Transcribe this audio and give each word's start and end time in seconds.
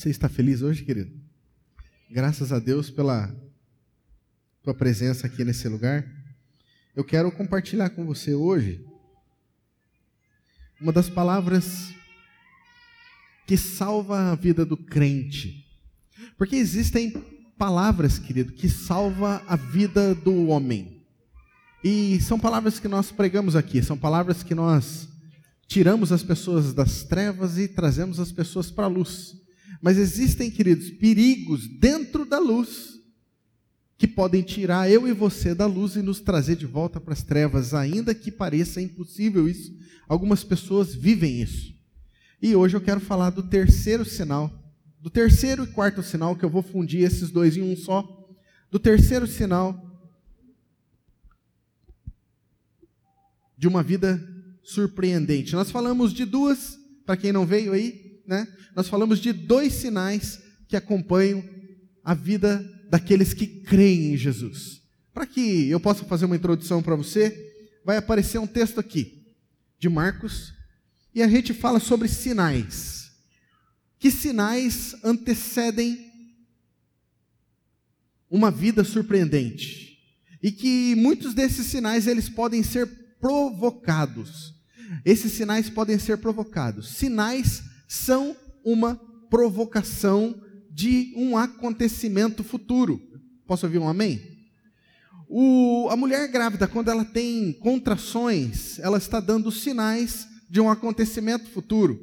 Você 0.00 0.08
está 0.08 0.30
feliz 0.30 0.62
hoje, 0.62 0.82
querido? 0.82 1.12
Graças 2.10 2.54
a 2.54 2.58
Deus 2.58 2.88
pela 2.88 3.30
tua 4.62 4.72
presença 4.72 5.26
aqui 5.26 5.44
nesse 5.44 5.68
lugar. 5.68 6.10
Eu 6.96 7.04
quero 7.04 7.30
compartilhar 7.30 7.90
com 7.90 8.06
você 8.06 8.32
hoje 8.32 8.82
uma 10.80 10.90
das 10.90 11.10
palavras 11.10 11.92
que 13.46 13.58
salva 13.58 14.32
a 14.32 14.34
vida 14.34 14.64
do 14.64 14.74
crente. 14.74 15.66
Porque 16.38 16.56
existem 16.56 17.10
palavras, 17.58 18.18
querido, 18.18 18.54
que 18.54 18.70
salva 18.70 19.42
a 19.46 19.54
vida 19.54 20.14
do 20.14 20.46
homem. 20.46 21.04
E 21.84 22.18
são 22.22 22.40
palavras 22.40 22.80
que 22.80 22.88
nós 22.88 23.12
pregamos 23.12 23.54
aqui, 23.54 23.82
são 23.82 23.98
palavras 23.98 24.42
que 24.42 24.54
nós 24.54 25.10
tiramos 25.68 26.10
as 26.10 26.22
pessoas 26.22 26.72
das 26.72 27.02
trevas 27.02 27.58
e 27.58 27.68
trazemos 27.68 28.18
as 28.18 28.32
pessoas 28.32 28.70
para 28.70 28.86
a 28.86 28.88
luz. 28.88 29.38
Mas 29.80 29.98
existem, 29.98 30.50
queridos, 30.50 30.90
perigos 30.90 31.66
dentro 31.66 32.24
da 32.24 32.38
luz 32.38 33.00
que 34.00 34.08
podem 34.08 34.42
tirar 34.42 34.90
eu 34.90 35.06
e 35.06 35.12
você 35.12 35.54
da 35.54 35.66
luz 35.66 35.94
e 35.94 36.02
nos 36.02 36.20
trazer 36.20 36.56
de 36.56 36.64
volta 36.64 36.98
para 36.98 37.12
as 37.12 37.22
trevas, 37.22 37.74
ainda 37.74 38.14
que 38.14 38.30
pareça 38.30 38.80
impossível 38.80 39.46
isso. 39.46 39.76
Algumas 40.08 40.42
pessoas 40.42 40.94
vivem 40.94 41.42
isso. 41.42 41.74
E 42.40 42.56
hoje 42.56 42.74
eu 42.74 42.80
quero 42.80 42.98
falar 42.98 43.28
do 43.28 43.42
terceiro 43.42 44.02
sinal, 44.04 44.50
do 44.98 45.10
terceiro 45.10 45.64
e 45.64 45.66
quarto 45.66 46.02
sinal, 46.02 46.34
que 46.34 46.42
eu 46.42 46.48
vou 46.48 46.62
fundir 46.62 47.02
esses 47.02 47.30
dois 47.30 47.58
em 47.58 47.62
um 47.62 47.76
só. 47.76 48.26
Do 48.70 48.78
terceiro 48.78 49.26
sinal 49.26 49.90
de 53.58 53.68
uma 53.68 53.82
vida 53.82 54.18
surpreendente. 54.62 55.52
Nós 55.52 55.70
falamos 55.70 56.14
de 56.14 56.24
duas, 56.24 56.78
para 57.04 57.18
quem 57.18 57.32
não 57.32 57.44
veio 57.44 57.74
aí, 57.74 58.09
né? 58.30 58.46
Nós 58.76 58.86
falamos 58.86 59.18
de 59.18 59.32
dois 59.32 59.72
sinais 59.72 60.40
que 60.68 60.76
acompanham 60.76 61.42
a 62.04 62.14
vida 62.14 62.64
daqueles 62.88 63.34
que 63.34 63.44
creem 63.44 64.14
em 64.14 64.16
Jesus. 64.16 64.82
Para 65.12 65.26
que 65.26 65.68
eu 65.68 65.80
possa 65.80 66.04
fazer 66.04 66.26
uma 66.26 66.36
introdução 66.36 66.80
para 66.80 66.94
você, 66.94 67.52
vai 67.84 67.96
aparecer 67.96 68.38
um 68.38 68.46
texto 68.46 68.78
aqui 68.78 69.26
de 69.80 69.88
Marcos, 69.88 70.54
e 71.12 71.22
a 71.22 71.28
gente 71.28 71.52
fala 71.52 71.80
sobre 71.80 72.06
sinais. 72.06 73.10
Que 73.98 74.12
sinais 74.12 74.94
antecedem 75.02 75.98
uma 78.30 78.50
vida 78.50 78.84
surpreendente? 78.84 79.98
E 80.40 80.52
que 80.52 80.94
muitos 80.94 81.34
desses 81.34 81.66
sinais 81.66 82.06
eles 82.06 82.28
podem 82.28 82.62
ser 82.62 82.86
provocados. 83.18 84.54
Esses 85.04 85.32
sinais 85.32 85.68
podem 85.68 85.98
ser 85.98 86.18
provocados. 86.18 86.90
Sinais 86.90 87.69
são 87.90 88.36
uma 88.64 88.94
provocação 89.28 90.40
de 90.70 91.12
um 91.16 91.36
acontecimento 91.36 92.44
futuro. 92.44 93.02
Posso 93.44 93.66
ouvir 93.66 93.78
um 93.78 93.88
amém? 93.88 94.22
O, 95.28 95.88
a 95.90 95.96
mulher 95.96 96.28
grávida, 96.28 96.68
quando 96.68 96.88
ela 96.88 97.04
tem 97.04 97.52
contrações, 97.52 98.78
ela 98.78 98.96
está 98.96 99.18
dando 99.18 99.50
sinais 99.50 100.28
de 100.48 100.60
um 100.60 100.70
acontecimento 100.70 101.50
futuro. 101.50 102.00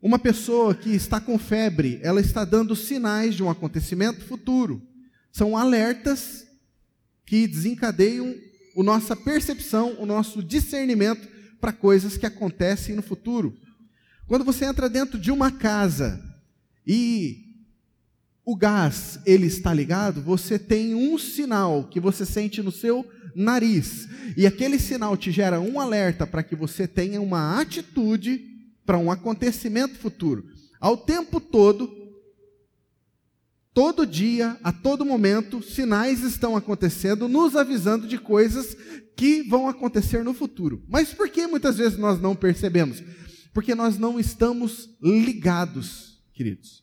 Uma 0.00 0.18
pessoa 0.18 0.76
que 0.76 0.90
está 0.90 1.20
com 1.20 1.36
febre, 1.36 1.98
ela 2.04 2.20
está 2.20 2.44
dando 2.44 2.76
sinais 2.76 3.34
de 3.34 3.42
um 3.42 3.50
acontecimento 3.50 4.24
futuro. 4.24 4.80
São 5.32 5.56
alertas 5.56 6.46
que 7.26 7.48
desencadeiam 7.48 8.32
a 8.76 8.82
nossa 8.84 9.16
percepção, 9.16 9.96
o 9.98 10.06
nosso 10.06 10.40
discernimento 10.40 11.28
para 11.60 11.72
coisas 11.72 12.16
que 12.16 12.26
acontecem 12.26 12.94
no 12.94 13.02
futuro. 13.02 13.56
Quando 14.32 14.46
você 14.46 14.64
entra 14.64 14.88
dentro 14.88 15.18
de 15.18 15.30
uma 15.30 15.50
casa 15.50 16.18
e 16.86 17.52
o 18.46 18.56
gás 18.56 19.20
ele 19.26 19.46
está 19.46 19.74
ligado, 19.74 20.22
você 20.22 20.58
tem 20.58 20.94
um 20.94 21.18
sinal 21.18 21.84
que 21.84 22.00
você 22.00 22.24
sente 22.24 22.62
no 22.62 22.72
seu 22.72 23.06
nariz. 23.36 24.08
E 24.34 24.46
aquele 24.46 24.78
sinal 24.78 25.18
te 25.18 25.30
gera 25.30 25.60
um 25.60 25.78
alerta 25.78 26.26
para 26.26 26.42
que 26.42 26.56
você 26.56 26.88
tenha 26.88 27.20
uma 27.20 27.60
atitude 27.60 28.40
para 28.86 28.96
um 28.96 29.10
acontecimento 29.10 29.98
futuro. 29.98 30.46
Ao 30.80 30.96
tempo 30.96 31.38
todo, 31.38 31.94
todo 33.74 34.06
dia, 34.06 34.56
a 34.64 34.72
todo 34.72 35.04
momento, 35.04 35.62
sinais 35.62 36.22
estão 36.22 36.56
acontecendo, 36.56 37.28
nos 37.28 37.54
avisando 37.54 38.08
de 38.08 38.16
coisas 38.16 38.74
que 39.14 39.42
vão 39.42 39.68
acontecer 39.68 40.24
no 40.24 40.32
futuro. 40.32 40.82
Mas 40.88 41.12
por 41.12 41.28
que 41.28 41.46
muitas 41.46 41.76
vezes 41.76 41.98
nós 41.98 42.18
não 42.18 42.34
percebemos? 42.34 43.02
Porque 43.52 43.74
nós 43.74 43.98
não 43.98 44.18
estamos 44.18 44.90
ligados, 45.00 46.18
queridos. 46.32 46.82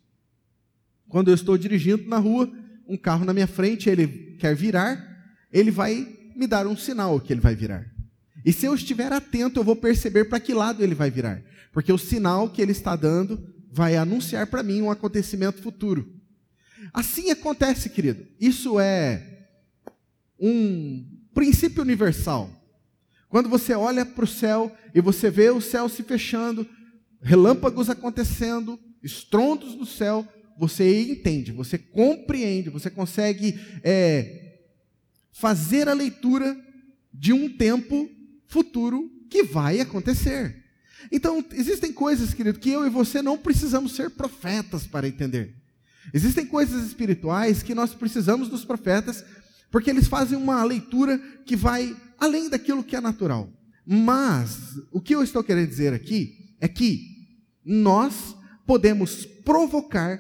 Quando 1.08 1.30
eu 1.30 1.36
estou 1.36 1.58
dirigindo 1.58 2.08
na 2.08 2.18
rua, 2.18 2.52
um 2.88 2.98
carro 2.98 3.26
na 3.26 3.34
minha 3.34 3.48
frente, 3.48 3.90
ele 3.90 4.36
quer 4.40 4.56
virar, 4.56 5.36
ele 5.52 5.72
vai 5.72 6.08
me 6.36 6.46
dar 6.48 6.68
um 6.68 6.78
sinal 6.78 7.20
que 7.20 7.34
ele 7.34 7.42
vai 7.42 7.56
virar. 7.56 7.86
E 8.46 8.54
se 8.54 8.66
eu 8.66 8.74
estiver 8.74 9.12
atento, 9.12 9.60
eu 9.60 9.64
vou 9.64 9.76
perceber 9.76 10.26
para 10.26 10.40
que 10.40 10.54
lado 10.54 10.84
ele 10.84 10.96
vai 10.96 11.12
virar. 11.12 11.42
Porque 11.72 11.92
o 11.92 11.98
sinal 11.98 12.50
que 12.50 12.62
ele 12.62 12.72
está 12.72 12.96
dando 12.96 13.54
vai 13.72 13.96
anunciar 13.96 14.48
para 14.48 14.64
mim 14.64 14.82
um 14.82 14.92
acontecimento 14.92 15.62
futuro. 15.62 16.16
Assim 16.94 17.30
acontece, 17.30 17.90
querido. 17.90 18.26
Isso 18.40 18.80
é 18.80 19.48
um 20.40 21.06
princípio 21.34 21.82
universal. 21.82 22.50
Quando 23.30 23.48
você 23.48 23.74
olha 23.74 24.04
para 24.06 24.24
o 24.24 24.28
céu 24.28 24.76
e 24.94 25.00
você 25.00 25.30
vê 25.30 25.52
o 25.52 25.62
céu 25.62 25.88
se 25.88 26.02
fechando, 26.02 26.68
relâmpagos 27.22 27.90
acontecendo, 27.90 28.80
estrondos 29.04 29.76
no 29.76 29.86
céu, 29.86 30.28
você 30.58 31.04
entende, 31.04 31.52
você 31.52 31.78
compreende, 31.78 32.70
você 32.70 32.90
consegue 32.90 33.58
é, 33.84 34.58
fazer 35.32 35.88
a 35.88 35.94
leitura 35.94 36.58
de 37.14 37.32
um 37.32 37.56
tempo 37.56 38.10
futuro 38.48 39.10
que 39.30 39.44
vai 39.44 39.80
acontecer. 39.80 40.66
Então, 41.12 41.46
existem 41.54 41.94
coisas, 41.94 42.34
querido, 42.34 42.60
que 42.60 42.72
eu 42.72 42.86
e 42.86 42.90
você 42.90 43.22
não 43.22 43.38
precisamos 43.38 43.96
ser 43.96 44.10
profetas 44.10 44.86
para 44.86 45.08
entender. 45.08 45.56
Existem 46.14 46.46
coisas 46.46 46.86
espirituais 46.86 47.62
que 47.62 47.76
nós 47.76 47.94
precisamos 47.94 48.50
dos 48.50 48.66
profetas, 48.66 49.24
porque 49.72 49.90
eles 49.90 50.08
fazem 50.08 50.38
uma 50.38 50.64
leitura 50.64 51.18
que 51.46 51.56
vai 51.56 51.96
além 52.20 52.50
daquilo 52.50 52.84
que 52.84 52.96
é 52.96 53.02
natural. 53.02 53.52
Mas, 53.86 54.80
o 54.92 55.02
que 55.02 55.16
eu 55.16 55.24
estou 55.24 55.44
querendo 55.44 55.68
dizer 55.70 55.94
aqui 55.94 56.56
é 56.60 56.68
que 56.68 57.40
nós 57.66 58.36
podemos 58.66 59.26
provocar 59.26 60.20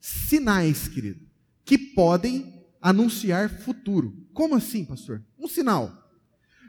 sinais, 0.00 0.88
querido, 0.88 1.20
que 1.64 1.76
podem 1.76 2.64
anunciar 2.80 3.50
futuro. 3.50 4.26
Como 4.32 4.54
assim, 4.54 4.84
pastor? 4.84 5.22
Um 5.38 5.46
sinal. 5.46 5.92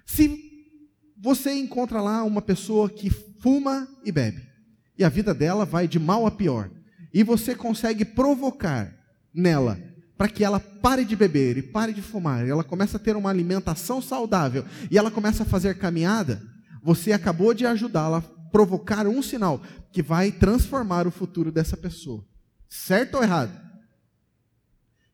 Se 0.05 0.51
você 1.17 1.53
encontra 1.53 2.01
lá 2.01 2.23
uma 2.23 2.41
pessoa 2.41 2.89
que 2.89 3.09
fuma 3.09 3.87
e 4.03 4.11
bebe, 4.11 4.45
e 4.97 5.03
a 5.03 5.09
vida 5.09 5.33
dela 5.33 5.65
vai 5.65 5.87
de 5.87 5.99
mal 5.99 6.25
a 6.25 6.31
pior, 6.31 6.69
e 7.13 7.23
você 7.23 7.55
consegue 7.55 8.03
provocar 8.03 8.93
nela 9.33 9.79
para 10.21 10.29
que 10.29 10.43
ela 10.43 10.59
pare 10.59 11.03
de 11.03 11.15
beber 11.15 11.57
e 11.57 11.63
pare 11.63 11.91
de 11.91 11.99
fumar, 11.99 12.47
ela 12.47 12.63
começa 12.63 12.97
a 12.97 12.99
ter 12.99 13.15
uma 13.15 13.31
alimentação 13.31 13.99
saudável, 13.99 14.63
e 14.91 14.95
ela 14.95 15.09
começa 15.09 15.41
a 15.41 15.45
fazer 15.47 15.79
caminhada, 15.79 16.39
você 16.83 17.11
acabou 17.11 17.55
de 17.55 17.65
ajudá-la 17.65 18.19
a 18.19 18.21
provocar 18.51 19.07
um 19.07 19.23
sinal 19.23 19.59
que 19.91 20.03
vai 20.03 20.31
transformar 20.31 21.07
o 21.07 21.11
futuro 21.11 21.51
dessa 21.51 21.75
pessoa. 21.75 22.23
Certo 22.69 23.15
ou 23.15 23.23
errado? 23.23 23.59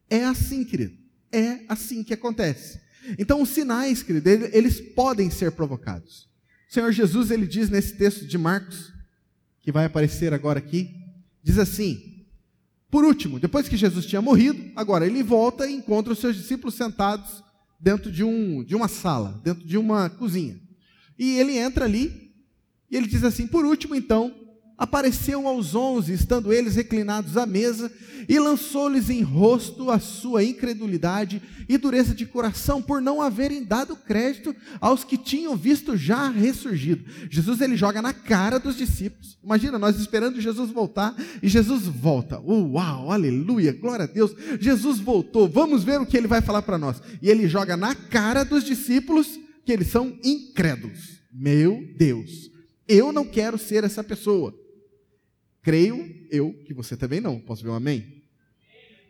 É 0.09 0.25
assim, 0.25 0.66
querido. 0.66 0.97
É 1.31 1.62
assim 1.69 2.03
que 2.03 2.13
acontece. 2.13 2.78
Então, 3.17 3.41
os 3.41 3.47
sinais, 3.47 4.03
querido, 4.03 4.29
eles 4.29 4.81
podem 4.94 5.29
ser 5.29 5.53
provocados. 5.53 6.28
O 6.69 6.73
Senhor 6.73 6.91
Jesus, 6.91 7.31
ele 7.31 7.47
diz 7.47 7.69
nesse 7.69 7.94
texto 7.94 8.28
de 8.28 8.38
Marcos, 8.38 8.91
que 9.61 9.72
vai 9.72 9.85
aparecer 9.85 10.34
agora 10.34 10.59
aqui, 10.59 10.93
diz 11.41 11.58
assim: 11.58 12.16
Por 12.89 13.03
último, 13.03 13.39
depois 13.39 13.67
que 13.67 13.75
Jesus 13.75 14.05
tinha 14.05 14.22
morrido, 14.22 14.72
agora 14.75 15.05
ele 15.05 15.22
volta 15.22 15.67
e 15.67 15.75
encontra 15.75 16.13
os 16.13 16.19
seus 16.19 16.35
discípulos 16.35 16.75
sentados 16.75 17.43
dentro 17.79 18.11
de, 18.11 18.23
um, 18.23 18.63
de 18.63 18.75
uma 18.75 18.87
sala, 18.87 19.39
dentro 19.43 19.66
de 19.66 19.78
uma 19.78 20.09
cozinha. 20.09 20.59
E 21.19 21.37
ele 21.37 21.57
entra 21.57 21.85
ali 21.85 22.31
e 22.89 22.95
ele 22.95 23.07
diz 23.07 23.23
assim: 23.23 23.45
Por 23.45 23.66
último, 23.66 23.93
então, 23.95 24.34
apareceu 24.78 25.47
aos 25.47 25.74
onze, 25.74 26.14
estando 26.14 26.53
eles 26.53 26.76
reclinados 26.76 27.35
à 27.35 27.46
mesa, 27.46 27.91
e 28.29 28.38
lançou-lhes 28.40 29.09
em 29.09 29.22
rosto 29.22 29.90
a 29.90 30.00
sua 30.00 30.44
incredulidade 30.44 31.41
e 31.68 31.78
dureza 31.78 32.14
de 32.14 32.26
coração, 32.26 32.82
por 32.82 33.02
não 33.02 33.22
haverem 33.22 33.64
dado 33.64 33.96
crédito 33.96 34.56
aos 34.79 35.03
que 35.03 35.18
tinham 35.18 35.56
visto 35.56 35.96
já 35.96 36.29
ressurgido. 36.29 37.06
Jesus 37.29 37.62
ele 37.62 37.78
joga 37.78 38.02
na 38.02 38.14
cara 38.14 38.59
dos 38.59 38.76
discípulos. 38.76 39.38
Imagina, 39.44 39.79
nós 39.79 40.00
esperando 40.00 40.41
Jesus 40.41 40.70
voltar, 40.72 41.16
e 41.41 41.47
Jesus 41.47 41.84
volta. 41.84 42.40
uau, 42.40 43.12
aleluia, 43.12 43.74
glória 43.74 44.03
a 44.03 44.08
Deus. 44.08 44.35
Jesus 44.59 45.00
voltou, 45.00 45.47
vamos 45.47 45.84
ver 45.84 46.00
o 46.00 46.06
que 46.06 46.18
ele 46.18 46.28
vai 46.28 46.41
falar 46.41 46.62
para 46.62 46.78
nós. 46.78 47.02
E 47.22 47.29
ele 47.29 47.47
joga 47.47 47.78
na 47.78 47.96
cara 47.96 48.44
dos 48.44 48.64
discípulos 48.64 49.40
que 49.66 49.72
eles 49.72 49.88
são 49.88 50.18
incrédulos. 50.24 51.18
Meu 51.34 51.84
Deus, 51.97 52.50
eu 52.88 53.12
não 53.12 53.26
quero 53.26 53.58
ser 53.58 53.84
essa 53.84 54.03
pessoa. 54.03 54.66
Creio 55.67 56.25
eu 56.31 56.53
que 56.66 56.73
você 56.73 56.96
também 56.96 57.19
não. 57.19 57.41
Posso 57.41 57.61
ver 57.61 57.67
um 57.72 57.73
amém? 57.73 58.23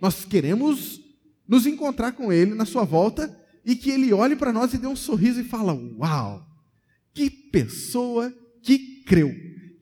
Nós 0.02 0.26
queremos 0.26 1.00
nos 1.48 1.68
encontrar 1.68 2.14
com 2.14 2.34
Ele 2.34 2.56
na 2.56 2.66
sua 2.66 2.84
volta 2.84 3.32
e 3.64 3.76
que 3.76 3.92
Ele 3.92 4.12
olhe 4.12 4.36
para 4.36 4.52
nós 4.52 4.74
e 4.74 4.80
dê 4.80 4.88
um 4.88 4.96
sorriso 4.96 5.40
e 5.40 5.44
fala: 5.44 5.76
Uau, 5.76 6.44
que 7.14 7.30
pessoa 7.30 8.34
que 8.64 9.04
creu, 9.04 9.32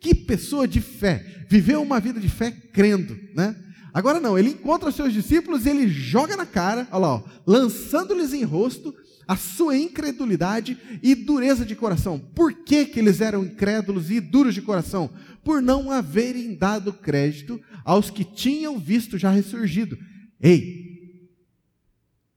que 0.01 0.13
pessoa 0.13 0.67
de 0.67 0.81
fé, 0.81 1.45
viveu 1.49 1.81
uma 1.81 2.01
vida 2.01 2.19
de 2.19 2.27
fé 2.27 2.51
crendo, 2.51 3.17
né? 3.33 3.55
Agora 3.93 4.19
não, 4.19 4.37
ele 4.37 4.49
encontra 4.49 4.89
os 4.89 4.95
seus 4.95 5.13
discípulos 5.13 5.65
e 5.65 5.69
ele 5.69 5.87
joga 5.87 6.35
na 6.35 6.45
cara, 6.45 6.85
olha 6.91 6.99
lá, 6.99 7.41
lançando-lhes 7.47 8.33
em 8.33 8.43
rosto 8.43 8.93
a 9.27 9.35
sua 9.35 9.77
incredulidade 9.77 10.77
e 11.01 11.15
dureza 11.15 11.65
de 11.65 11.75
coração. 11.75 12.19
Por 12.19 12.53
que, 12.63 12.85
que 12.85 12.99
eles 12.99 13.21
eram 13.21 13.45
incrédulos 13.45 14.11
e 14.11 14.19
duros 14.19 14.53
de 14.53 14.61
coração? 14.61 15.09
Por 15.43 15.61
não 15.61 15.91
haverem 15.91 16.55
dado 16.55 16.93
crédito 16.93 17.61
aos 17.83 18.09
que 18.09 18.23
tinham 18.23 18.79
visto 18.79 19.17
já 19.17 19.31
ressurgido. 19.31 19.97
Ei, 20.39 21.29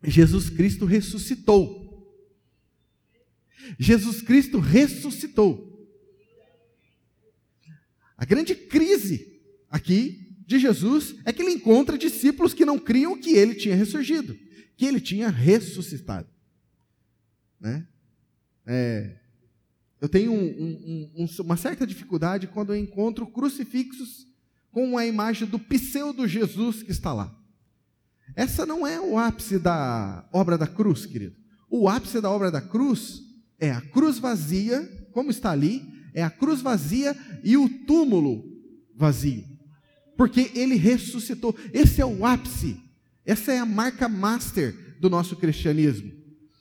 Jesus 0.03 0.49
Cristo 0.49 0.85
ressuscitou. 0.85 1.87
Jesus 3.79 4.23
Cristo 4.23 4.59
ressuscitou. 4.59 5.69
A 8.17 8.25
grande 8.25 8.55
crise 8.55 9.41
aqui 9.71 10.35
de 10.47 10.59
Jesus 10.59 11.17
é 11.25 11.33
que 11.33 11.43
ele 11.43 11.53
encontra 11.53 11.99
discípulos 11.99 12.55
que 12.55 12.65
não 12.65 12.79
criam 12.79 13.19
que 13.19 13.33
ele 13.33 13.55
tinha 13.55 13.77
ressurgido, 13.77 14.37
que 14.77 14.87
ele 14.87 15.01
tinha 15.01 15.29
ressuscitado. 15.29 16.38
Né? 17.61 17.87
É, 18.67 19.17
eu 20.01 20.09
tenho 20.09 20.33
um, 20.33 20.45
um, 20.45 21.25
um, 21.25 21.43
uma 21.43 21.57
certa 21.57 21.87
dificuldade 21.87 22.47
quando 22.47 22.73
eu 22.73 22.77
encontro 22.77 23.27
crucifixos 23.27 24.27
com 24.71 24.97
a 24.97 25.07
imagem 25.07 25.49
do 25.49 25.59
pseudo 25.59 26.29
Jesus 26.29 26.83
que 26.83 26.93
está 26.93 27.13
lá. 27.13 27.35
Essa 28.37 28.65
não 28.65 28.87
é 28.87 29.01
o 29.01 29.19
ápice 29.19 29.59
da 29.59 30.29
obra 30.33 30.57
da 30.57 30.67
cruz, 30.67 31.07
querido. 31.07 31.35
O 31.69 31.89
ápice 31.89 32.21
da 32.21 32.31
obra 32.31 32.51
da 32.51 32.61
cruz 32.61 33.23
é 33.59 33.71
a 33.71 33.81
cruz 33.81 34.19
vazia, 34.19 34.83
como 35.13 35.31
está 35.31 35.51
ali, 35.51 35.83
é 36.15 36.23
a 36.23 36.31
cruz 36.31 36.61
vazia 36.61 37.17
e 37.43 37.57
o 37.57 37.69
túmulo 37.87 38.45
vazio. 38.95 39.45
Porque 40.17 40.51
ele 40.55 40.77
ressuscitou. 40.77 41.57
Esse 41.73 42.01
é 42.01 42.07
o 42.07 42.25
ápice. 42.25 42.81
Essa 43.25 43.53
é 43.53 43.59
a 43.59 43.67
marca 43.67 44.09
master 44.09 44.99
do 45.01 45.11
nosso 45.11 45.37
cristianismo. 45.37 46.18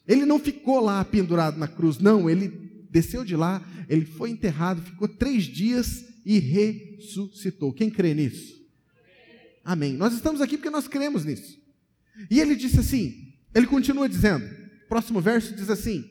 Ele 0.08 0.26
não 0.26 0.40
ficou 0.40 0.80
lá 0.80 1.04
pendurado 1.04 1.58
na 1.58 1.68
cruz, 1.68 2.00
não, 2.00 2.30
ele 2.30 2.48
desceu 2.90 3.26
de 3.26 3.36
lá, 3.36 3.62
ele 3.90 4.06
foi 4.06 4.30
enterrado, 4.30 4.82
ficou 4.82 5.08
três 5.08 5.44
dias 5.44 6.06
e 6.26 6.40
ressuscitou. 6.40 7.74
Quem 7.74 7.90
crê 7.90 8.14
nisso? 8.14 8.58
Amém. 9.64 9.94
Nós 9.94 10.14
estamos 10.14 10.40
aqui 10.40 10.58
porque 10.58 10.70
nós 10.70 10.88
cremos 10.88 11.26
nisso. 11.26 11.60
E 12.32 12.40
ele 12.40 12.56
disse 12.56 12.80
assim, 12.80 13.34
ele 13.54 13.68
continua 13.68 14.08
dizendo, 14.08 14.48
próximo 14.88 15.20
verso 15.20 15.56
diz 15.56 15.70
assim: 15.70 16.04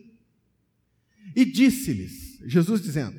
E 1.34 1.44
disse-lhes, 1.44 2.38
Jesus 2.44 2.80
dizendo: 2.80 3.18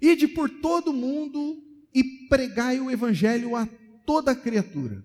Ide 0.00 0.28
por 0.28 0.48
todo 0.48 0.92
mundo 0.92 1.62
e 1.94 2.26
pregai 2.28 2.80
o 2.80 2.90
evangelho 2.90 3.56
a 3.56 3.66
toda 4.06 4.34
criatura. 4.34 5.04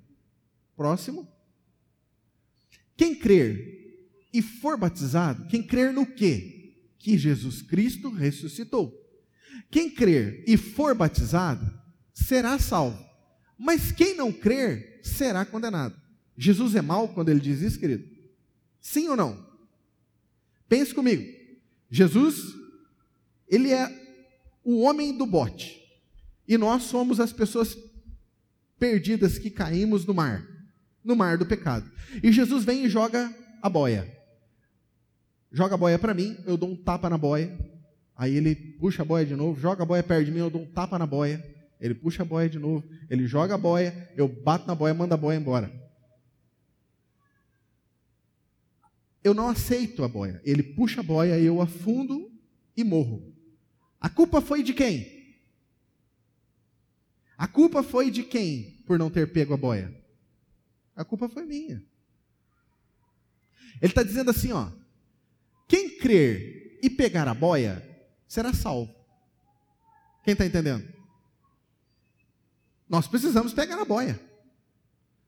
Próximo. 0.76 1.28
Quem 2.96 3.14
crer 3.14 3.77
e 4.38 4.42
for 4.44 4.78
batizado, 4.78 5.48
quem 5.48 5.64
crer 5.64 5.92
no 5.92 6.06
quê? 6.06 6.76
Que 7.00 7.18
Jesus 7.18 7.64
Cristo 7.64 8.12
ressuscitou. 8.12 8.94
Quem 9.72 9.90
crer 9.90 10.44
e 10.46 10.56
for 10.56 10.94
batizado 10.94 11.68
será 12.14 12.60
salvo. 12.60 13.04
Mas 13.58 13.92
quem 13.92 14.16
não 14.16 14.32
crer 14.32 15.00
será 15.02 15.44
condenado. 15.44 16.00
Jesus 16.38 16.76
é 16.76 16.84
mau 16.84 17.08
quando 17.08 17.30
ele 17.30 17.40
diz 17.40 17.62
isso, 17.62 17.80
querido? 17.80 18.08
Sim 18.80 19.10
ou 19.10 19.18
não? 19.18 19.44
Pense 20.70 20.94
comigo. 20.94 21.26
Jesus, 21.90 22.54
ele 23.48 23.72
é 23.72 23.92
o 24.64 24.82
homem 24.82 25.18
do 25.18 25.26
bote. 25.26 25.82
E 26.48 26.60
nós 26.60 26.84
somos 26.84 27.20
as 27.20 27.34
pessoas 27.34 27.76
perdidas 28.78 29.40
que 29.40 29.50
caímos 29.50 30.06
no 30.06 30.14
mar, 30.14 30.48
no 31.04 31.16
mar 31.16 31.40
do 31.40 31.46
pecado. 31.48 31.92
E 32.22 32.32
Jesus 32.32 32.64
vem 32.64 32.86
e 32.86 32.90
joga 32.90 33.36
a 33.64 33.68
boia 33.68 34.16
joga 35.58 35.74
a 35.74 35.78
boia 35.78 35.98
para 35.98 36.14
mim, 36.14 36.38
eu 36.46 36.56
dou 36.56 36.70
um 36.70 36.76
tapa 36.76 37.10
na 37.10 37.18
boia. 37.18 37.58
Aí 38.16 38.36
ele 38.36 38.56
puxa 38.56 39.02
a 39.02 39.06
boia 39.06 39.26
de 39.26 39.36
novo, 39.36 39.60
joga 39.60 39.82
a 39.82 39.86
boia 39.86 40.04
perto 40.04 40.26
de 40.26 40.32
mim, 40.32 40.40
eu 40.40 40.52
dou 40.52 40.62
um 40.62 40.72
tapa 40.72 41.00
na 41.00 41.08
boia. 41.08 41.44
Ele 41.82 41.96
puxa 41.96 42.22
a 42.22 42.26
boia 42.26 42.48
de 42.48 42.60
novo, 42.60 42.88
ele 43.10 43.26
joga 43.26 43.56
a 43.56 43.58
boia, 43.58 44.12
eu 44.16 44.28
bato 44.28 44.68
na 44.68 44.76
boia, 44.76 44.94
mando 44.94 45.16
a 45.16 45.18
boia 45.18 45.36
embora. 45.38 45.72
Eu 49.24 49.34
não 49.34 49.50
aceito 49.50 50.04
a 50.04 50.08
boia. 50.08 50.40
Ele 50.46 50.62
puxa 50.62 51.02
a 51.02 51.04
boia, 51.04 51.40
eu 51.40 51.60
afundo 51.60 52.32
e 52.76 52.84
morro. 52.84 53.36
A 54.00 54.10
culpa 54.10 54.40
foi 54.40 54.62
de 54.62 54.76
quem? 54.76 55.36
A 57.36 57.48
culpa 57.48 57.82
foi 57.82 58.12
de 58.12 58.24
quem 58.24 58.84
por 58.86 59.00
não 59.00 59.10
ter 59.10 59.32
pego 59.32 59.56
a 59.56 59.58
boia? 59.58 59.94
A 60.96 61.04
culpa 61.04 61.28
foi 61.28 61.46
minha. 61.46 61.84
Ele 63.82 63.92
está 63.92 64.04
dizendo 64.04 64.30
assim, 64.30 64.52
ó. 64.52 64.72
Quem 65.68 65.98
crer 65.98 66.80
e 66.82 66.90
pegar 66.90 67.28
a 67.28 67.34
boia 67.34 67.84
será 68.28 68.54
salvo. 68.54 68.94
Quem 70.24 70.34
está 70.34 70.46
entendendo? 70.46 70.88
Nós 72.90 73.08
precisamos 73.08 73.54
pegar 73.54 73.82
a 73.82 73.86
boia. 73.86 74.20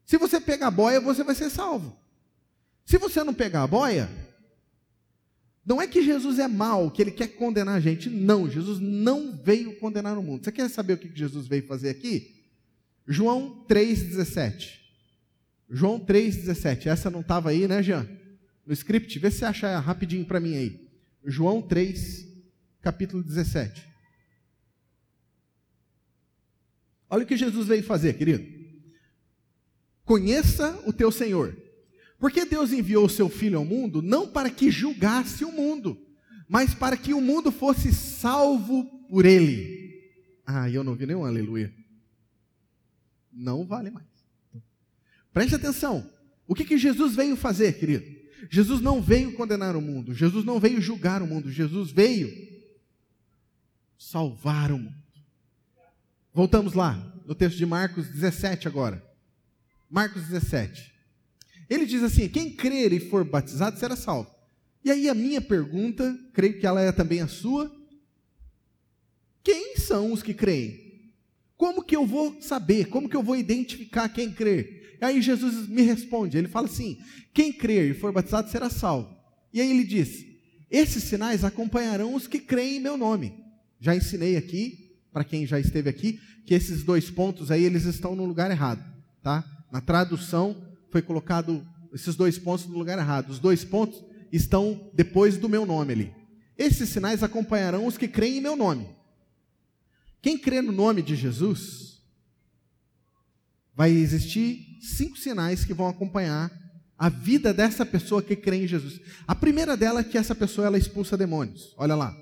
Se 0.06 0.18
você 0.18 0.39
pegar 0.39 0.68
a 0.68 0.71
boia, 0.71 1.00
você 1.00 1.24
vai 1.24 1.36
ser 1.36 1.50
salvo. 1.50 1.97
Se 2.86 2.97
você 2.97 3.24
não 3.24 3.33
pegar 3.33 3.63
a 3.63 3.68
boia, 3.68 4.09
não 5.65 5.80
é 5.80 5.86
que 5.86 6.01
Jesus 6.01 6.39
é 6.39 6.47
mau, 6.47 6.89
que 6.89 7.01
ele 7.01 7.12
quer 7.12 7.27
condenar 7.27 7.75
a 7.75 7.80
gente. 7.80 8.09
Não, 8.09 8.50
Jesus 8.50 8.80
não 8.80 9.38
veio 9.38 9.77
condenar 9.77 10.18
o 10.18 10.24
mundo. 10.24 10.44
Você 10.44 10.51
quer 10.51 10.69
saber 10.69 10.94
o 10.94 10.97
que 10.97 11.15
Jesus 11.15 11.45
veio 11.47 11.68
fazer 11.68 11.89
aqui? 11.89 12.44
João 13.06 13.65
3,17. 13.69 14.80
João 15.69 16.00
3,17. 16.00 16.88
Essa 16.88 17.09
não 17.09 17.21
estava 17.21 17.51
aí, 17.51 17.68
né, 17.68 17.83
Jean? 17.83 18.07
No 18.69 18.74
script, 18.75 19.18
vê 19.18 19.31
se 19.31 19.44
acha 19.44 19.80
rapidinho 19.80 20.24
para 20.24 20.39
mim 20.39 20.56
aí. 20.56 20.88
João 21.25 21.60
3, 21.60 22.27
capítulo 22.83 23.24
17. 23.24 23.83
Olha 27.09 27.23
o 27.23 27.26
que 27.26 27.35
Jesus 27.35 27.68
veio 27.68 27.81
fazer, 27.81 28.14
querido. 28.14 28.45
Conheça 30.06 30.80
o 30.85 30.94
teu 30.94 31.11
Senhor. 31.11 31.57
Porque 32.19 32.45
Deus 32.45 32.71
enviou 32.71 33.07
o 33.07 33.09
seu 33.09 33.28
Filho 33.28 33.57
ao 33.57 33.66
mundo 33.66 34.04
não 34.04 34.28
para 34.28 34.52
que 34.52 34.69
julgasse 34.69 35.44
o 35.44 35.52
mundo, 35.52 35.99
mas 36.47 36.76
para 36.76 36.95
que 36.95 37.11
o 37.11 37.21
mundo 37.21 37.52
fosse 37.52 37.92
salvo 37.92 38.85
por 39.09 39.26
ele. 39.26 40.14
Ah, 40.45 40.69
eu 40.69 40.83
não 40.83 40.94
vi 40.94 41.07
nenhum 41.07 41.26
aleluia. 41.26 41.73
Não 43.33 43.66
vale 43.66 43.90
mais. 43.90 44.06
Preste 45.33 45.56
atenção. 45.56 46.07
O 46.47 46.54
que, 46.54 46.64
que 46.64 46.78
Jesus 46.78 47.16
veio 47.16 47.35
fazer, 47.35 47.73
querido? 47.80 48.19
Jesus 48.49 48.81
não 48.81 49.01
veio 49.01 49.33
condenar 49.33 49.75
o 49.75 49.81
mundo, 49.81 50.13
Jesus 50.13 50.45
não 50.45 50.59
veio 50.59 50.81
julgar 50.81 51.21
o 51.21 51.27
mundo, 51.27 51.51
Jesus 51.51 51.91
veio 51.91 52.31
salvar 53.97 54.71
o 54.71 54.77
mundo. 54.77 54.95
Voltamos 56.33 56.73
lá, 56.73 56.95
no 57.25 57.35
texto 57.35 57.57
de 57.57 57.65
Marcos 57.65 58.07
17 58.07 58.67
agora. 58.67 59.03
Marcos 59.89 60.23
17. 60.27 60.93
Ele 61.69 61.85
diz 61.85 62.01
assim: 62.01 62.29
quem 62.29 62.55
crer 62.55 62.93
e 62.93 62.99
for 62.99 63.23
batizado 63.23 63.77
será 63.77 63.95
salvo. 63.95 64.33
E 64.83 64.89
aí 64.89 65.09
a 65.09 65.13
minha 65.13 65.41
pergunta, 65.41 66.17
creio 66.33 66.59
que 66.59 66.65
ela 66.65 66.81
é 66.81 66.91
também 66.91 67.21
a 67.21 67.27
sua: 67.27 67.71
quem 69.43 69.75
são 69.77 70.13
os 70.13 70.23
que 70.23 70.33
creem? 70.33 71.11
Como 71.57 71.83
que 71.83 71.95
eu 71.95 72.05
vou 72.05 72.41
saber? 72.41 72.85
Como 72.87 73.09
que 73.09 73.15
eu 73.15 73.23
vou 73.23 73.35
identificar 73.35 74.07
quem 74.09 74.31
crê? 74.31 74.79
Aí 75.01 75.21
Jesus 75.21 75.68
me 75.68 75.81
responde, 75.81 76.37
ele 76.37 76.47
fala 76.47 76.68
assim: 76.68 76.97
quem 77.33 77.53
crer 77.53 77.91
e 77.91 77.94
for 77.94 78.11
batizado 78.11 78.49
será 78.49 78.69
salvo. 78.69 79.15
E 79.53 79.61
aí 79.61 79.69
ele 79.69 79.83
diz: 79.83 80.25
esses 80.69 81.03
sinais 81.03 81.44
acompanharão 81.44 82.13
os 82.13 82.27
que 82.27 82.39
creem 82.39 82.77
em 82.77 82.81
meu 82.81 82.97
nome. 82.97 83.33
Já 83.79 83.95
ensinei 83.95 84.35
aqui, 84.35 84.95
para 85.11 85.23
quem 85.23 85.45
já 85.45 85.59
esteve 85.59 85.89
aqui, 85.89 86.19
que 86.45 86.53
esses 86.53 86.83
dois 86.83 87.09
pontos 87.09 87.49
aí 87.49 87.63
eles 87.63 87.85
estão 87.85 88.15
no 88.15 88.25
lugar 88.25 88.51
errado, 88.51 88.83
tá? 89.23 89.44
Na 89.71 89.81
tradução 89.81 90.56
foi 90.91 91.01
colocado 91.01 91.65
esses 91.94 92.15
dois 92.15 92.37
pontos 92.37 92.65
no 92.68 92.77
lugar 92.77 92.97
errado. 92.97 93.29
Os 93.29 93.39
dois 93.39 93.63
pontos 93.63 94.03
estão 94.31 94.91
depois 94.94 95.37
do 95.37 95.49
meu 95.49 95.65
nome 95.65 95.94
ali. 95.94 96.13
Esses 96.57 96.89
sinais 96.89 97.23
acompanharão 97.23 97.85
os 97.85 97.97
que 97.97 98.07
creem 98.07 98.37
em 98.37 98.41
meu 98.41 98.56
nome. 98.56 98.87
Quem 100.21 100.37
crê 100.37 100.61
no 100.61 100.73
nome 100.73 101.01
de 101.01 101.15
Jesus, 101.15 102.01
vai 103.73 103.91
existir 103.91 104.69
cinco 104.80 105.18
sinais 105.18 105.66
que 105.66 105.74
vão 105.74 105.88
acompanhar 105.88 106.52
a 106.98 107.09
vida 107.09 107.54
dessa 107.54 107.86
pessoa 107.86 108.21
que 108.21 108.36
crê 108.36 108.64
em 108.64 108.68
Jesus. 108.68 109.00
A 109.28 109.33
primeira 109.33 109.78
dela 109.78 110.02
é 110.02 110.04
que 110.04 110.18
essa 110.18 110.36
pessoa 110.36 110.68
ela 110.68 110.78
expulsa 110.78 111.18
demônios. 111.18 111.74
Olha 111.78 111.95
lá. 111.95 112.16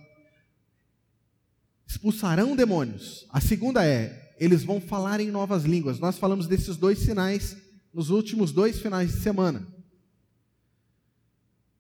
Expulsarão 1.88 2.56
demônios. 2.56 3.26
A 3.32 3.40
segunda 3.40 3.86
é 3.86 4.36
eles 4.40 4.64
vão 4.64 4.80
falar 4.80 5.20
em 5.20 5.32
novas 5.32 5.64
línguas. 5.64 6.00
Nós 6.00 6.18
falamos 6.18 6.48
desses 6.48 6.78
dois 6.78 7.00
sinais 7.00 7.58
nos 7.94 8.10
últimos 8.10 8.52
dois 8.52 8.80
finais 8.80 9.12
de 9.12 9.22
semana. 9.22 9.68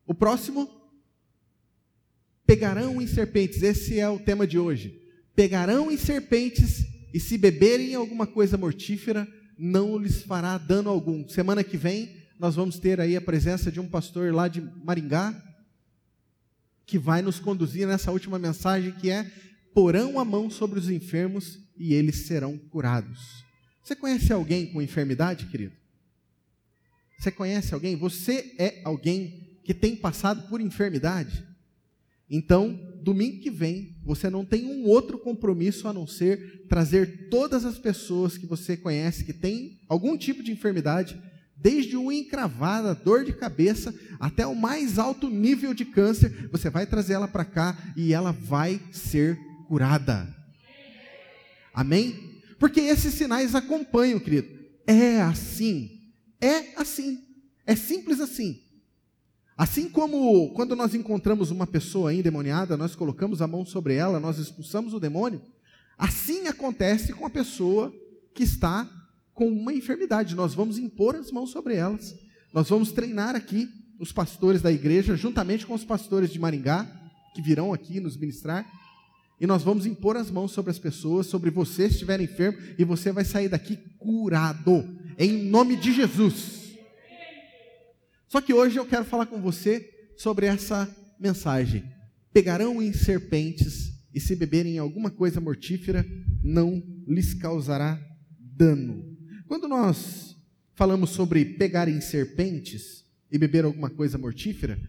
O 0.06 0.14
próximo, 0.14 0.68
pegarão 2.48 3.02
em 3.02 3.06
serpentes. 3.06 3.62
Esse 3.62 4.00
é 4.00 4.10
o 4.10 4.18
tema 4.18 4.48
de 4.48 4.58
hoje. 4.58 5.00
Pegarão 5.36 5.92
em 5.92 5.98
serpentes 5.98 6.86
e 7.14 7.20
se 7.20 7.38
beberem 7.38 7.94
alguma 7.94 8.26
coisa 8.26 8.58
mortífera, 8.58 9.28
não 9.58 9.98
lhes 9.98 10.22
fará 10.24 10.58
dano 10.58 10.90
algum. 10.90 11.28
Semana 11.28 11.64
que 11.64 11.78
vem 11.78 12.16
nós 12.40 12.56
vamos 12.56 12.78
ter 12.78 13.02
aí 13.02 13.16
a 13.16 13.22
presença 13.22 13.72
de 13.72 13.80
um 13.80 13.90
pastor 13.90 14.34
lá 14.34 14.48
de 14.48 14.62
Maringá, 14.62 15.34
que 16.86 17.00
vai 17.00 17.22
nos 17.22 17.40
conduzir 17.40 17.88
nessa 17.88 18.12
última 18.12 18.38
mensagem 18.38 18.92
que 18.92 19.10
é: 19.10 19.30
porão 19.74 20.20
a 20.20 20.26
mão 20.26 20.50
sobre 20.50 20.80
os 20.80 20.90
enfermos 20.90 21.60
e 21.76 21.94
eles 21.94 22.28
serão 22.28 22.58
curados. 22.58 23.44
Você 23.84 23.96
conhece 23.96 24.32
alguém 24.32 24.72
com 24.72 24.82
enfermidade, 24.82 25.48
querido? 25.48 25.74
Você 27.18 27.32
conhece 27.32 27.74
alguém? 27.74 27.96
Você 27.96 28.54
é 28.60 28.82
alguém 28.84 29.60
que 29.64 29.74
tem 29.74 29.96
passado 29.96 30.48
por 30.50 30.62
enfermidade? 30.62 31.44
Então, 32.30 32.80
domingo 33.08 33.40
que 33.40 33.50
vem, 33.50 33.96
você 34.04 34.30
não 34.30 34.44
tem 34.44 34.66
um 34.66 34.84
outro 34.84 35.18
compromisso 35.18 35.88
a 35.88 35.94
não 35.94 36.06
ser 36.06 36.66
trazer 36.68 37.30
todas 37.30 37.64
as 37.64 37.78
pessoas 37.78 38.38
que 38.38 38.46
você 38.46 38.76
conhece 38.76 39.24
que 39.24 39.32
têm 39.32 39.80
algum 39.88 40.18
tipo 40.18 40.44
de 40.44 40.52
enfermidade 40.52 41.18
desde 41.56 41.96
uma 41.96 42.14
encravada, 42.14 42.94
dor 42.94 43.24
de 43.24 43.32
cabeça, 43.32 43.96
até 44.20 44.46
o 44.46 44.54
mais 44.54 45.00
alto 45.00 45.30
nível 45.30 45.74
de 45.74 45.86
câncer, 45.86 46.50
você 46.52 46.70
vai 46.70 46.86
trazer 46.86 47.14
ela 47.14 47.30
para 47.30 47.46
cá 47.46 47.78
e 47.96 48.14
ela 48.14 48.34
vai 48.34 48.80
ser 48.92 49.40
curada. 49.70 50.28
Amém? 51.74 52.42
Porque 52.60 52.82
esses 52.82 53.14
sinais 53.14 53.56
acompanham, 53.56 54.20
querido. 54.20 54.50
É 54.86 55.22
assim. 55.22 56.12
É 56.42 56.78
assim. 56.80 57.20
É 57.66 57.74
simples 57.74 58.20
assim. 58.20 58.60
Assim 59.58 59.90
como 59.90 60.54
quando 60.54 60.76
nós 60.76 60.94
encontramos 60.94 61.50
uma 61.50 61.66
pessoa 61.66 62.14
endemoniada, 62.14 62.78
nós 62.78 62.96
colocamos 62.96 63.42
a 63.42 63.48
mão 63.48 63.66
sobre 63.66 63.96
ela, 63.96 64.20
nós 64.20 64.38
expulsamos 64.38 64.94
o 64.94 65.00
demônio, 65.00 65.42
assim 65.98 66.48
acontece 66.48 67.12
com 67.12 67.26
a 67.26 67.30
pessoa 67.30 67.92
que 68.36 68.44
está 68.44 68.88
com 69.34 69.48
uma 69.48 69.74
enfermidade. 69.74 70.36
Nós 70.36 70.54
vamos 70.54 70.78
impor 70.78 71.16
as 71.16 71.32
mãos 71.32 71.50
sobre 71.50 71.76
elas. 71.76 72.16
Nós 72.54 72.70
vamos 72.70 72.92
treinar 72.92 73.36
aqui 73.36 73.68
os 74.00 74.12
pastores 74.12 74.62
da 74.62 74.72
igreja, 74.72 75.16
juntamente 75.16 75.66
com 75.66 75.74
os 75.74 75.84
pastores 75.84 76.32
de 76.32 76.40
Maringá, 76.40 76.86
que 77.34 77.42
virão 77.42 77.74
aqui 77.74 78.00
nos 78.00 78.16
ministrar. 78.16 78.64
E 79.40 79.48
nós 79.48 79.64
vamos 79.64 79.86
impor 79.88 80.18
as 80.18 80.30
mãos 80.30 80.52
sobre 80.52 80.70
as 80.70 80.80
pessoas, 80.80 81.28
sobre 81.28 81.50
você 81.50 81.88
se 81.88 81.94
estiver 81.96 82.22
enfermo, 82.22 82.60
e 82.78 82.84
você 82.84 83.12
vai 83.12 83.26
sair 83.26 83.50
daqui 83.50 83.78
curado, 83.98 84.88
em 85.18 85.50
nome 85.50 85.76
de 85.76 85.94
Jesus. 85.94 86.57
Só 88.28 88.42
que 88.42 88.54
hoje 88.54 88.78
eu 88.78 88.86
quero 88.86 89.06
falar 89.06 89.26
com 89.26 89.42
você 89.42 90.12
sobre 90.18 90.46
essa 90.46 90.90
mensagem. 91.20 91.84
Pegarão 92.34 92.82
em 92.82 92.92
serpentes, 92.94 93.94
e 94.14 94.20
se 94.20 94.36
beberem 94.36 94.80
alguma 94.80 95.12
coisa 95.12 95.40
mortífera, 95.40 96.06
não 96.44 96.84
lhes 97.08 97.36
causará 97.36 98.02
dano. 98.40 99.16
Quando 99.48 99.68
nós 99.68 100.36
falamos 100.74 101.12
sobre 101.12 101.46
pegar 101.46 101.88
em 101.88 102.02
serpentes 102.02 103.06
e 103.32 103.38
beber 103.38 103.64
alguma 103.64 103.90
coisa 103.90 104.18
mortífera, 104.18 104.80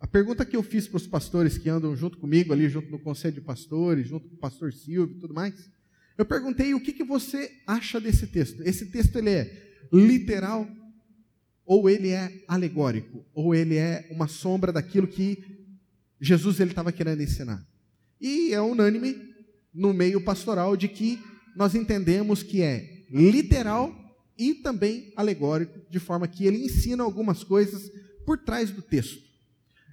a 0.00 0.06
pergunta 0.06 0.44
que 0.44 0.56
eu 0.56 0.62
fiz 0.62 0.86
para 0.86 0.96
os 0.96 1.06
pastores 1.06 1.56
que 1.56 1.68
andam 1.68 1.96
junto 1.96 2.18
comigo 2.18 2.52
ali, 2.52 2.68
junto 2.68 2.90
no 2.90 2.98
conselho 2.98 3.34
de 3.34 3.40
pastores, 3.40 4.08
junto 4.08 4.28
com 4.28 4.34
o 4.34 4.38
pastor 4.38 4.72
Silvio 4.72 5.16
e 5.16 5.20
tudo 5.20 5.32
mais, 5.32 5.70
eu 6.18 6.24
perguntei 6.24 6.74
o 6.74 6.80
que, 6.80 6.92
que 6.92 7.04
você 7.04 7.50
acha 7.66 8.00
desse 8.00 8.26
texto. 8.26 8.62
Esse 8.64 8.86
texto 8.86 9.16
ele 9.16 9.30
é 9.30 9.86
literal 9.92 10.68
ou 11.66 11.88
ele 11.88 12.10
é 12.10 12.44
alegórico, 12.46 13.24
ou 13.34 13.54
ele 13.54 13.76
é 13.76 14.06
uma 14.10 14.28
sombra 14.28 14.72
daquilo 14.72 15.06
que 15.06 15.42
Jesus 16.20 16.60
ele 16.60 16.70
estava 16.70 16.92
querendo 16.92 17.22
ensinar. 17.22 17.64
E 18.20 18.52
é 18.52 18.60
unânime 18.60 19.16
no 19.72 19.92
meio 19.92 20.20
pastoral 20.20 20.76
de 20.76 20.88
que 20.88 21.20
nós 21.56 21.74
entendemos 21.74 22.42
que 22.42 22.62
é 22.62 23.04
literal 23.10 23.94
e 24.36 24.54
também 24.54 25.12
alegórico, 25.16 25.80
de 25.90 25.98
forma 25.98 26.26
que 26.26 26.46
ele 26.46 26.64
ensina 26.64 27.02
algumas 27.02 27.44
coisas 27.44 27.90
por 28.24 28.38
trás 28.38 28.70
do 28.70 28.82
texto. 28.82 29.22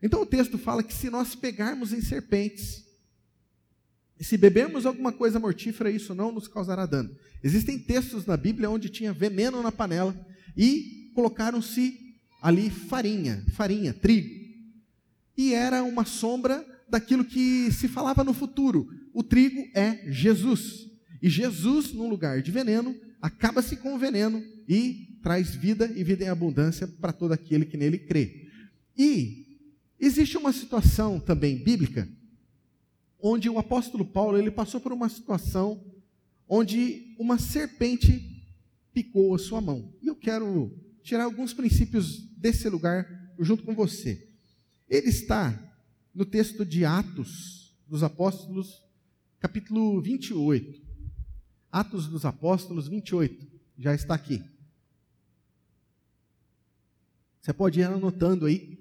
Então 0.01 0.21
o 0.21 0.25
texto 0.25 0.57
fala 0.57 0.81
que 0.81 0.93
se 0.93 1.09
nós 1.09 1.35
pegarmos 1.35 1.93
em 1.93 2.01
serpentes, 2.01 2.85
se 4.19 4.37
bebermos 4.37 4.85
alguma 4.85 5.11
coisa 5.11 5.39
mortífera, 5.39 5.91
isso 5.91 6.13
não 6.13 6.31
nos 6.31 6.47
causará 6.47 6.85
dano. 6.85 7.15
Existem 7.43 7.77
textos 7.77 8.25
na 8.25 8.37
Bíblia 8.37 8.69
onde 8.69 8.89
tinha 8.89 9.13
veneno 9.13 9.61
na 9.63 9.71
panela 9.71 10.15
e 10.55 11.00
colocaram-se 11.13 12.15
ali 12.41 12.69
farinha, 12.69 13.43
farinha, 13.53 13.93
trigo. 13.93 14.29
E 15.37 15.53
era 15.53 15.83
uma 15.83 16.05
sombra 16.05 16.65
daquilo 16.89 17.23
que 17.23 17.71
se 17.71 17.87
falava 17.87 18.23
no 18.23 18.33
futuro. 18.33 18.87
O 19.13 19.23
trigo 19.23 19.67
é 19.73 20.11
Jesus. 20.11 20.89
E 21.21 21.29
Jesus, 21.29 21.93
num 21.93 22.09
lugar 22.09 22.41
de 22.41 22.51
veneno, 22.51 22.95
acaba-se 23.21 23.75
com 23.77 23.93
o 23.93 23.99
veneno 23.99 24.43
e 24.67 25.17
traz 25.21 25.53
vida 25.53 25.91
e 25.95 26.03
vida 26.03 26.23
em 26.23 26.29
abundância 26.29 26.87
para 26.87 27.13
todo 27.13 27.31
aquele 27.31 27.65
que 27.65 27.77
nele 27.77 27.99
crê. 27.99 28.47
E 28.97 29.59
existe 29.99 30.37
uma 30.37 30.51
situação 30.51 31.19
também 31.19 31.57
bíblica 31.57 32.07
onde 33.21 33.49
o 33.49 33.59
apóstolo 33.59 34.03
Paulo 34.03 34.37
ele 34.37 34.49
passou 34.49 34.81
por 34.81 34.91
uma 34.91 35.07
situação 35.07 35.79
onde 36.49 37.15
uma 37.19 37.37
serpente 37.37 38.43
picou 38.93 39.35
a 39.35 39.39
sua 39.39 39.61
mão. 39.61 39.93
E 40.01 40.07
eu 40.07 40.15
quero 40.15 40.75
tirar 41.03 41.23
alguns 41.23 41.53
princípios 41.53 42.19
desse 42.37 42.67
lugar 42.69 43.33
junto 43.39 43.63
com 43.63 43.73
você. 43.73 44.27
Ele 44.89 45.09
está 45.09 45.57
no 46.13 46.25
texto 46.25 46.65
de 46.65 46.85
Atos 46.85 47.75
dos 47.87 48.03
Apóstolos, 48.03 48.83
capítulo 49.39 50.01
28. 50.01 50.81
Atos 51.71 52.07
dos 52.07 52.25
Apóstolos 52.25 52.87
28, 52.87 53.47
já 53.77 53.95
está 53.95 54.13
aqui. 54.13 54.43
Você 57.41 57.53
pode 57.53 57.79
ir 57.79 57.83
anotando 57.83 58.45
aí. 58.45 58.77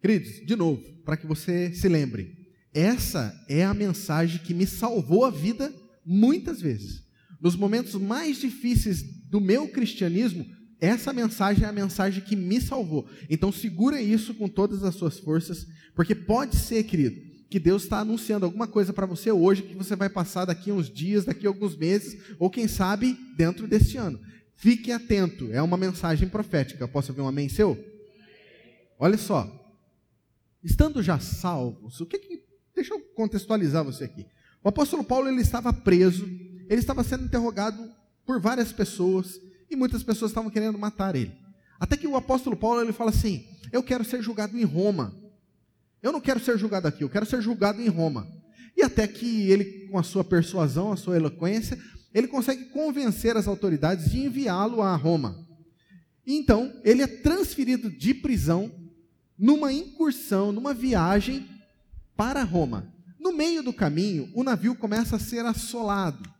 Queridos, 0.00 0.46
de 0.46 0.56
novo, 0.56 0.82
para 1.04 1.16
que 1.16 1.26
você 1.26 1.72
se 1.74 1.88
lembre. 1.88 2.48
Essa 2.72 3.44
é 3.48 3.64
a 3.64 3.74
mensagem 3.74 4.38
que 4.38 4.54
me 4.54 4.66
salvou 4.66 5.24
a 5.24 5.30
vida 5.30 5.72
muitas 6.04 6.60
vezes. 6.60 7.04
Nos 7.40 7.56
momentos 7.56 7.94
mais 7.94 8.38
difíceis 8.38 9.02
do 9.02 9.40
meu 9.40 9.68
cristianismo, 9.68 10.46
essa 10.80 11.12
mensagem 11.12 11.64
é 11.64 11.68
a 11.68 11.72
mensagem 11.72 12.22
que 12.22 12.36
me 12.36 12.60
salvou. 12.60 13.08
Então 13.28 13.50
segura 13.52 14.00
isso 14.00 14.34
com 14.34 14.48
todas 14.48 14.84
as 14.84 14.94
suas 14.94 15.18
forças, 15.18 15.66
porque 15.94 16.14
pode 16.14 16.56
ser, 16.56 16.84
querido, 16.84 17.20
que 17.48 17.60
Deus 17.60 17.84
está 17.84 18.00
anunciando 18.00 18.44
alguma 18.44 18.66
coisa 18.66 18.92
para 18.92 19.06
você 19.06 19.30
hoje 19.30 19.62
que 19.62 19.76
você 19.76 19.94
vai 19.94 20.08
passar 20.08 20.44
daqui 20.44 20.70
a 20.70 20.74
uns 20.74 20.90
dias, 20.90 21.24
daqui 21.24 21.46
alguns 21.46 21.76
meses, 21.76 22.18
ou 22.38 22.50
quem 22.50 22.66
sabe 22.66 23.16
dentro 23.36 23.68
deste 23.68 23.96
ano. 23.96 24.18
Fique 24.56 24.90
atento, 24.90 25.52
é 25.52 25.62
uma 25.62 25.76
mensagem 25.76 26.28
profética. 26.28 26.88
Posso 26.88 27.12
ouvir 27.12 27.22
um 27.22 27.28
amém 27.28 27.48
seu? 27.48 27.78
Olha 28.98 29.16
só. 29.16 29.48
Estando 30.62 31.02
já 31.02 31.18
salvos, 31.18 32.00
o 32.00 32.06
que, 32.06 32.18
que 32.18 32.42
deixa 32.74 32.94
eu 32.94 33.00
contextualizar 33.14 33.84
você 33.84 34.04
aqui. 34.04 34.26
O 34.62 34.68
apóstolo 34.68 35.04
Paulo 35.04 35.28
ele 35.28 35.40
estava 35.40 35.72
preso, 35.72 36.24
ele 36.68 36.80
estava 36.80 37.04
sendo 37.04 37.24
interrogado 37.24 37.88
por 38.26 38.40
várias 38.40 38.72
pessoas 38.72 39.38
e 39.74 39.76
muitas 39.76 40.02
pessoas 40.02 40.30
estavam 40.30 40.50
querendo 40.50 40.78
matar 40.78 41.14
ele. 41.14 41.32
Até 41.78 41.96
que 41.96 42.06
o 42.06 42.16
apóstolo 42.16 42.56
Paulo 42.56 42.80
ele 42.80 42.92
fala 42.92 43.10
assim: 43.10 43.46
"Eu 43.70 43.82
quero 43.82 44.04
ser 44.04 44.22
julgado 44.22 44.56
em 44.58 44.64
Roma". 44.64 45.14
Eu 46.02 46.12
não 46.12 46.20
quero 46.20 46.40
ser 46.40 46.58
julgado 46.58 46.86
aqui, 46.86 47.02
eu 47.02 47.08
quero 47.08 47.26
ser 47.26 47.40
julgado 47.40 47.80
em 47.80 47.88
Roma. 47.88 48.28
E 48.76 48.82
até 48.82 49.06
que 49.06 49.50
ele, 49.50 49.88
com 49.88 49.98
a 49.98 50.02
sua 50.02 50.22
persuasão, 50.22 50.92
a 50.92 50.96
sua 50.96 51.16
eloquência, 51.16 51.78
ele 52.12 52.28
consegue 52.28 52.66
convencer 52.66 53.36
as 53.36 53.48
autoridades 53.48 54.10
de 54.10 54.18
enviá-lo 54.18 54.82
a 54.82 54.94
Roma. 54.96 55.46
Então, 56.26 56.72
ele 56.84 57.02
é 57.02 57.06
transferido 57.06 57.90
de 57.90 58.14
prisão 58.14 58.70
numa 59.38 59.72
incursão, 59.72 60.52
numa 60.52 60.74
viagem 60.74 61.48
para 62.16 62.42
Roma. 62.42 62.92
No 63.18 63.32
meio 63.32 63.62
do 63.62 63.72
caminho, 63.72 64.30
o 64.34 64.44
navio 64.44 64.74
começa 64.74 65.16
a 65.16 65.18
ser 65.18 65.44
assolado 65.46 66.34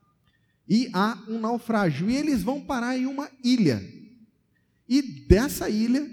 e 0.69 0.89
há 0.93 1.23
um 1.29 1.39
naufrágio. 1.39 2.11
E 2.11 2.17
eles 2.17 2.43
vão 2.43 2.61
parar 2.61 2.97
em 2.97 3.07
uma 3.07 3.31
ilha. 3.43 3.83
E 4.89 5.03
dessa 5.27 5.69
ilha, 5.69 6.09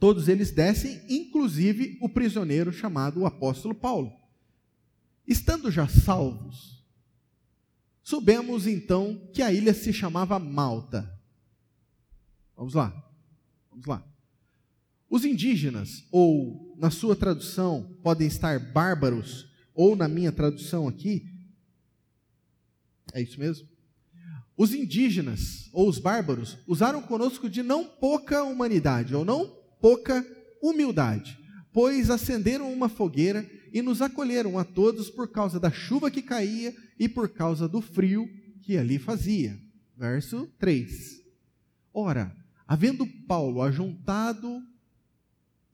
Todos 0.00 0.28
eles 0.28 0.50
descem, 0.50 1.02
inclusive 1.10 1.98
o 2.00 2.08
prisioneiro 2.08 2.72
chamado 2.72 3.20
o 3.20 3.26
apóstolo 3.26 3.74
Paulo. 3.74 4.10
Estando 5.28 5.70
já 5.70 5.86
salvos, 5.86 6.82
soubemos 8.02 8.66
então 8.66 9.28
que 9.34 9.42
a 9.42 9.52
ilha 9.52 9.74
se 9.74 9.92
chamava 9.92 10.38
Malta. 10.38 11.20
Vamos 12.56 12.72
lá, 12.72 12.90
vamos 13.70 13.84
lá. 13.84 14.02
Os 15.08 15.26
indígenas, 15.26 16.06
ou 16.10 16.74
na 16.78 16.90
sua 16.90 17.14
tradução, 17.14 17.94
podem 18.02 18.26
estar 18.26 18.58
bárbaros, 18.58 19.50
ou 19.74 19.94
na 19.94 20.08
minha 20.08 20.32
tradução 20.32 20.88
aqui, 20.88 21.28
É 23.12 23.20
isso 23.20 23.38
mesmo? 23.38 23.68
Os 24.56 24.74
indígenas 24.74 25.70
ou 25.72 25.88
os 25.88 25.98
bárbaros 25.98 26.58
usaram 26.66 27.00
conosco 27.00 27.48
de 27.48 27.62
não 27.62 27.84
pouca 27.84 28.44
humanidade 28.44 29.14
ou 29.14 29.24
não 29.24 29.46
pouca 29.80 30.24
humildade, 30.62 31.38
pois 31.72 32.10
acenderam 32.10 32.70
uma 32.72 32.88
fogueira 32.88 33.48
e 33.72 33.80
nos 33.80 34.02
acolheram 34.02 34.58
a 34.58 34.64
todos 34.64 35.08
por 35.08 35.28
causa 35.28 35.58
da 35.58 35.70
chuva 35.70 36.10
que 36.10 36.20
caía 36.20 36.74
e 36.98 37.08
por 37.08 37.28
causa 37.30 37.66
do 37.66 37.80
frio 37.80 38.28
que 38.62 38.76
ali 38.76 38.98
fazia. 38.98 39.58
Verso 39.96 40.46
3. 40.58 41.22
Ora, 41.92 42.36
havendo 42.66 43.06
Paulo 43.26 43.62
ajuntado 43.62 44.62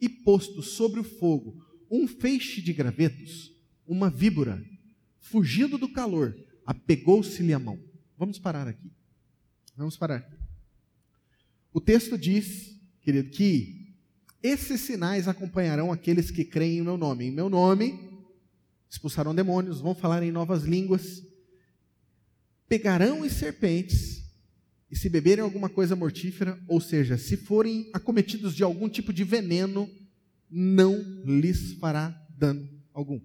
e 0.00 0.08
posto 0.08 0.62
sobre 0.62 1.00
o 1.00 1.04
fogo 1.04 1.64
um 1.90 2.06
feixe 2.06 2.60
de 2.60 2.72
gravetos, 2.72 3.52
uma 3.86 4.10
víbora, 4.10 4.62
fugindo 5.18 5.78
do 5.78 5.88
calor, 5.88 6.36
apegou-se-lhe 6.66 7.52
a 7.52 7.58
mão. 7.58 7.78
Vamos 8.18 8.38
parar 8.38 8.66
aqui. 8.66 8.90
Vamos 9.76 9.96
parar. 9.96 10.28
O 11.72 11.80
texto 11.80 12.18
diz, 12.18 12.74
querido, 13.02 13.30
que 13.30 13.94
esses 14.42 14.80
sinais 14.80 15.28
acompanharão 15.28 15.92
aqueles 15.92 16.30
que 16.30 16.44
creem 16.44 16.78
em 16.78 16.82
meu 16.82 16.96
nome. 16.96 17.26
Em 17.26 17.30
meu 17.30 17.48
nome 17.48 18.06
expulsarão 18.88 19.34
demônios, 19.34 19.80
vão 19.80 19.94
falar 19.94 20.22
em 20.22 20.32
novas 20.32 20.62
línguas, 20.62 21.22
pegarão 22.68 23.24
em 23.24 23.28
serpentes, 23.28 24.24
e 24.90 24.96
se 24.96 25.08
beberem 25.08 25.42
alguma 25.42 25.68
coisa 25.68 25.96
mortífera, 25.96 26.58
ou 26.68 26.80
seja, 26.80 27.18
se 27.18 27.36
forem 27.36 27.90
acometidos 27.92 28.54
de 28.54 28.62
algum 28.62 28.88
tipo 28.88 29.12
de 29.12 29.24
veneno, 29.24 29.90
não 30.48 30.96
lhes 31.24 31.72
fará 31.74 32.08
dano 32.30 32.68
algum. 32.94 33.20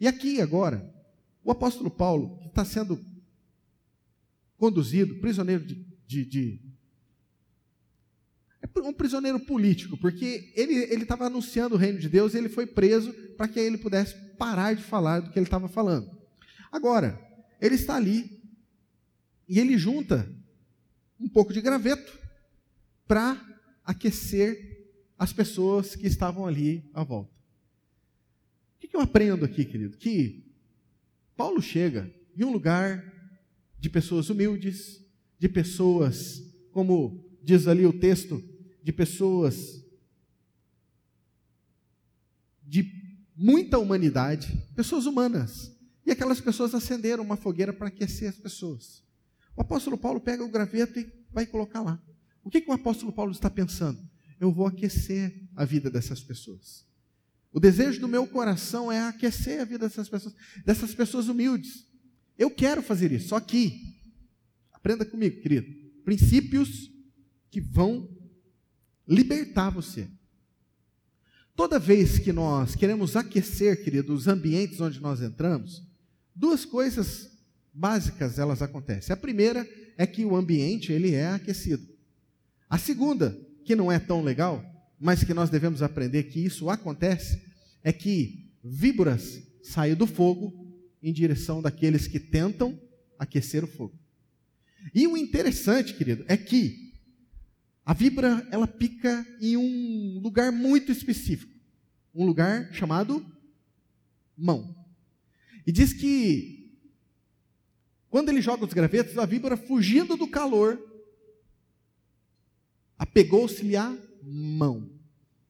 E 0.00 0.08
aqui 0.08 0.40
agora, 0.40 0.93
o 1.44 1.50
apóstolo 1.50 1.90
Paulo, 1.90 2.38
que 2.38 2.48
está 2.48 2.64
sendo 2.64 2.98
conduzido, 4.56 5.16
prisioneiro 5.16 5.64
de, 5.64 5.74
de, 6.06 6.24
de 6.24 6.74
é 8.62 8.80
um 8.80 8.94
prisioneiro 8.94 9.38
político, 9.38 9.96
porque 9.96 10.50
ele 10.56 10.74
estava 11.02 11.26
anunciando 11.26 11.74
o 11.74 11.78
reino 11.78 11.98
de 11.98 12.08
Deus 12.08 12.32
e 12.32 12.38
ele 12.38 12.48
foi 12.48 12.66
preso 12.66 13.12
para 13.36 13.46
que 13.46 13.60
ele 13.60 13.76
pudesse 13.76 14.14
parar 14.38 14.74
de 14.74 14.82
falar 14.82 15.20
do 15.20 15.30
que 15.30 15.38
ele 15.38 15.46
estava 15.46 15.68
falando. 15.68 16.10
Agora, 16.72 17.20
ele 17.60 17.74
está 17.74 17.96
ali 17.96 18.42
e 19.46 19.60
ele 19.60 19.76
junta 19.76 20.26
um 21.20 21.28
pouco 21.28 21.52
de 21.52 21.60
graveto 21.60 22.18
para 23.06 23.40
aquecer 23.84 24.88
as 25.18 25.32
pessoas 25.32 25.94
que 25.94 26.06
estavam 26.06 26.46
ali 26.46 26.88
à 26.94 27.04
volta. 27.04 27.32
O 28.76 28.88
que 28.88 28.96
eu 28.96 29.00
aprendo 29.00 29.44
aqui, 29.44 29.64
querido? 29.64 29.96
Que 29.96 30.43
Paulo 31.36 31.60
chega 31.60 32.12
em 32.36 32.44
um 32.44 32.52
lugar 32.52 33.04
de 33.78 33.90
pessoas 33.90 34.30
humildes, 34.30 35.04
de 35.38 35.48
pessoas, 35.48 36.42
como 36.70 37.24
diz 37.42 37.66
ali 37.66 37.84
o 37.84 37.92
texto, 37.92 38.42
de 38.82 38.92
pessoas 38.92 39.84
de 42.62 42.90
muita 43.36 43.78
humanidade, 43.78 44.56
pessoas 44.74 45.06
humanas. 45.06 45.72
E 46.06 46.10
aquelas 46.10 46.40
pessoas 46.40 46.74
acenderam 46.74 47.22
uma 47.22 47.36
fogueira 47.36 47.72
para 47.72 47.88
aquecer 47.88 48.28
as 48.28 48.36
pessoas. 48.36 49.02
O 49.56 49.60
apóstolo 49.60 49.96
Paulo 49.96 50.20
pega 50.20 50.44
o 50.44 50.50
graveto 50.50 50.98
e 50.98 51.10
vai 51.30 51.46
colocar 51.46 51.80
lá. 51.80 52.02
O 52.42 52.50
que, 52.50 52.60
que 52.60 52.70
o 52.70 52.74
apóstolo 52.74 53.12
Paulo 53.12 53.32
está 53.32 53.48
pensando? 53.48 53.98
Eu 54.40 54.52
vou 54.52 54.66
aquecer 54.66 55.48
a 55.54 55.64
vida 55.64 55.90
dessas 55.90 56.20
pessoas. 56.20 56.86
O 57.54 57.60
desejo 57.60 58.00
do 58.00 58.08
meu 58.08 58.26
coração 58.26 58.90
é 58.90 58.98
aquecer 58.98 59.60
a 59.60 59.64
vida 59.64 59.86
dessas 59.88 60.08
pessoas, 60.08 60.34
dessas 60.64 60.92
pessoas 60.92 61.28
humildes. 61.28 61.86
Eu 62.36 62.50
quero 62.50 62.82
fazer 62.82 63.12
isso, 63.12 63.28
só 63.28 63.38
que, 63.38 63.94
aprenda 64.72 65.04
comigo, 65.04 65.40
querido, 65.40 65.72
princípios 66.04 66.90
que 67.52 67.60
vão 67.60 68.10
libertar 69.06 69.70
você. 69.70 70.08
Toda 71.54 71.78
vez 71.78 72.18
que 72.18 72.32
nós 72.32 72.74
queremos 72.74 73.14
aquecer, 73.14 73.84
querido, 73.84 74.12
os 74.12 74.26
ambientes 74.26 74.80
onde 74.80 75.00
nós 75.00 75.22
entramos, 75.22 75.80
duas 76.34 76.64
coisas 76.64 77.30
básicas 77.72 78.36
elas 78.36 78.62
acontecem. 78.62 79.12
A 79.12 79.16
primeira 79.16 79.64
é 79.96 80.04
que 80.08 80.24
o 80.24 80.34
ambiente 80.34 80.92
ele 80.92 81.14
é 81.14 81.28
aquecido. 81.28 81.86
A 82.68 82.78
segunda, 82.78 83.40
que 83.64 83.76
não 83.76 83.92
é 83.92 84.00
tão 84.00 84.22
legal, 84.24 84.73
mas 84.98 85.24
que 85.24 85.34
nós 85.34 85.50
devemos 85.50 85.82
aprender 85.82 86.24
que 86.24 86.40
isso 86.40 86.70
acontece, 86.70 87.42
é 87.82 87.92
que 87.92 88.50
víboras 88.62 89.42
saem 89.62 89.94
do 89.94 90.06
fogo 90.06 90.64
em 91.02 91.12
direção 91.12 91.60
daqueles 91.60 92.06
que 92.06 92.18
tentam 92.18 92.78
aquecer 93.18 93.62
o 93.64 93.66
fogo. 93.66 93.98
E 94.94 95.06
o 95.06 95.16
interessante, 95.16 95.94
querido, 95.94 96.24
é 96.28 96.36
que 96.36 96.92
a 97.84 97.92
víbora, 97.92 98.46
ela 98.50 98.66
pica 98.66 99.26
em 99.40 99.56
um 99.56 100.18
lugar 100.22 100.50
muito 100.50 100.90
específico, 100.90 101.52
um 102.14 102.24
lugar 102.24 102.72
chamado 102.72 103.24
mão. 104.36 104.74
E 105.66 105.72
diz 105.72 105.92
que 105.92 106.64
quando 108.08 108.28
ele 108.28 108.40
joga 108.40 108.64
os 108.64 108.72
gravetos, 108.72 109.18
a 109.18 109.26
víbora, 109.26 109.56
fugindo 109.56 110.16
do 110.16 110.28
calor, 110.28 110.80
apegou-se-lhe 112.96 113.76
a 113.76 113.94
mão. 114.24 114.90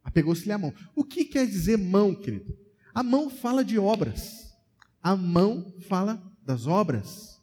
Apegou-se-lhe 0.03 0.53
a 0.53 0.59
mão. 0.59 0.73
O 0.95 1.05
que 1.05 1.25
quer 1.25 1.47
dizer 1.47 1.79
mão, 1.79 2.15
querido? 2.15 2.57
A 2.95 3.03
mão 3.03 3.31
fala 3.31 3.65
de 3.65 3.79
obras. 3.79 4.55
A 5.03 5.17
mão 5.17 5.73
fala 5.89 6.23
das 6.45 6.67
obras. 6.67 7.41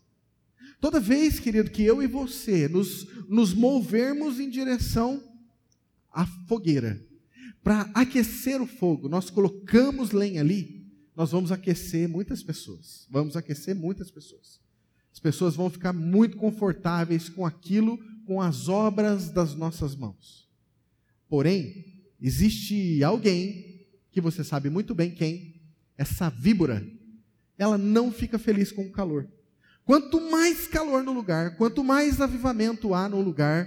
Toda 0.80 1.00
vez, 1.00 1.40
querido, 1.40 1.70
que 1.70 1.84
eu 1.84 2.02
e 2.02 2.08
você 2.08 2.68
nos, 2.68 3.08
nos 3.28 3.54
movermos 3.54 4.40
em 4.40 4.50
direção 4.50 5.24
à 6.12 6.26
fogueira, 6.26 7.06
para 7.64 7.82
aquecer 7.94 8.62
o 8.62 8.66
fogo, 8.66 9.08
nós 9.08 9.30
colocamos 9.30 10.12
lenha 10.12 10.42
ali, 10.42 10.82
nós 11.16 11.32
vamos 11.32 11.52
aquecer 11.52 12.10
muitas 12.10 12.42
pessoas. 12.42 13.06
Vamos 13.10 13.36
aquecer 13.38 13.76
muitas 13.76 14.10
pessoas. 14.10 14.60
As 15.14 15.20
pessoas 15.20 15.56
vão 15.56 15.70
ficar 15.70 15.94
muito 15.94 16.38
confortáveis 16.38 17.30
com 17.30 17.46
aquilo, 17.46 18.00
com 18.26 18.42
as 18.42 18.68
obras 18.68 19.30
das 19.30 19.54
nossas 19.54 19.96
mãos. 19.96 20.50
Porém, 21.32 21.86
existe 22.22 23.02
alguém, 23.02 23.88
que 24.12 24.20
você 24.20 24.44
sabe 24.44 24.70
muito 24.70 24.94
bem 24.94 25.12
quem, 25.12 25.62
essa 25.98 26.30
víbora, 26.30 26.86
ela 27.58 27.78
não 27.78 28.12
fica 28.12 28.38
feliz 28.38 28.70
com 28.70 28.86
o 28.86 28.92
calor. 28.92 29.32
Quanto 29.86 30.20
mais 30.30 30.68
calor 30.68 31.04
no 31.04 31.14
lugar, 31.14 31.56
quanto 31.56 31.86
mais 31.86 32.20
avivamento 32.20 32.94
há 32.94 33.08
no 33.08 33.22
lugar, 33.22 33.66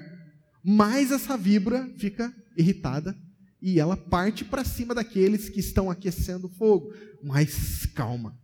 mais 0.63 1.11
essa 1.11 1.39
vibra 1.39 1.91
fica 1.97 2.31
irritada 2.55 3.19
e 3.63 3.81
ela 3.81 3.97
parte 3.97 4.45
para 4.45 4.63
cima 4.63 4.95
daqueles 4.95 5.49
que 5.49 5.61
estão 5.61 5.91
aquecendo 5.91 6.49
o 6.49 6.51
fogo. 6.51 6.93
Mas 7.23 7.87
calma, 7.95 8.39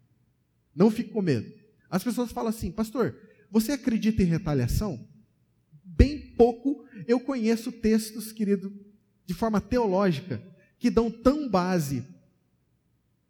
não 0.74 0.90
fique 0.90 1.10
com 1.10 1.20
medo. 1.20 1.46
As 1.90 2.02
pessoas 2.02 2.32
falam 2.32 2.48
assim, 2.48 2.72
pastor, 2.72 3.14
você 3.50 3.72
acredita 3.72 4.22
em 4.22 4.26
retaliação? 4.26 5.06
Bem 5.84 6.34
pouco 6.38 6.86
eu 7.06 7.20
conheço 7.20 7.70
textos, 7.70 8.32
querido, 8.32 8.72
de 9.30 9.34
forma 9.34 9.60
teológica, 9.60 10.42
que 10.76 10.90
dão 10.90 11.08
tão 11.08 11.48
base 11.48 12.04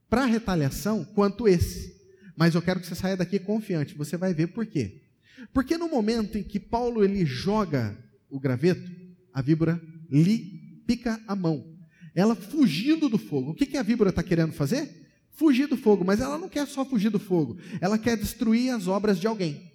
para 0.08 0.24
retaliação 0.24 1.04
quanto 1.04 1.46
esse. 1.46 1.94
Mas 2.34 2.54
eu 2.54 2.62
quero 2.62 2.80
que 2.80 2.86
você 2.86 2.94
saia 2.94 3.18
daqui 3.18 3.38
confiante. 3.38 3.94
Você 3.94 4.16
vai 4.16 4.32
ver 4.32 4.46
por 4.46 4.64
quê. 4.64 5.02
Porque 5.52 5.76
no 5.76 5.90
momento 5.90 6.38
em 6.38 6.42
que 6.42 6.58
Paulo 6.58 7.04
ele 7.04 7.26
joga 7.26 7.94
o 8.30 8.40
graveto, 8.40 8.90
a 9.30 9.42
víbora 9.42 9.78
lhe 10.10 10.82
pica 10.86 11.20
a 11.28 11.36
mão. 11.36 11.76
Ela 12.14 12.34
fugindo 12.34 13.06
do 13.06 13.18
fogo. 13.18 13.50
O 13.50 13.54
que, 13.54 13.66
que 13.66 13.76
a 13.76 13.82
víbora 13.82 14.08
está 14.08 14.22
querendo 14.22 14.54
fazer? 14.54 15.06
Fugir 15.32 15.66
do 15.66 15.76
fogo. 15.76 16.02
Mas 16.02 16.18
ela 16.18 16.38
não 16.38 16.48
quer 16.48 16.66
só 16.66 16.82
fugir 16.82 17.10
do 17.10 17.18
fogo. 17.18 17.58
Ela 17.78 17.98
quer 17.98 18.16
destruir 18.16 18.70
as 18.70 18.88
obras 18.88 19.20
de 19.20 19.26
alguém. 19.26 19.70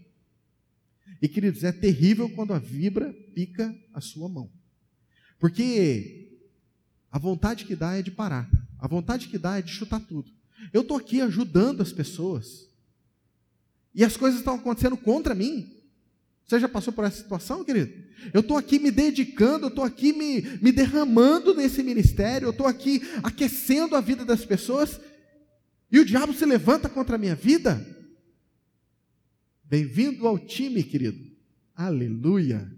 E 1.21 1.27
queridos, 1.27 1.63
é 1.63 1.71
terrível 1.71 2.27
quando 2.31 2.51
a 2.51 2.57
víbora 2.57 3.13
pica 3.35 3.75
a 3.93 4.01
sua 4.01 4.27
mão. 4.27 4.49
Porque 5.39 6.39
a 7.11 7.19
vontade 7.19 7.65
que 7.65 7.75
dá 7.75 7.95
é 7.95 8.01
de 8.01 8.11
parar. 8.11 8.49
A 8.79 8.87
vontade 8.87 9.27
que 9.27 9.37
dá 9.37 9.57
é 9.57 9.61
de 9.61 9.71
chutar 9.71 9.99
tudo. 9.99 10.31
Eu 10.73 10.81
estou 10.81 10.97
aqui 10.97 11.21
ajudando 11.21 11.81
as 11.81 11.91
pessoas. 11.91 12.69
E 13.93 14.03
as 14.03 14.17
coisas 14.17 14.39
estão 14.39 14.55
acontecendo 14.55 14.97
contra 14.97 15.33
mim. 15.33 15.71
Você 16.45 16.59
já 16.59 16.69
passou 16.69 16.93
por 16.93 17.05
essa 17.05 17.17
situação, 17.17 17.63
querido? 17.63 17.91
Eu 18.33 18.41
estou 18.41 18.57
aqui 18.57 18.77
me 18.77 18.91
dedicando, 18.91 19.65
eu 19.65 19.69
estou 19.69 19.83
aqui 19.83 20.13
me, 20.13 20.41
me 20.61 20.71
derramando 20.71 21.55
nesse 21.55 21.81
ministério, 21.81 22.47
eu 22.47 22.51
estou 22.51 22.67
aqui 22.67 23.01
aquecendo 23.23 23.95
a 23.95 24.01
vida 24.01 24.23
das 24.23 24.45
pessoas, 24.45 24.99
e 25.91 25.99
o 25.99 26.05
diabo 26.05 26.33
se 26.33 26.45
levanta 26.45 26.87
contra 26.87 27.15
a 27.15 27.19
minha 27.19 27.35
vida. 27.35 27.83
Bem-vindo 29.63 30.27
ao 30.27 30.37
time, 30.37 30.83
querido. 30.83 31.35
Aleluia. 31.75 32.71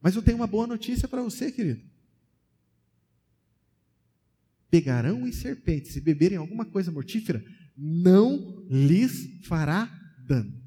Mas 0.00 0.14
eu 0.14 0.22
tenho 0.22 0.36
uma 0.36 0.46
boa 0.46 0.66
notícia 0.66 1.08
para 1.08 1.22
você, 1.22 1.50
querido 1.50 1.82
pegarão 4.70 5.26
em 5.26 5.32
serpentes 5.32 5.96
e 5.96 6.00
beberem 6.00 6.36
alguma 6.36 6.64
coisa 6.64 6.92
mortífera, 6.92 7.44
não 7.76 8.66
lhes 8.68 9.46
fará 9.46 9.86
dano. 10.18 10.62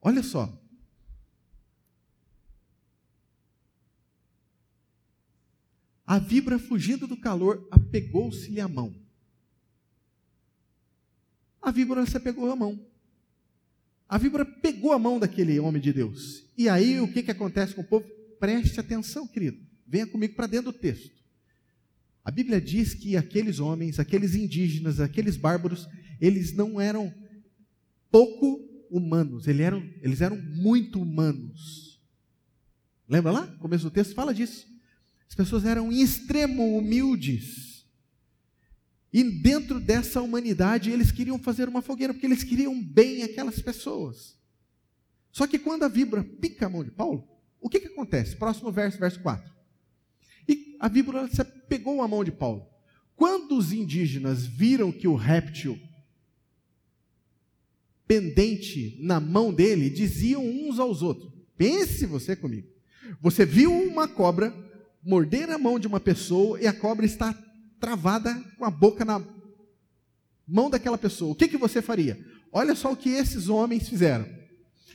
Olha 0.00 0.22
só. 0.22 0.60
A 6.06 6.18
víbora, 6.18 6.58
fugindo 6.58 7.06
do 7.06 7.16
calor, 7.16 7.66
apegou-se-lhe 7.70 8.60
a 8.60 8.68
mão. 8.68 8.94
A 11.60 11.70
víbora 11.70 12.04
se 12.04 12.16
apegou 12.16 12.50
à 12.52 12.56
mão. 12.56 12.78
A 14.14 14.18
víbora 14.18 14.44
pegou 14.44 14.92
a 14.92 14.98
mão 14.98 15.18
daquele 15.18 15.58
homem 15.58 15.82
de 15.82 15.92
Deus. 15.92 16.44
E 16.56 16.68
aí, 16.68 17.00
o 17.00 17.12
que, 17.12 17.20
que 17.20 17.32
acontece 17.32 17.74
com 17.74 17.80
o 17.80 17.84
povo? 17.84 18.06
Preste 18.38 18.78
atenção, 18.78 19.26
querido. 19.26 19.58
Venha 19.84 20.06
comigo 20.06 20.36
para 20.36 20.46
dentro 20.46 20.70
do 20.70 20.78
texto. 20.78 21.10
A 22.24 22.30
Bíblia 22.30 22.60
diz 22.60 22.94
que 22.94 23.16
aqueles 23.16 23.58
homens, 23.58 23.98
aqueles 23.98 24.36
indígenas, 24.36 25.00
aqueles 25.00 25.36
bárbaros, 25.36 25.88
eles 26.20 26.52
não 26.52 26.80
eram 26.80 27.12
pouco 28.08 28.60
humanos, 28.88 29.48
eles 29.48 29.62
eram, 29.62 29.90
eles 30.00 30.20
eram 30.20 30.40
muito 30.40 31.02
humanos. 31.02 32.00
Lembra 33.08 33.32
lá? 33.32 33.52
O 33.56 33.58
começo 33.58 33.82
do 33.82 33.90
texto 33.90 34.14
fala 34.14 34.32
disso. 34.32 34.64
As 35.28 35.34
pessoas 35.34 35.64
eram 35.64 35.90
em 35.90 36.00
extremo 36.00 36.78
humildes. 36.78 37.73
E 39.14 39.22
dentro 39.22 39.78
dessa 39.78 40.20
humanidade, 40.20 40.90
eles 40.90 41.12
queriam 41.12 41.38
fazer 41.38 41.68
uma 41.68 41.80
fogueira, 41.80 42.12
porque 42.12 42.26
eles 42.26 42.42
queriam 42.42 42.82
bem 42.82 43.22
aquelas 43.22 43.62
pessoas. 43.62 44.36
Só 45.30 45.46
que 45.46 45.56
quando 45.56 45.84
a 45.84 45.88
víbora 45.88 46.24
pica 46.24 46.66
a 46.66 46.68
mão 46.68 46.82
de 46.82 46.90
Paulo, 46.90 47.24
o 47.60 47.68
que, 47.68 47.78
que 47.78 47.86
acontece? 47.86 48.34
Próximo 48.34 48.72
verso, 48.72 48.98
verso 48.98 49.20
4. 49.20 49.48
E 50.48 50.76
a 50.80 50.88
víbora 50.88 51.30
pegou 51.68 52.02
a 52.02 52.08
mão 52.08 52.24
de 52.24 52.32
Paulo. 52.32 52.66
Quando 53.14 53.56
os 53.56 53.72
indígenas 53.72 54.44
viram 54.44 54.90
que 54.90 55.06
o 55.06 55.14
réptil 55.14 55.78
pendente 58.04 58.98
na 59.00 59.20
mão 59.20 59.54
dele, 59.54 59.90
diziam 59.90 60.44
uns 60.44 60.80
aos 60.80 61.02
outros: 61.02 61.32
Pense 61.56 62.04
você 62.04 62.34
comigo. 62.34 62.66
Você 63.20 63.46
viu 63.46 63.72
uma 63.72 64.08
cobra 64.08 64.52
morder 65.04 65.50
a 65.50 65.58
mão 65.58 65.78
de 65.78 65.86
uma 65.86 66.00
pessoa 66.00 66.60
e 66.60 66.66
a 66.66 66.72
cobra 66.72 67.06
está 67.06 67.32
travada 67.84 68.34
com 68.56 68.64
a 68.64 68.70
boca 68.70 69.04
na 69.04 69.22
mão 70.48 70.70
daquela 70.70 70.96
pessoa, 70.96 71.32
o 71.32 71.34
que, 71.34 71.48
que 71.48 71.58
você 71.58 71.82
faria? 71.82 72.18
Olha 72.50 72.74
só 72.74 72.90
o 72.90 72.96
que 72.96 73.10
esses 73.10 73.50
homens 73.50 73.86
fizeram. 73.86 74.26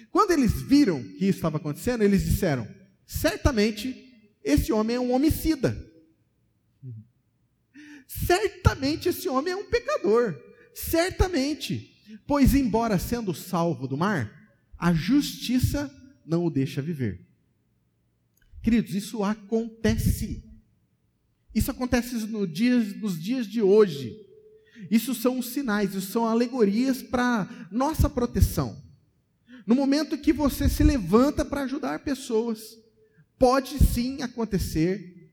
Quando 0.09 0.31
eles 0.31 0.59
viram 0.63 1.03
que 1.03 1.25
isso 1.25 1.37
estava 1.37 1.57
acontecendo, 1.57 2.03
eles 2.03 2.25
disseram: 2.25 2.67
certamente 3.05 3.95
esse 4.43 4.73
homem 4.73 4.95
é 4.95 4.99
um 4.99 5.13
homicida. 5.13 5.77
Certamente 8.07 9.09
esse 9.09 9.29
homem 9.29 9.53
é 9.53 9.55
um 9.55 9.69
pecador. 9.69 10.35
Certamente. 10.73 11.95
Pois, 12.25 12.55
embora 12.55 12.97
sendo 12.97 13.35
salvo 13.35 13.87
do 13.87 13.95
mar, 13.95 14.31
a 14.75 14.91
justiça 14.91 15.93
não 16.25 16.43
o 16.43 16.49
deixa 16.49 16.81
viver. 16.81 17.23
Queridos, 18.63 18.95
isso 18.95 19.23
acontece. 19.23 20.48
Isso 21.53 21.71
acontece 21.71 22.15
no 22.27 22.45
nos 22.45 23.19
dias 23.19 23.47
de 23.47 23.61
hoje. 23.61 24.25
Isso 24.89 25.13
são 25.13 25.39
os 25.39 25.47
sinais, 25.47 25.93
isso 25.93 26.11
são 26.11 26.25
alegorias 26.25 27.01
para 27.01 27.67
nossa 27.71 28.09
proteção. 28.09 28.81
No 29.65 29.75
momento 29.75 30.17
que 30.17 30.31
você 30.31 30.69
se 30.69 30.83
levanta 30.83 31.43
para 31.43 31.63
ajudar 31.63 31.99
pessoas, 31.99 32.77
pode 33.37 33.77
sim 33.79 34.21
acontecer. 34.21 35.31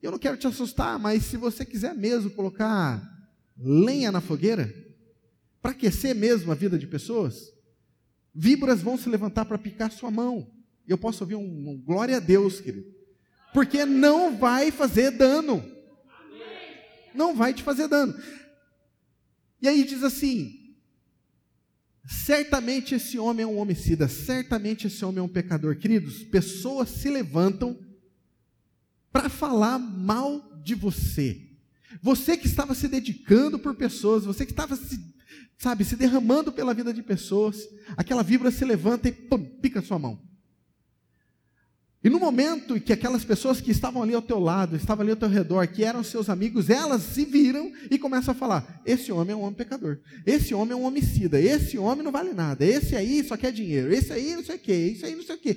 Eu 0.00 0.10
não 0.10 0.18
quero 0.18 0.36
te 0.36 0.46
assustar, 0.46 0.98
mas 0.98 1.24
se 1.24 1.36
você 1.36 1.64
quiser 1.64 1.94
mesmo 1.94 2.30
colocar 2.30 3.02
lenha 3.58 4.12
na 4.12 4.20
fogueira, 4.20 4.72
para 5.60 5.72
aquecer 5.72 6.14
mesmo 6.14 6.52
a 6.52 6.54
vida 6.54 6.78
de 6.78 6.86
pessoas, 6.86 7.52
víboras 8.32 8.80
vão 8.80 8.96
se 8.96 9.08
levantar 9.08 9.44
para 9.44 9.58
picar 9.58 9.90
sua 9.90 10.10
mão. 10.10 10.48
Eu 10.86 10.96
posso 10.96 11.24
ouvir 11.24 11.34
um, 11.34 11.70
um 11.70 11.76
glória 11.76 12.16
a 12.16 12.20
Deus, 12.20 12.60
querido 12.60 12.97
porque 13.58 13.84
não 13.84 14.36
vai 14.36 14.70
fazer 14.70 15.10
dano. 15.10 15.68
Não 17.12 17.34
vai 17.34 17.52
te 17.52 17.60
fazer 17.60 17.88
dano. 17.88 18.14
E 19.60 19.66
aí 19.66 19.82
diz 19.82 20.04
assim: 20.04 20.76
certamente 22.06 22.94
esse 22.94 23.18
homem 23.18 23.42
é 23.42 23.46
um 23.48 23.58
homicida, 23.58 24.06
certamente 24.06 24.86
esse 24.86 25.04
homem 25.04 25.18
é 25.18 25.22
um 25.22 25.28
pecador. 25.28 25.76
Queridos, 25.76 26.22
pessoas 26.22 26.88
se 26.88 27.10
levantam 27.10 27.76
para 29.10 29.28
falar 29.28 29.76
mal 29.76 30.40
de 30.62 30.76
você. 30.76 31.50
Você 32.00 32.36
que 32.36 32.46
estava 32.46 32.76
se 32.76 32.86
dedicando 32.86 33.58
por 33.58 33.74
pessoas, 33.74 34.24
você 34.24 34.46
que 34.46 34.52
estava 34.52 34.76
se, 34.76 35.00
sabe, 35.58 35.84
se 35.84 35.96
derramando 35.96 36.52
pela 36.52 36.72
vida 36.72 36.94
de 36.94 37.02
pessoas, 37.02 37.58
aquela 37.96 38.22
vibra 38.22 38.52
se 38.52 38.64
levanta 38.64 39.08
e 39.08 39.12
pum, 39.12 39.44
pica 39.44 39.82
sua 39.82 39.98
mão. 39.98 40.27
E 42.02 42.08
no 42.08 42.20
momento 42.20 42.76
em 42.76 42.80
que 42.80 42.92
aquelas 42.92 43.24
pessoas 43.24 43.60
que 43.60 43.72
estavam 43.72 44.02
ali 44.02 44.14
ao 44.14 44.22
teu 44.22 44.38
lado, 44.38 44.76
estavam 44.76 45.02
ali 45.02 45.10
ao 45.10 45.16
teu 45.16 45.28
redor, 45.28 45.66
que 45.66 45.82
eram 45.82 46.04
seus 46.04 46.28
amigos, 46.28 46.70
elas 46.70 47.02
se 47.02 47.24
viram 47.24 47.72
e 47.90 47.98
começam 47.98 48.30
a 48.30 48.36
falar: 48.36 48.80
esse 48.86 49.10
homem 49.10 49.32
é 49.32 49.36
um 49.36 49.42
homem 49.42 49.56
pecador, 49.56 49.98
esse 50.24 50.54
homem 50.54 50.74
é 50.74 50.76
um 50.76 50.84
homicida, 50.84 51.40
esse 51.40 51.76
homem 51.76 52.04
não 52.04 52.12
vale 52.12 52.32
nada, 52.32 52.64
esse 52.64 52.94
aí 52.94 53.24
só 53.24 53.36
quer 53.36 53.52
dinheiro, 53.52 53.92
esse 53.92 54.12
aí 54.12 54.36
não 54.36 54.44
sei 54.44 54.56
o 54.56 54.58
quê, 54.60 54.72
esse 54.72 55.04
aí 55.04 55.16
não 55.16 55.24
sei 55.24 55.34
o 55.34 55.38
quê. 55.38 55.56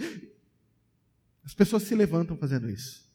As 1.44 1.54
pessoas 1.54 1.84
se 1.84 1.94
levantam 1.94 2.36
fazendo 2.36 2.70
isso. 2.70 3.08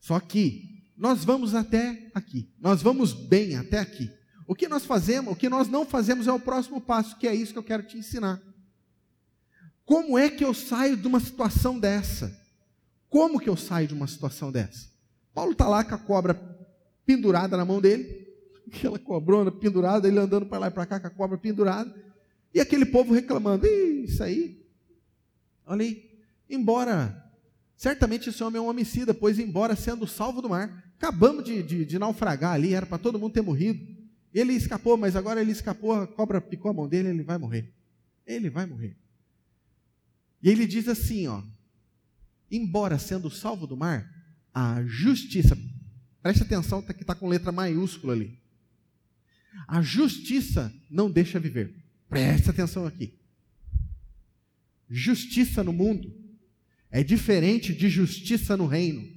Só 0.00 0.18
que 0.18 0.82
nós 0.96 1.24
vamos 1.24 1.54
até 1.54 2.10
aqui, 2.12 2.50
nós 2.58 2.82
vamos 2.82 3.12
bem 3.12 3.56
até 3.56 3.78
aqui. 3.78 4.10
O 4.48 4.54
que 4.56 4.66
nós 4.66 4.84
fazemos, 4.84 5.32
o 5.32 5.36
que 5.36 5.48
nós 5.48 5.68
não 5.68 5.86
fazemos 5.86 6.26
é 6.26 6.32
o 6.32 6.40
próximo 6.40 6.80
passo, 6.80 7.16
que 7.16 7.28
é 7.28 7.34
isso 7.34 7.52
que 7.52 7.58
eu 7.58 7.62
quero 7.62 7.84
te 7.84 7.96
ensinar. 7.96 8.42
Como 9.90 10.16
é 10.16 10.30
que 10.30 10.44
eu 10.44 10.54
saio 10.54 10.96
de 10.96 11.08
uma 11.08 11.18
situação 11.18 11.76
dessa? 11.76 12.32
Como 13.08 13.40
que 13.40 13.48
eu 13.48 13.56
saio 13.56 13.88
de 13.88 13.92
uma 13.92 14.06
situação 14.06 14.52
dessa? 14.52 14.88
Paulo 15.34 15.50
está 15.50 15.66
lá 15.68 15.82
com 15.82 15.96
a 15.96 15.98
cobra 15.98 16.32
pendurada 17.04 17.56
na 17.56 17.64
mão 17.64 17.80
dele, 17.80 18.28
aquela 18.72 19.00
cobrona 19.00 19.50
pendurada, 19.50 20.06
ele 20.06 20.20
andando 20.20 20.46
para 20.46 20.58
lá 20.60 20.68
e 20.68 20.70
para 20.70 20.86
cá 20.86 21.00
com 21.00 21.08
a 21.08 21.10
cobra 21.10 21.36
pendurada, 21.36 21.92
e 22.54 22.60
aquele 22.60 22.86
povo 22.86 23.12
reclamando: 23.12 23.66
Isso 23.66 24.22
aí, 24.22 24.64
olha 25.66 25.82
aí, 25.82 26.08
embora, 26.48 27.28
certamente 27.76 28.30
esse 28.30 28.44
homem 28.44 28.58
é 28.58 28.62
um 28.62 28.68
homicida, 28.68 29.12
pois, 29.12 29.40
embora 29.40 29.74
sendo 29.74 30.06
salvo 30.06 30.40
do 30.40 30.50
mar, 30.50 30.94
acabamos 30.98 31.42
de, 31.42 31.64
de, 31.64 31.84
de 31.84 31.98
naufragar 31.98 32.52
ali, 32.52 32.74
era 32.74 32.86
para 32.86 32.96
todo 32.96 33.18
mundo 33.18 33.32
ter 33.32 33.42
morrido. 33.42 33.84
Ele 34.32 34.52
escapou, 34.52 34.96
mas 34.96 35.16
agora 35.16 35.40
ele 35.40 35.50
escapou, 35.50 35.94
a 35.94 36.06
cobra 36.06 36.40
picou 36.40 36.70
a 36.70 36.74
mão 36.74 36.86
dele, 36.86 37.08
ele 37.08 37.24
vai 37.24 37.38
morrer. 37.38 37.74
Ele 38.24 38.48
vai 38.48 38.66
morrer. 38.66 38.96
E 40.42 40.48
ele 40.48 40.66
diz 40.66 40.88
assim, 40.88 41.26
ó: 41.26 41.42
Embora 42.50 42.98
sendo 42.98 43.30
salvo 43.30 43.66
do 43.66 43.76
mar, 43.76 44.08
a 44.52 44.82
justiça, 44.84 45.56
preste 46.22 46.42
atenção 46.42 46.82
tá 46.82 46.92
que 46.92 47.02
está 47.02 47.14
com 47.14 47.28
letra 47.28 47.52
maiúscula 47.52 48.12
ali. 48.12 48.38
A 49.66 49.82
justiça 49.82 50.72
não 50.90 51.10
deixa 51.10 51.38
viver. 51.38 51.74
Preste 52.08 52.50
atenção 52.50 52.86
aqui. 52.86 53.18
Justiça 54.88 55.62
no 55.62 55.72
mundo 55.72 56.12
é 56.90 57.04
diferente 57.04 57.72
de 57.72 57.88
justiça 57.88 58.56
no 58.56 58.66
reino. 58.66 59.08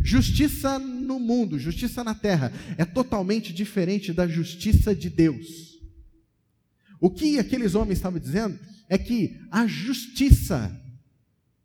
Justiça 0.00 0.78
no 0.78 1.20
mundo, 1.20 1.58
justiça 1.58 2.02
na 2.02 2.14
terra, 2.14 2.50
é 2.78 2.84
totalmente 2.84 3.52
diferente 3.52 4.12
da 4.12 4.26
justiça 4.26 4.94
de 4.94 5.10
Deus. 5.10 5.78
O 6.98 7.10
que 7.10 7.38
aqueles 7.38 7.74
homens 7.74 7.98
estavam 7.98 8.18
dizendo 8.18 8.58
é 8.92 8.98
que 8.98 9.40
a 9.50 9.66
justiça 9.66 10.70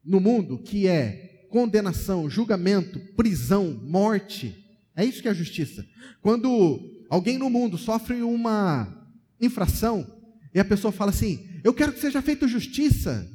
no 0.01 0.17
mundo, 0.17 0.57
que 0.57 0.87
é 0.87 1.45
condenação, 1.49 2.29
julgamento, 2.29 3.01
prisão, 3.17 3.73
morte, 3.83 4.65
é 4.95 5.03
isso 5.03 5.21
que 5.21 5.27
é 5.27 5.31
a 5.31 5.33
justiça. 5.33 5.85
Quando 6.21 7.05
alguém 7.09 7.37
no 7.37 7.49
mundo 7.49 7.77
sofre 7.77 8.21
uma 8.21 9.05
infração 9.41 10.09
e 10.53 10.59
a 10.61 10.63
pessoa 10.63 10.93
fala 10.93 11.11
assim: 11.11 11.45
Eu 11.65 11.73
quero 11.73 11.91
que 11.91 11.99
seja 11.99 12.21
feita 12.21 12.47
justiça. 12.47 13.29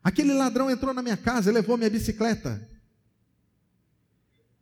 Aquele 0.00 0.32
ladrão 0.32 0.70
entrou 0.70 0.94
na 0.94 1.02
minha 1.02 1.16
casa 1.16 1.50
e 1.50 1.52
levou 1.52 1.76
minha 1.76 1.90
bicicleta. 1.90 2.64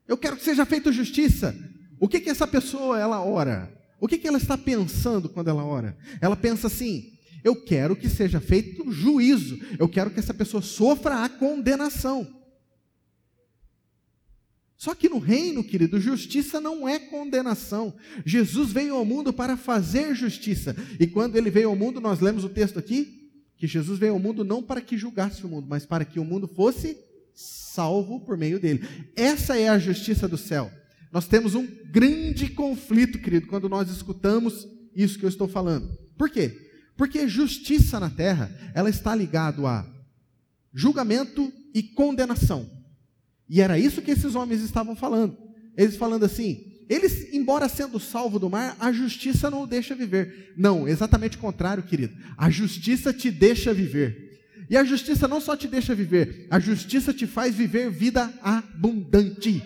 Eu 0.09 0.17
quero 0.17 0.39
que 0.39 0.43
seja 0.43 0.65
feita 0.65 0.91
justiça. 0.91 1.55
O 1.99 2.09
que 2.09 2.19
que 2.19 2.31
essa 2.31 2.47
pessoa 2.47 2.99
ela 2.99 3.23
ora? 3.23 3.71
O 4.01 4.09
que 4.09 4.17
que 4.17 4.27
ela 4.27 4.39
está 4.39 4.57
pensando 4.57 5.29
quando 5.29 5.49
ela 5.49 5.65
ora? 5.65 5.99
Ela 6.19 6.35
pensa 6.35 6.67
assim: 6.67 7.20
eu 7.43 7.57
quero 7.57 7.97
que 7.97 8.09
seja 8.09 8.41
feito 8.41 8.91
juízo. 8.91 9.59
Eu 9.79 9.89
quero 9.89 10.11
que 10.11 10.19
essa 10.19 10.35
pessoa 10.35 10.63
sofra 10.63 11.25
a 11.25 11.29
condenação. 11.29 12.27
Só 14.81 14.95
que 14.95 15.11
no 15.11 15.19
reino, 15.19 15.63
querido, 15.63 16.01
justiça 16.01 16.59
não 16.59 16.89
é 16.89 16.99
condenação. 16.99 17.95
Jesus 18.25 18.73
veio 18.73 18.95
ao 18.95 19.05
mundo 19.05 19.31
para 19.31 19.55
fazer 19.55 20.15
justiça. 20.15 20.75
E 20.99 21.07
quando 21.07 21.37
ele 21.37 21.51
veio 21.51 21.69
ao 21.69 21.77
mundo, 21.77 22.01
nós 22.01 22.21
lemos 22.21 22.45
o 22.45 22.49
texto 22.49 22.79
aqui, 22.79 23.31
que 23.59 23.67
Jesus 23.67 23.99
veio 23.99 24.15
ao 24.15 24.19
mundo 24.19 24.43
não 24.43 24.63
para 24.63 24.81
que 24.81 24.97
julgasse 24.97 25.45
o 25.45 25.49
mundo, 25.49 25.67
mas 25.69 25.85
para 25.85 26.03
que 26.03 26.19
o 26.19 26.25
mundo 26.25 26.49
fosse 26.49 26.97
salvo 27.35 28.21
por 28.21 28.39
meio 28.39 28.59
dele. 28.59 28.83
Essa 29.15 29.55
é 29.59 29.69
a 29.69 29.79
justiça 29.79 30.27
do 30.27 30.39
céu. 30.39 30.71
Nós 31.13 31.29
temos 31.29 31.55
um 31.55 31.67
grande 31.91 32.49
conflito, 32.49 33.19
querido, 33.19 33.49
quando 33.49 33.69
nós 33.69 33.91
escutamos 33.91 34.67
isso 34.97 35.19
que 35.19 35.27
eu 35.27 35.29
estou 35.29 35.47
falando. 35.47 35.95
Por 36.17 36.31
quê? 36.31 36.70
Porque 37.01 37.27
justiça 37.27 37.99
na 37.99 38.11
terra, 38.11 38.55
ela 38.75 38.91
está 38.91 39.15
ligado 39.15 39.67
a 39.67 39.87
julgamento 40.71 41.51
e 41.73 41.83
condenação. 41.83 42.71
E 43.49 43.63
era 43.63 43.79
isso 43.79 44.03
que 44.03 44.11
esses 44.11 44.35
homens 44.35 44.61
estavam 44.61 44.95
falando. 44.95 45.35
Eles 45.79 45.97
falando 45.97 46.25
assim: 46.27 46.63
eles, 46.91 47.33
embora 47.33 47.71
sendo 47.71 47.99
salvo 47.99 48.39
do 48.39 48.51
mar, 48.51 48.77
a 48.79 48.93
justiça 48.93 49.51
não 49.51 49.63
o 49.63 49.67
deixa 49.67 49.95
viver. 49.95 50.53
Não, 50.59 50.87
exatamente 50.87 51.39
o 51.39 51.41
contrário, 51.41 51.83
querido. 51.83 52.15
A 52.37 52.51
justiça 52.51 53.15
te 53.15 53.31
deixa 53.31 53.73
viver. 53.73 54.39
E 54.69 54.77
a 54.77 54.85
justiça 54.85 55.27
não 55.27 55.41
só 55.41 55.57
te 55.57 55.69
deixa 55.69 55.95
viver, 55.95 56.49
a 56.51 56.61
justiça 56.61 57.15
te 57.15 57.27
faz 57.27 57.55
viver 57.55 57.91
vida 57.91 58.31
abundante. 58.43 59.63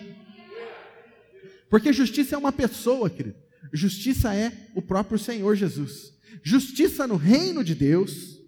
Porque 1.69 1.91
justiça 1.91 2.35
é 2.35 2.37
uma 2.37 2.53
pessoa, 2.53 3.09
querido. 3.09 3.35
Justiça 3.73 4.33
é 4.33 4.53
o 4.73 4.81
próprio 4.81 5.19
Senhor 5.19 5.53
Jesus. 5.57 6.14
Justiça 6.43 7.07
no 7.07 7.15
reino 7.15 7.63
de 7.63 7.75
Deus. 7.75 8.41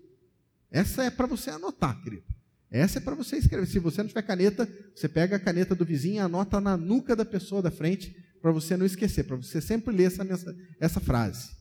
Essa 0.71 1.04
é 1.04 1.10
para 1.10 1.28
você 1.28 1.50
anotar, 1.50 2.02
querido. 2.04 2.23
Essa 2.69 3.00
é 3.00 3.02
para 3.02 3.15
você 3.15 3.38
escrever. 3.38 3.65
Se 3.65 3.80
você 3.80 4.02
não 4.02 4.08
tiver 4.08 4.21
caneta, 4.21 4.69
você 4.93 5.08
pega 5.08 5.38
a 5.38 5.39
caneta 5.39 5.73
do 5.73 5.86
vizinho 5.86 6.15
e 6.15 6.19
anota 6.19 6.60
na 6.60 6.76
nuca 6.76 7.15
da 7.15 7.23
pessoa 7.23 7.62
da 7.62 7.71
frente, 7.71 8.15
para 8.41 8.52
você 8.52 8.76
não 8.76 8.86
esquecer, 8.86 9.23
para 9.23 9.38
você 9.38 9.62
sempre 9.62 9.95
ler 9.95 10.06
essa, 10.06 10.56
essa 10.80 11.00
frase. 11.00 11.52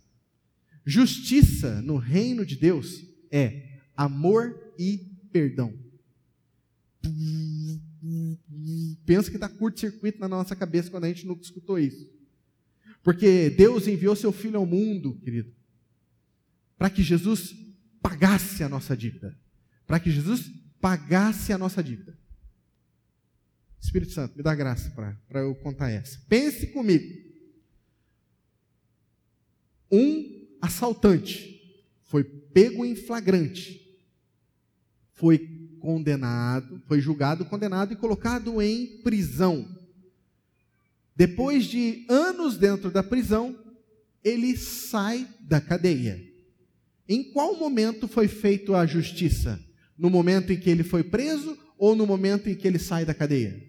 Justiça 0.84 1.80
no 1.82 1.96
reino 1.96 2.44
de 2.44 2.56
Deus 2.56 3.04
é 3.30 3.80
amor 3.96 4.72
e 4.78 4.98
perdão. 5.32 5.72
Pensa 9.04 9.30
que 9.30 9.36
está 9.36 9.48
curto-circuito 9.48 10.18
na 10.18 10.28
nossa 10.28 10.54
cabeça 10.54 10.90
quando 10.90 11.04
a 11.04 11.08
gente 11.08 11.26
não 11.26 11.38
escutou 11.40 11.78
isso. 11.78 12.08
Porque 13.02 13.50
Deus 13.50 13.86
enviou 13.86 14.16
seu 14.16 14.32
Filho 14.32 14.58
ao 14.58 14.66
mundo, 14.66 15.14
querido, 15.20 15.52
para 16.78 16.90
que 16.90 17.02
Jesus 17.02 17.54
pagasse 18.02 18.62
a 18.62 18.68
nossa 18.68 18.96
dívida. 18.96 19.36
Para 19.86 19.98
que 20.00 20.10
Jesus 20.10 20.50
pagasse 20.80 21.52
a 21.52 21.58
nossa 21.58 21.82
dívida. 21.82 22.16
Espírito 23.80 24.12
Santo, 24.12 24.36
me 24.36 24.42
dá 24.42 24.54
graça 24.54 24.90
para 25.28 25.40
eu 25.40 25.54
contar 25.54 25.90
essa. 25.90 26.20
Pense 26.28 26.66
comigo. 26.68 27.24
Um 29.90 30.46
assaltante 30.60 31.56
foi 32.04 32.24
pego 32.24 32.84
em 32.84 32.96
flagrante, 32.96 33.80
foi 35.12 35.38
condenado, 35.80 36.82
foi 36.86 37.00
julgado, 37.00 37.44
condenado 37.44 37.92
e 37.92 37.96
colocado 37.96 38.60
em 38.60 38.98
prisão. 39.02 39.68
Depois 41.14 41.64
de 41.64 42.04
anos 42.08 42.56
dentro 42.56 42.90
da 42.90 43.02
prisão, 43.02 43.58
ele 44.22 44.56
sai 44.56 45.28
da 45.40 45.60
cadeia. 45.60 46.35
Em 47.08 47.22
qual 47.32 47.56
momento 47.56 48.08
foi 48.08 48.28
feita 48.28 48.76
a 48.76 48.86
justiça? 48.86 49.62
No 49.96 50.10
momento 50.10 50.52
em 50.52 50.58
que 50.58 50.68
ele 50.68 50.82
foi 50.82 51.04
preso 51.04 51.56
ou 51.78 51.94
no 51.94 52.06
momento 52.06 52.48
em 52.48 52.54
que 52.54 52.66
ele 52.66 52.78
sai 52.78 53.04
da 53.04 53.14
cadeia? 53.14 53.62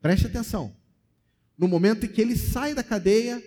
Preste 0.00 0.26
atenção. 0.26 0.76
No 1.56 1.66
momento 1.66 2.06
em 2.06 2.08
que 2.08 2.20
ele 2.20 2.36
sai 2.36 2.74
da 2.74 2.82
cadeia, 2.82 3.42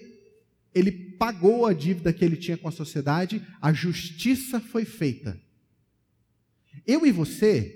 ele 0.74 0.92
pagou 0.92 1.66
a 1.66 1.74
dívida 1.74 2.14
que 2.14 2.24
ele 2.24 2.38
tinha 2.38 2.58
com 2.58 2.68
a 2.68 2.72
sociedade, 2.72 3.46
a 3.62 3.72
justiça 3.74 4.60
foi 4.60 4.86
feita. 4.86 5.40
Eu 6.86 7.06
e 7.06 7.12
você 7.12 7.76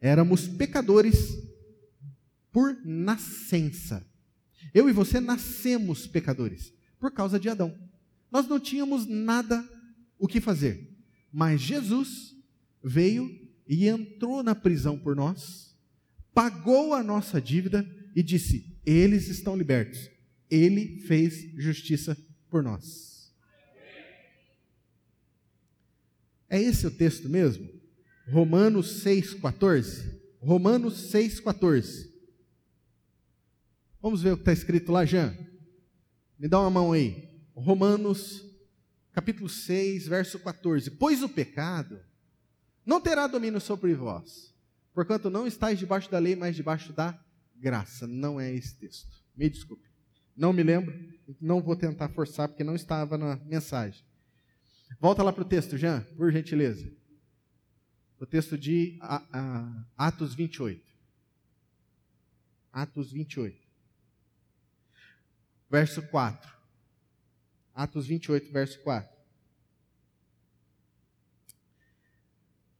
éramos 0.00 0.46
pecadores 0.46 1.36
por 2.52 2.76
nascença. 2.84 4.06
Eu 4.74 4.88
e 4.88 4.92
você 4.92 5.20
nascemos 5.20 6.06
pecadores 6.06 6.72
por 6.98 7.12
causa 7.12 7.38
de 7.38 7.48
Adão. 7.48 7.76
Nós 8.30 8.46
não 8.46 8.60
tínhamos 8.60 9.06
nada 9.06 9.66
o 10.18 10.28
que 10.28 10.40
fazer. 10.40 10.88
Mas 11.32 11.60
Jesus 11.60 12.36
veio 12.82 13.40
e 13.68 13.88
entrou 13.88 14.42
na 14.42 14.54
prisão 14.54 14.98
por 14.98 15.14
nós, 15.14 15.76
pagou 16.34 16.94
a 16.94 17.02
nossa 17.02 17.40
dívida 17.40 17.88
e 18.14 18.22
disse: 18.22 18.76
Eles 18.84 19.28
estão 19.28 19.56
libertos. 19.56 20.10
Ele 20.50 20.98
fez 21.06 21.52
justiça 21.56 22.16
por 22.48 22.62
nós. 22.62 23.32
É 26.48 26.60
esse 26.60 26.84
o 26.84 26.90
texto 26.90 27.28
mesmo? 27.28 27.68
Romanos 28.26 29.04
6,14. 29.04 30.18
Romanos 30.40 31.12
6,14. 31.12 32.09
Vamos 34.02 34.22
ver 34.22 34.32
o 34.32 34.36
que 34.36 34.42
está 34.42 34.52
escrito 34.52 34.90
lá, 34.90 35.04
Jean. 35.04 35.36
Me 36.38 36.48
dá 36.48 36.58
uma 36.58 36.70
mão 36.70 36.92
aí. 36.92 37.28
Romanos, 37.54 38.42
capítulo 39.12 39.48
6, 39.48 40.08
verso 40.08 40.38
14. 40.38 40.92
Pois 40.92 41.22
o 41.22 41.28
pecado 41.28 42.00
não 42.86 42.98
terá 42.98 43.26
domínio 43.26 43.60
sobre 43.60 43.92
vós, 43.94 44.54
porquanto 44.94 45.28
não 45.28 45.46
estáis 45.46 45.78
debaixo 45.78 46.10
da 46.10 46.18
lei, 46.18 46.34
mas 46.34 46.56
debaixo 46.56 46.94
da 46.94 47.22
graça. 47.54 48.06
Não 48.06 48.40
é 48.40 48.50
esse 48.50 48.74
texto. 48.74 49.22
Me 49.36 49.50
desculpe. 49.50 49.86
Não 50.34 50.54
me 50.54 50.62
lembro, 50.62 50.98
não 51.38 51.60
vou 51.60 51.76
tentar 51.76 52.08
forçar, 52.08 52.48
porque 52.48 52.64
não 52.64 52.74
estava 52.74 53.18
na 53.18 53.36
mensagem. 53.44 54.02
Volta 54.98 55.22
lá 55.22 55.30
para 55.30 55.42
o 55.42 55.48
texto, 55.48 55.76
Jean, 55.76 56.00
por 56.16 56.32
gentileza. 56.32 56.90
O 58.18 58.24
texto 58.24 58.56
de 58.56 58.98
Atos 59.94 60.34
28. 60.34 60.82
Atos 62.72 63.12
28. 63.12 63.69
Verso 65.70 66.02
4. 66.02 66.50
Atos 67.74 68.06
28, 68.06 68.52
verso 68.52 68.80
4. 68.80 69.20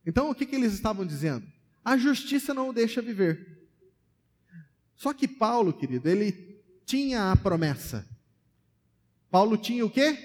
Então, 0.04 0.30
o 0.30 0.34
que, 0.34 0.44
que 0.44 0.56
eles 0.56 0.72
estavam 0.72 1.06
dizendo? 1.06 1.46
A 1.84 1.96
justiça 1.96 2.52
não 2.52 2.70
o 2.70 2.72
deixa 2.72 3.00
viver. 3.00 3.60
Só 4.96 5.14
que 5.14 5.28
Paulo, 5.28 5.72
querido, 5.72 6.08
ele 6.08 6.60
tinha 6.84 7.30
a 7.30 7.36
promessa. 7.36 8.06
Paulo 9.30 9.56
tinha 9.56 9.86
o 9.86 9.90
quê? 9.90 10.18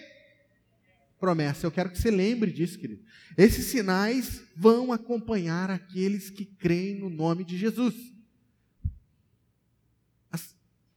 Promessa. 1.19 1.67
Eu 1.67 1.71
quero 1.71 1.91
que 1.91 1.97
você 1.99 2.09
lembre 2.09 2.51
disso, 2.51 2.79
querido. 2.79 3.05
Esses 3.37 3.67
sinais 3.67 4.41
vão 4.55 4.91
acompanhar 4.91 5.69
aqueles 5.69 6.29
que 6.29 6.45
creem 6.45 6.99
no 6.99 7.09
nome 7.09 7.43
de 7.43 7.57
Jesus. 7.57 8.14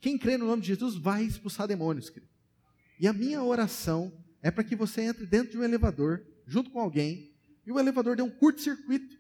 Quem 0.00 0.16
crê 0.16 0.36
no 0.36 0.46
nome 0.46 0.62
de 0.62 0.68
Jesus 0.68 0.96
vai 0.96 1.24
expulsar 1.24 1.66
demônios, 1.66 2.08
querido. 2.10 2.30
E 3.00 3.06
a 3.06 3.12
minha 3.12 3.42
oração 3.42 4.12
é 4.42 4.50
para 4.50 4.64
que 4.64 4.76
você 4.76 5.02
entre 5.02 5.26
dentro 5.26 5.52
de 5.52 5.58
um 5.58 5.64
elevador, 5.64 6.24
junto 6.46 6.70
com 6.70 6.80
alguém, 6.80 7.32
e 7.66 7.72
o 7.72 7.78
elevador 7.78 8.16
dê 8.16 8.22
um 8.22 8.30
curto-circuito, 8.30 9.18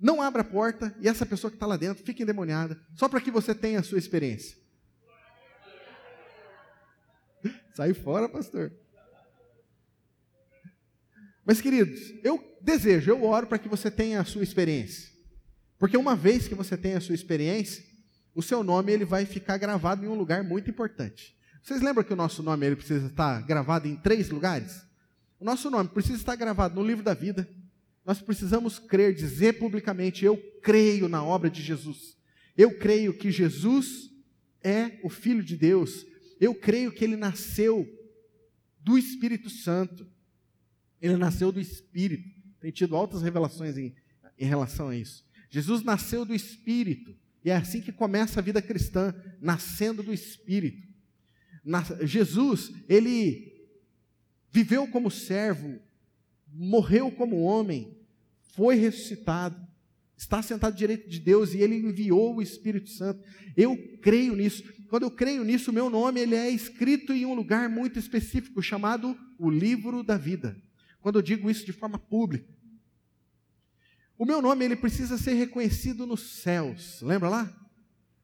não 0.00 0.22
abra 0.22 0.42
a 0.42 0.44
porta 0.44 0.94
e 1.00 1.08
essa 1.08 1.26
pessoa 1.26 1.50
que 1.50 1.56
está 1.56 1.66
lá 1.66 1.76
dentro 1.76 2.04
fique 2.04 2.22
endemoniada, 2.22 2.80
só 2.94 3.08
para 3.08 3.20
que 3.20 3.30
você 3.30 3.54
tenha 3.54 3.80
a 3.80 3.82
sua 3.82 3.98
experiência. 3.98 4.56
Sai 7.74 7.92
fora, 7.94 8.28
pastor. 8.28 8.72
Mas, 11.44 11.60
queridos, 11.60 12.12
eu 12.22 12.56
desejo, 12.60 13.10
eu 13.10 13.24
oro 13.24 13.46
para 13.46 13.58
que 13.58 13.68
você 13.68 13.90
tenha 13.90 14.20
a 14.20 14.24
sua 14.24 14.42
experiência. 14.42 15.10
Porque 15.78 15.96
uma 15.96 16.14
vez 16.14 16.46
que 16.46 16.54
você 16.54 16.76
tenha 16.76 16.98
a 16.98 17.00
sua 17.00 17.14
experiência, 17.14 17.82
o 18.38 18.42
seu 18.42 18.62
nome 18.62 18.92
ele 18.92 19.04
vai 19.04 19.26
ficar 19.26 19.58
gravado 19.58 20.04
em 20.04 20.08
um 20.08 20.14
lugar 20.14 20.44
muito 20.44 20.70
importante. 20.70 21.36
Vocês 21.60 21.82
lembram 21.82 22.04
que 22.04 22.12
o 22.12 22.16
nosso 22.16 22.40
nome 22.40 22.66
ele 22.66 22.76
precisa 22.76 23.08
estar 23.08 23.42
gravado 23.42 23.88
em 23.88 23.96
três 23.96 24.30
lugares? 24.30 24.80
O 25.40 25.44
nosso 25.44 25.68
nome 25.68 25.88
precisa 25.88 26.18
estar 26.18 26.36
gravado 26.36 26.76
no 26.76 26.86
livro 26.86 27.02
da 27.02 27.14
vida. 27.14 27.48
Nós 28.06 28.20
precisamos 28.20 28.78
crer, 28.78 29.12
dizer 29.12 29.58
publicamente: 29.58 30.24
Eu 30.24 30.36
creio 30.62 31.08
na 31.08 31.20
obra 31.20 31.50
de 31.50 31.60
Jesus. 31.60 32.16
Eu 32.56 32.78
creio 32.78 33.12
que 33.12 33.32
Jesus 33.32 34.08
é 34.62 35.00
o 35.02 35.08
Filho 35.08 35.42
de 35.42 35.56
Deus. 35.56 36.06
Eu 36.40 36.54
creio 36.54 36.92
que 36.92 37.02
ele 37.02 37.16
nasceu 37.16 37.88
do 38.78 38.96
Espírito 38.96 39.50
Santo. 39.50 40.06
Ele 41.02 41.16
nasceu 41.16 41.50
do 41.50 41.58
Espírito. 41.58 42.30
Tem 42.60 42.70
tido 42.70 42.94
altas 42.94 43.20
revelações 43.20 43.76
em, 43.76 43.96
em 44.38 44.46
relação 44.46 44.90
a 44.90 44.96
isso. 44.96 45.26
Jesus 45.50 45.82
nasceu 45.82 46.24
do 46.24 46.32
Espírito. 46.32 47.16
E 47.44 47.50
é 47.50 47.56
assim 47.56 47.80
que 47.80 47.92
começa 47.92 48.40
a 48.40 48.42
vida 48.42 48.60
cristã, 48.60 49.14
nascendo 49.40 50.02
do 50.02 50.12
Espírito. 50.12 50.86
Jesus, 52.02 52.72
ele 52.88 53.52
viveu 54.50 54.86
como 54.88 55.10
servo, 55.10 55.78
morreu 56.52 57.10
como 57.10 57.42
homem, 57.42 57.96
foi 58.54 58.76
ressuscitado, 58.76 59.68
está 60.16 60.42
sentado 60.42 60.76
direito 60.76 61.08
de 61.08 61.20
Deus 61.20 61.54
e 61.54 61.58
ele 61.58 61.76
enviou 61.76 62.36
o 62.36 62.42
Espírito 62.42 62.90
Santo. 62.90 63.22
Eu 63.56 63.76
creio 64.02 64.34
nisso. 64.34 64.64
Quando 64.88 65.04
eu 65.04 65.10
creio 65.10 65.44
nisso, 65.44 65.70
o 65.70 65.74
meu 65.74 65.88
nome 65.88 66.20
ele 66.20 66.34
é 66.34 66.50
escrito 66.50 67.12
em 67.12 67.24
um 67.24 67.34
lugar 67.34 67.68
muito 67.68 67.98
específico 67.98 68.62
chamado 68.62 69.16
o 69.38 69.48
livro 69.48 70.02
da 70.02 70.16
vida. 70.16 70.56
Quando 71.00 71.16
eu 71.16 71.22
digo 71.22 71.50
isso 71.50 71.64
de 71.64 71.72
forma 71.72 71.98
pública. 71.98 72.57
O 74.18 74.26
meu 74.26 74.42
nome 74.42 74.64
ele 74.64 74.76
precisa 74.76 75.16
ser 75.16 75.34
reconhecido 75.34 76.04
nos 76.04 76.20
céus. 76.20 77.00
Lembra 77.00 77.28
lá? 77.28 77.68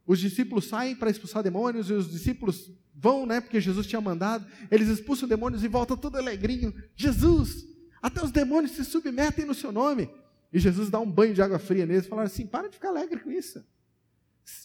Os 0.04 0.18
discípulos 0.18 0.66
saem 0.66 0.96
para 0.96 1.08
expulsar 1.08 1.42
demônios 1.42 1.88
e 1.88 1.92
os 1.92 2.10
discípulos 2.10 2.70
vão, 2.92 3.24
né? 3.24 3.40
Porque 3.40 3.60
Jesus 3.60 3.86
tinha 3.86 4.00
mandado. 4.00 4.44
Eles 4.70 4.88
expulsam 4.88 5.28
demônios 5.28 5.62
e 5.62 5.68
voltam 5.68 5.96
todo 5.96 6.16
alegrinho. 6.16 6.74
Jesus, 6.96 7.64
até 8.02 8.22
os 8.22 8.32
demônios 8.32 8.72
se 8.72 8.84
submetem 8.84 9.44
no 9.44 9.54
seu 9.54 9.70
nome. 9.70 10.10
E 10.52 10.58
Jesus 10.58 10.90
dá 10.90 10.98
um 11.00 11.10
banho 11.10 11.32
de 11.32 11.40
água 11.40 11.58
fria 11.58 11.86
neles 11.86 12.06
e 12.06 12.08
fala 12.08 12.24
assim: 12.24 12.46
para 12.46 12.68
de 12.68 12.74
ficar 12.74 12.88
alegre 12.88 13.20
com 13.20 13.30
isso. 13.30 13.64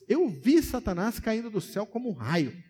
Eu 0.08 0.28
vi 0.28 0.62
Satanás 0.62 1.20
caindo 1.20 1.50
do 1.50 1.62
céu 1.62 1.86
como 1.86 2.10
um 2.10 2.14
raio. 2.14 2.64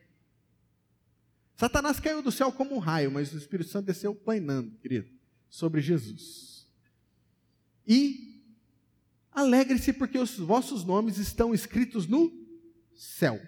Satanás 1.56 2.00
caiu 2.00 2.22
do 2.22 2.32
céu 2.32 2.54
como 2.54 2.76
um 2.76 2.80
raio, 2.80 3.12
mas 3.12 3.34
o 3.34 3.38
Espírito 3.38 3.70
Santo 3.70 3.88
desceu 3.88 4.16
planando, 4.16 4.78
querido, 4.78 5.10
sobre 5.50 5.82
Jesus. 5.82 6.66
E 7.86 8.39
alegre-se 9.32 9.94
porque 9.94 10.18
os 10.18 10.38
vossos 10.38 10.84
nomes 10.84 11.18
estão 11.18 11.54
escritos 11.54 12.08
no 12.08 12.32
céu. 12.96 13.40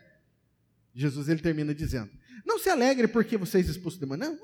Jesus 0.94 1.30
ele 1.30 1.41
termina 1.41 1.74
dizendo: 1.74 2.10
Não 2.46 2.60
se 2.60 2.70
alegre 2.70 3.08
porque 3.08 3.38
vocês 3.38 3.67
expulsam 3.67 4.00
demônio. 4.00 4.26
Não, 4.26 4.39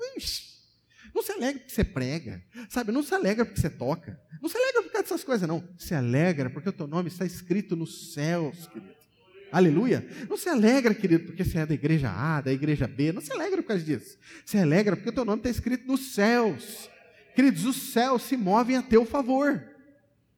não 1.14 1.22
se 1.22 1.32
alegre 1.32 1.60
porque 1.60 1.74
você 1.74 1.84
prega, 1.84 2.42
sabe? 2.68 2.92
Não 2.92 3.02
se 3.02 3.14
alegra 3.14 3.44
porque 3.44 3.60
você 3.60 3.70
toca. 3.70 4.20
Não 4.40 4.48
se 4.48 4.56
alegra 4.56 4.82
por 4.82 4.92
causa 4.92 5.02
dessas 5.02 5.24
coisas, 5.24 5.48
não. 5.48 5.66
Se 5.78 5.94
alegra 5.94 6.50
porque 6.50 6.68
o 6.68 6.72
teu 6.72 6.86
nome 6.86 7.08
está 7.08 7.24
escrito 7.24 7.76
nos 7.76 8.12
céus, 8.12 8.66
querido. 8.66 8.98
Aleluia. 9.50 10.06
Não 10.28 10.36
se 10.36 10.48
alegra, 10.48 10.94
querido, 10.94 11.24
porque 11.24 11.42
você 11.42 11.58
é 11.58 11.66
da 11.66 11.74
igreja 11.74 12.10
A, 12.10 12.40
da 12.40 12.52
igreja 12.52 12.86
B. 12.86 13.12
Não 13.12 13.20
se 13.20 13.32
alegra 13.32 13.62
por 13.62 13.68
causa 13.68 13.82
disso. 13.82 14.18
Se 14.44 14.58
alegra 14.58 14.94
porque 14.94 15.08
o 15.08 15.12
teu 15.12 15.24
nome 15.24 15.40
está 15.40 15.50
escrito 15.50 15.86
nos 15.86 16.12
céus. 16.12 16.90
Queridos, 17.34 17.64
os 17.64 17.76
céus 17.92 18.22
se 18.22 18.36
movem 18.36 18.76
a 18.76 18.82
teu 18.82 19.06
favor. 19.06 19.64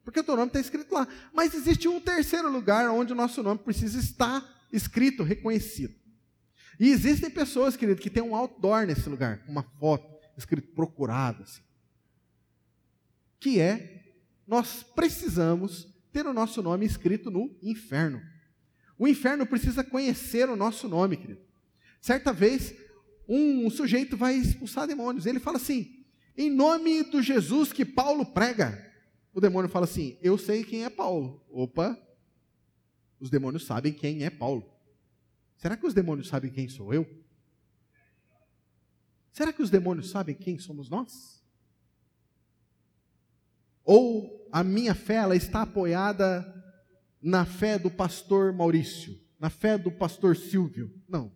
Porque 0.04 0.20
o 0.20 0.24
teu 0.24 0.36
nome 0.36 0.48
está 0.48 0.60
escrito 0.60 0.92
lá. 0.94 1.06
Mas 1.32 1.54
existe 1.54 1.86
um 1.88 2.00
terceiro 2.00 2.50
lugar 2.50 2.88
onde 2.90 3.12
o 3.12 3.16
nosso 3.16 3.42
nome 3.42 3.60
precisa 3.60 3.98
estar 3.98 4.66
escrito, 4.72 5.22
reconhecido. 5.22 5.94
E 6.78 6.88
existem 6.88 7.28
pessoas, 7.28 7.76
querido, 7.76 8.00
que 8.00 8.08
tem 8.08 8.22
um 8.22 8.34
outdoor 8.34 8.86
nesse 8.86 9.08
lugar, 9.08 9.42
uma 9.46 9.62
foto 9.62 10.08
escrito 10.36 10.68
procurado, 10.68 11.42
assim. 11.42 11.60
Que 13.38 13.60
é, 13.60 14.14
nós 14.46 14.82
precisamos 14.82 15.86
ter 16.12 16.26
o 16.26 16.32
nosso 16.32 16.62
nome 16.62 16.86
escrito 16.86 17.30
no 17.30 17.54
inferno. 17.62 18.22
O 18.98 19.06
inferno 19.06 19.46
precisa 19.46 19.84
conhecer 19.84 20.48
o 20.48 20.56
nosso 20.56 20.88
nome, 20.88 21.16
querido. 21.16 21.40
Certa 22.00 22.32
vez, 22.32 22.74
um, 23.28 23.66
um 23.66 23.70
sujeito 23.70 24.16
vai 24.16 24.34
expulsar 24.34 24.86
demônios. 24.86 25.26
Ele 25.26 25.38
fala 25.38 25.56
assim: 25.56 26.04
em 26.36 26.50
nome 26.50 27.02
do 27.04 27.22
Jesus 27.22 27.72
que 27.72 27.84
Paulo 27.84 28.24
prega. 28.24 28.89
O 29.32 29.40
demônio 29.40 29.70
fala 29.70 29.84
assim: 29.84 30.18
eu 30.20 30.36
sei 30.36 30.64
quem 30.64 30.84
é 30.84 30.90
Paulo. 30.90 31.44
Opa, 31.48 31.98
os 33.18 33.30
demônios 33.30 33.64
sabem 33.64 33.92
quem 33.92 34.24
é 34.24 34.30
Paulo. 34.30 34.68
Será 35.56 35.76
que 35.76 35.86
os 35.86 35.94
demônios 35.94 36.28
sabem 36.28 36.50
quem 36.50 36.68
sou 36.68 36.92
eu? 36.92 37.06
Será 39.32 39.52
que 39.52 39.62
os 39.62 39.70
demônios 39.70 40.10
sabem 40.10 40.34
quem 40.34 40.58
somos 40.58 40.88
nós? 40.88 41.42
Ou 43.84 44.48
a 44.50 44.64
minha 44.64 44.94
fé 44.94 45.16
ela 45.16 45.36
está 45.36 45.62
apoiada 45.62 46.46
na 47.20 47.44
fé 47.44 47.78
do 47.78 47.90
pastor 47.90 48.52
Maurício, 48.52 49.18
na 49.38 49.50
fé 49.50 49.76
do 49.76 49.90
pastor 49.90 50.36
Silvio. 50.36 50.92
Não. 51.08 51.32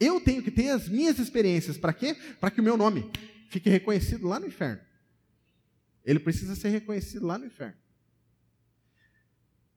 Eu 0.00 0.20
tenho 0.20 0.42
que 0.42 0.50
ter 0.50 0.70
as 0.70 0.88
minhas 0.88 1.18
experiências. 1.18 1.76
Para 1.76 1.92
quê? 1.92 2.14
Para 2.40 2.50
que 2.50 2.60
o 2.60 2.64
meu 2.64 2.76
nome 2.76 3.10
fique 3.48 3.68
reconhecido 3.68 4.26
lá 4.28 4.38
no 4.38 4.46
inferno. 4.46 4.80
Ele 6.08 6.18
precisa 6.18 6.56
ser 6.56 6.70
reconhecido 6.70 7.26
lá 7.26 7.36
no 7.36 7.44
inferno. 7.44 7.76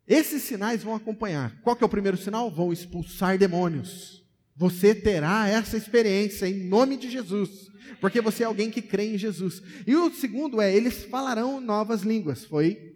Esses 0.07 0.43
sinais 0.43 0.81
vão 0.81 0.95
acompanhar. 0.95 1.59
Qual 1.61 1.75
que 1.75 1.83
é 1.83 1.85
o 1.85 1.89
primeiro 1.89 2.15
sinal? 2.15 2.49
Vão 2.49 2.71
expulsar 2.71 3.37
demônios. 3.37 4.25
Você 4.55 4.95
terá 4.95 5.49
essa 5.49 5.75
experiência 5.75 6.47
em 6.47 6.69
nome 6.69 6.95
de 6.95 7.11
Jesus, 7.11 7.69
porque 7.99 8.21
você 8.21 8.43
é 8.43 8.45
alguém 8.45 8.71
que 8.71 8.81
crê 8.81 9.13
em 9.13 9.17
Jesus. 9.17 9.61
E 9.85 9.93
o 9.93 10.09
segundo 10.13 10.61
é, 10.61 10.73
eles 10.73 11.03
falarão 11.03 11.59
novas 11.59 12.03
línguas. 12.03 12.45
Foi 12.45 12.95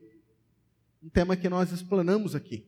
um 1.04 1.10
tema 1.10 1.36
que 1.36 1.50
nós 1.50 1.74
explanamos 1.74 2.36
aqui. 2.36 2.66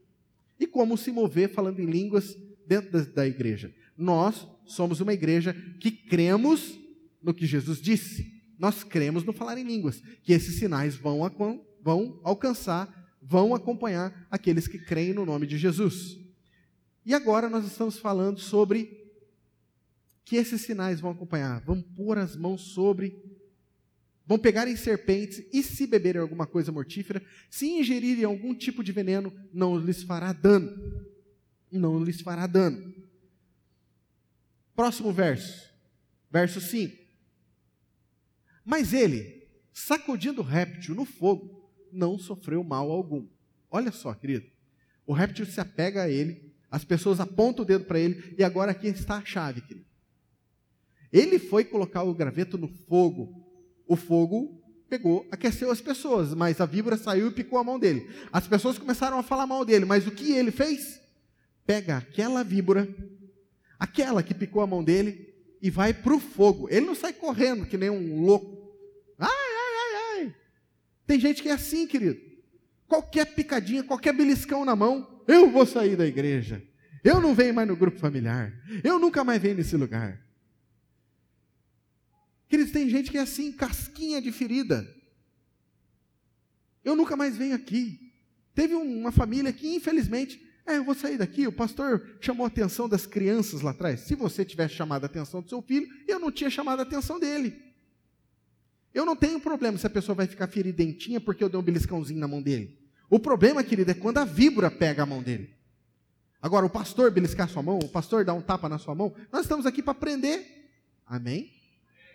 E 0.60 0.68
como 0.68 0.98
se 0.98 1.14
mover 1.14 1.50
falando 1.54 1.80
em 1.80 1.86
línguas 1.86 2.36
dentro 2.68 2.92
da, 2.92 3.00
da 3.06 3.28
igreja. 3.28 3.74
Nós 3.98 4.46
somos 4.66 5.00
uma 5.00 5.14
igreja 5.14 5.54
que 5.80 5.92
cremos 5.92 6.78
no 7.24 7.34
que 7.34 7.46
Jesus 7.46 7.82
disse. 7.82 8.37
Nós 8.58 8.84
cremos 8.84 9.24
no 9.24 9.34
falar 9.34 9.58
em 9.58 9.64
línguas, 9.64 10.02
que 10.24 10.34
esses 10.34 10.58
sinais 10.58 10.96
vão, 10.96 11.20
vão 11.82 12.20
alcançar, 12.24 13.18
vão 13.22 13.54
acompanhar 13.54 14.28
aqueles 14.32 14.68
que 14.68 14.80
creem 14.80 15.14
no 15.14 15.26
nome 15.26 15.46
de 15.46 15.58
Jesus. 15.58 16.18
E 17.06 17.14
agora 17.14 17.50
nós 17.50 17.66
estamos 17.66 17.98
falando 17.98 18.40
sobre 18.40 19.06
que 20.26 20.36
esses 20.36 20.62
sinais 20.62 21.00
vão 21.00 21.12
acompanhar. 21.12 21.62
Vamos 21.62 21.86
pôr 21.96 22.18
as 22.18 22.36
mãos 22.36 22.62
sobre 22.62 23.18
vão 24.28 24.38
pegar 24.38 24.68
em 24.68 24.76
serpentes 24.76 25.42
e 25.54 25.64
se 25.64 25.88
beberem 25.88 26.22
alguma 26.22 26.46
coisa 26.46 26.70
mortífera, 26.70 27.24
se 27.50 27.66
ingerirem 27.66 28.26
algum 28.26 28.54
tipo 28.54 28.84
de 28.84 28.92
veneno, 28.92 29.34
não 29.54 29.80
lhes 29.80 30.04
fará 30.04 30.34
dano. 30.34 30.70
Não 31.72 32.04
lhes 32.04 32.20
fará 32.20 32.46
dano. 32.46 32.94
Próximo 34.76 35.14
verso, 35.14 35.72
verso 36.30 36.60
5. 36.60 37.07
Mas 38.68 38.92
ele, 38.92 39.48
sacudindo 39.72 40.42
o 40.42 40.44
réptil 40.44 40.94
no 40.94 41.06
fogo, 41.06 41.72
não 41.90 42.20
sofreu 42.20 42.62
mal 42.66 42.92
algum. 42.92 43.26
Olha 43.72 43.94
só, 43.94 44.14
querido. 44.14 44.46
O 45.06 45.14
réptil 45.14 45.46
se 45.46 45.62
apega 45.62 46.04
a 46.04 46.10
ele, 46.10 46.54
as 46.70 46.84
pessoas 46.84 47.22
apontam 47.22 47.64
o 47.64 47.66
dedo 47.66 47.86
para 47.86 47.98
ele, 47.98 48.36
e 48.38 48.44
agora 48.44 48.74
aqui 48.74 48.88
está 48.88 49.16
a 49.16 49.24
chave, 49.24 49.62
querido. 49.62 49.86
Ele 51.14 51.40
foi 51.40 51.64
colocar 51.64 52.04
o 52.04 52.14
graveto 52.14 52.58
no 52.58 52.68
fogo, 52.68 53.42
o 53.88 53.96
fogo 53.96 54.62
pegou, 54.90 55.26
aqueceu 55.32 55.72
as 55.72 55.80
pessoas, 55.80 56.34
mas 56.34 56.60
a 56.60 56.66
víbora 56.66 56.98
saiu 56.98 57.30
e 57.30 57.34
picou 57.34 57.58
a 57.58 57.64
mão 57.64 57.80
dele. 57.80 58.06
As 58.34 58.50
pessoas 58.50 58.78
começaram 58.78 59.18
a 59.18 59.24
falar 59.24 59.48
mal 59.48 59.64
dele, 59.64 59.86
mas 59.86 60.06
o 60.06 60.12
que 60.12 60.34
ele 60.34 60.52
fez? 60.52 61.00
Pega 61.66 61.96
aquela 61.96 62.44
víbora, 62.44 62.86
aquela 63.80 64.22
que 64.22 64.34
picou 64.34 64.62
a 64.62 64.68
mão 64.68 64.84
dele, 64.84 65.34
e 65.62 65.70
vai 65.70 65.94
para 65.94 66.14
o 66.14 66.20
fogo. 66.20 66.68
Ele 66.70 66.86
não 66.86 66.96
sai 66.96 67.14
correndo 67.14 67.66
que 67.66 67.78
nem 67.78 67.90
um 67.90 68.26
louco. 68.26 68.57
Tem 71.08 71.20
gente 71.20 71.42
que 71.42 71.50
é 71.50 71.54
assim, 71.54 71.88
querido. 71.88 72.20
Qualquer 72.86 73.26
picadinha, 73.34 73.84
qualquer 73.84 74.14
beliscão 74.14 74.66
na 74.66 74.76
mão, 74.76 75.24
eu 75.28 75.50
vou 75.50 75.66
sair 75.66 75.96
da 75.96 76.06
igreja. 76.06 76.62
Eu 77.04 77.22
não 77.22 77.34
venho 77.34 77.54
mais 77.54 77.68
no 77.68 77.76
grupo 77.76 77.98
familiar. 77.98 78.54
Eu 78.84 79.00
nunca 79.00 79.24
mais 79.24 79.42
venho 79.42 79.56
nesse 79.56 79.78
lugar. 79.78 80.22
Queridos, 82.50 82.72
tem 82.72 82.90
gente 82.90 83.10
que 83.10 83.18
é 83.18 83.22
assim, 83.22 83.52
casquinha 83.52 84.22
de 84.22 84.32
ferida. 84.32 84.88
Eu 86.84 86.96
nunca 86.96 87.16
mais 87.16 87.36
venho 87.36 87.56
aqui. 87.56 88.14
Teve 88.54 88.74
uma 88.74 89.12
família 89.12 89.52
que, 89.54 89.76
infelizmente, 89.76 90.42
é, 90.66 90.78
eu 90.78 90.84
vou 90.84 90.96
sair 90.96 91.18
daqui. 91.18 91.48
O 91.48 91.52
pastor 91.52 92.18
chamou 92.20 92.46
a 92.46 92.48
atenção 92.48 92.90
das 92.90 93.06
crianças 93.06 93.62
lá 93.62 93.72
atrás. 93.72 94.02
Se 94.02 94.16
você 94.16 94.44
tivesse 94.44 94.76
chamado 94.76 95.04
a 95.04 95.06
atenção 95.06 95.42
do 95.42 95.48
seu 95.48 95.62
filho, 95.62 95.88
eu 96.08 96.20
não 96.20 96.32
tinha 96.32 96.50
chamado 96.50 96.80
a 96.80 96.84
atenção 96.84 97.20
dele. 97.20 97.67
Eu 98.98 99.06
não 99.06 99.16
tenho 99.16 99.40
problema 99.40 99.78
se 99.78 99.86
a 99.86 99.92
pessoa 99.92 100.16
vai 100.16 100.26
ficar 100.26 100.48
feridentinha 100.48 101.22
porque 101.22 101.44
eu 101.44 101.50
dei 101.50 101.60
um 101.60 101.62
beliscãozinho 101.62 102.20
na 102.20 102.28
mão 102.28 102.42
dele. 102.42 102.76
O 103.08 103.20
problema, 103.20 103.64
querido, 103.64 103.92
é 103.92 103.94
quando 103.94 104.18
a 104.18 104.26
víbora 104.26 104.72
pega 104.72 105.04
a 105.04 105.06
mão 105.06 105.22
dele. 105.22 105.54
Agora, 106.42 106.66
o 106.66 106.70
pastor 106.70 107.12
beliscar 107.12 107.48
sua 107.48 107.62
mão, 107.62 107.78
o 107.78 107.88
pastor 107.88 108.26
dar 108.26 108.34
um 108.34 108.42
tapa 108.42 108.68
na 108.68 108.80
sua 108.80 108.96
mão, 108.96 109.14
nós 109.32 109.44
estamos 109.44 109.68
aqui 109.68 109.84
para 109.84 109.92
aprender. 109.92 110.72
Amém? 111.06 111.52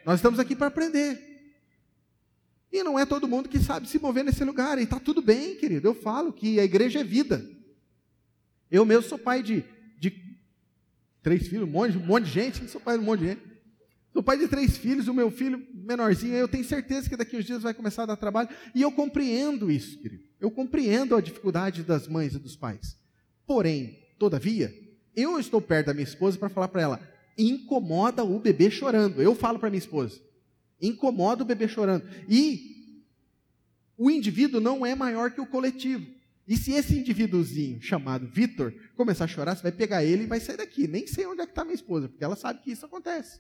Nós 0.05 0.17
estamos 0.17 0.41
aqui 0.41 0.57
para 0.57 0.67
aprender. 0.67 1.55
E 2.73 2.83
não 2.83 2.99
é 2.99 3.07
todo 3.07 3.29
mundo 3.29 3.49
que 3.49 3.61
sabe 3.61 3.89
se 3.89 4.01
mover 4.01 4.25
nesse 4.25 4.43
lugar. 4.43 4.77
E 4.77 4.83
está 4.83 4.99
tudo 4.99 5.23
bem, 5.23 5.55
querido. 5.55 5.87
Eu 5.87 5.95
falo 5.95 6.33
que 6.33 6.59
a 6.59 6.65
igreja 6.65 6.99
é 6.99 7.05
vida. 7.05 7.49
Eu 8.69 8.85
mesmo 8.85 9.09
sou 9.09 9.19
pai 9.19 9.41
de, 9.41 9.65
de 10.01 10.37
três 11.23 11.47
filhos, 11.47 11.69
um 11.69 11.71
monte, 11.71 11.97
um 11.97 12.05
monte 12.05 12.25
de 12.25 12.33
gente. 12.33 12.69
Sou 12.69 12.81
pai 12.81 12.99
de 12.99 13.05
um 13.05 13.07
monte 13.07 13.21
de 13.21 13.27
gente. 13.27 13.52
Sou 14.13 14.23
pai 14.23 14.37
de 14.37 14.47
três 14.47 14.77
filhos, 14.77 15.09
o 15.09 15.15
meu 15.15 15.31
filho 15.31 15.67
menorzinho, 15.73 16.35
eu 16.35 16.47
tenho 16.47 16.65
certeza 16.65 17.09
que 17.09 17.17
daqui 17.17 17.37
uns 17.37 17.47
dias 17.47 17.63
vai 17.63 17.73
começar 17.73 18.03
a 18.03 18.07
dar 18.07 18.17
trabalho. 18.17 18.51
E 18.75 18.83
eu 18.83 18.93
compreendo 18.93 19.71
isso, 19.71 19.99
querido. 19.99 20.25
Eu 20.39 20.51
compreendo 20.51 21.17
a 21.17 21.21
dificuldade 21.21 21.83
das 21.83 22.07
mães 22.07 22.35
e 22.35 22.39
dos 22.39 22.55
pais. 22.55 22.99
Porém, 23.47 23.99
todavia, 24.19 24.73
eu 25.17 25.39
estou 25.39 25.63
perto 25.63 25.87
da 25.87 25.95
minha 25.95 26.05
esposa 26.05 26.39
para 26.39 26.51
falar 26.51 26.69
para 26.69 26.83
ela: 26.83 27.01
incomoda 27.39 28.23
o 28.23 28.39
bebê 28.39 28.71
chorando. 28.71 29.23
Eu 29.23 29.35
falo 29.35 29.59
para 29.59 29.71
minha 29.71 29.79
esposa: 29.79 30.21
incomoda 30.81 31.43
o 31.43 31.47
bebê 31.47 31.67
chorando. 31.67 32.05
E 32.29 32.95
o 33.97 34.11
indivíduo 34.11 34.61
não 34.61 34.85
é 34.85 34.95
maior 34.95 35.31
que 35.31 35.41
o 35.41 35.47
coletivo. 35.47 36.07
E 36.47 36.57
se 36.57 36.73
esse 36.73 36.99
indivíduozinho 36.99 37.81
chamado 37.81 38.27
Vitor 38.27 38.75
começar 38.95 39.25
a 39.25 39.29
chorar, 39.29 39.57
você 39.57 39.63
vai 39.63 39.73
pegar 39.73 40.05
ele 40.05 40.25
e 40.25 40.27
vai 40.27 40.41
sair 40.41 40.57
daqui. 40.57 40.87
Nem 40.87 41.07
sei 41.07 41.25
onde 41.25 41.41
é 41.41 41.47
que 41.47 41.53
está 41.53 41.65
minha 41.65 41.75
esposa, 41.75 42.09
porque 42.09 42.25
ela 42.25 42.37
sabe 42.37 42.61
que 42.61 42.73
isso 42.73 42.85
acontece. 42.85 43.39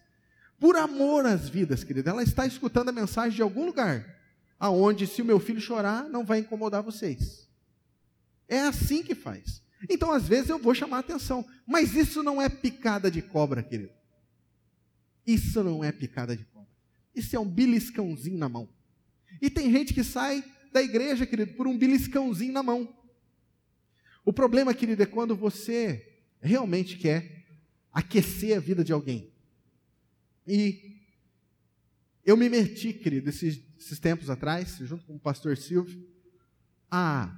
Por 0.62 0.76
amor 0.76 1.26
às 1.26 1.48
vidas, 1.48 1.82
querida, 1.82 2.10
ela 2.10 2.22
está 2.22 2.46
escutando 2.46 2.88
a 2.88 2.92
mensagem 2.92 3.34
de 3.34 3.42
algum 3.42 3.66
lugar. 3.66 4.20
aonde 4.60 5.08
se 5.08 5.20
o 5.20 5.24
meu 5.24 5.40
filho 5.40 5.60
chorar, 5.60 6.08
não 6.08 6.24
vai 6.24 6.38
incomodar 6.38 6.84
vocês. 6.84 7.48
É 8.46 8.60
assim 8.60 9.02
que 9.02 9.12
faz. 9.12 9.60
Então, 9.90 10.12
às 10.12 10.28
vezes, 10.28 10.50
eu 10.50 10.60
vou 10.60 10.72
chamar 10.72 10.98
a 10.98 11.00
atenção. 11.00 11.44
Mas 11.66 11.96
isso 11.96 12.22
não 12.22 12.40
é 12.40 12.48
picada 12.48 13.10
de 13.10 13.20
cobra, 13.20 13.60
querido. 13.60 13.92
Isso 15.26 15.64
não 15.64 15.82
é 15.82 15.90
picada 15.90 16.36
de 16.36 16.44
cobra. 16.44 16.70
Isso 17.12 17.34
é 17.34 17.40
um 17.40 17.48
beliscãozinho 17.48 18.38
na 18.38 18.48
mão. 18.48 18.68
E 19.40 19.50
tem 19.50 19.68
gente 19.72 19.92
que 19.92 20.04
sai 20.04 20.44
da 20.72 20.80
igreja, 20.80 21.26
querido, 21.26 21.54
por 21.54 21.66
um 21.66 21.76
beliscãozinho 21.76 22.52
na 22.52 22.62
mão. 22.62 22.88
O 24.24 24.32
problema, 24.32 24.72
querido, 24.72 25.02
é 25.02 25.06
quando 25.06 25.34
você 25.34 26.22
realmente 26.40 26.96
quer 26.98 27.48
aquecer 27.92 28.56
a 28.56 28.60
vida 28.60 28.84
de 28.84 28.92
alguém. 28.92 29.31
E 30.46 31.00
eu 32.24 32.36
me 32.36 32.48
meti, 32.48 32.92
querido, 32.92 33.28
esses, 33.28 33.60
esses 33.78 33.98
tempos 33.98 34.30
atrás, 34.30 34.78
junto 34.80 35.04
com 35.04 35.16
o 35.16 35.20
pastor 35.20 35.56
Silvio, 35.56 36.06
a 36.90 37.34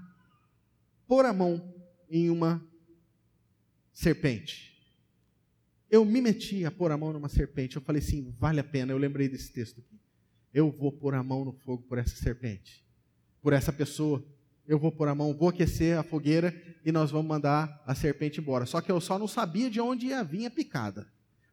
pôr 1.06 1.24
a 1.24 1.32
mão 1.32 1.74
em 2.08 2.28
uma 2.28 2.62
serpente. 3.92 4.74
Eu 5.90 6.04
me 6.04 6.20
meti 6.20 6.64
a 6.64 6.70
pôr 6.70 6.90
a 6.90 6.96
mão 6.96 7.12
numa 7.12 7.28
serpente. 7.28 7.76
Eu 7.76 7.82
falei 7.82 8.02
assim: 8.02 8.34
vale 8.38 8.60
a 8.60 8.64
pena. 8.64 8.92
Eu 8.92 8.98
lembrei 8.98 9.28
desse 9.28 9.52
texto 9.52 9.80
aqui. 9.80 9.98
Eu 10.52 10.70
vou 10.70 10.92
pôr 10.92 11.14
a 11.14 11.22
mão 11.22 11.44
no 11.44 11.52
fogo 11.52 11.82
por 11.88 11.98
essa 11.98 12.16
serpente, 12.16 12.84
por 13.40 13.52
essa 13.52 13.72
pessoa. 13.72 14.24
Eu 14.66 14.78
vou 14.78 14.90
pôr 14.90 15.08
a 15.08 15.14
mão, 15.14 15.34
vou 15.34 15.50
aquecer 15.50 15.98
a 15.98 16.02
fogueira 16.02 16.54
e 16.84 16.90
nós 16.90 17.10
vamos 17.10 17.26
mandar 17.26 17.82
a 17.86 17.94
serpente 17.94 18.40
embora. 18.40 18.64
Só 18.64 18.80
que 18.80 18.90
eu 18.90 19.00
só 19.00 19.18
não 19.18 19.28
sabia 19.28 19.70
de 19.70 19.80
onde 19.80 20.06
ia 20.06 20.24
vir 20.24 20.46
a 20.46 20.50
picada. 20.50 21.06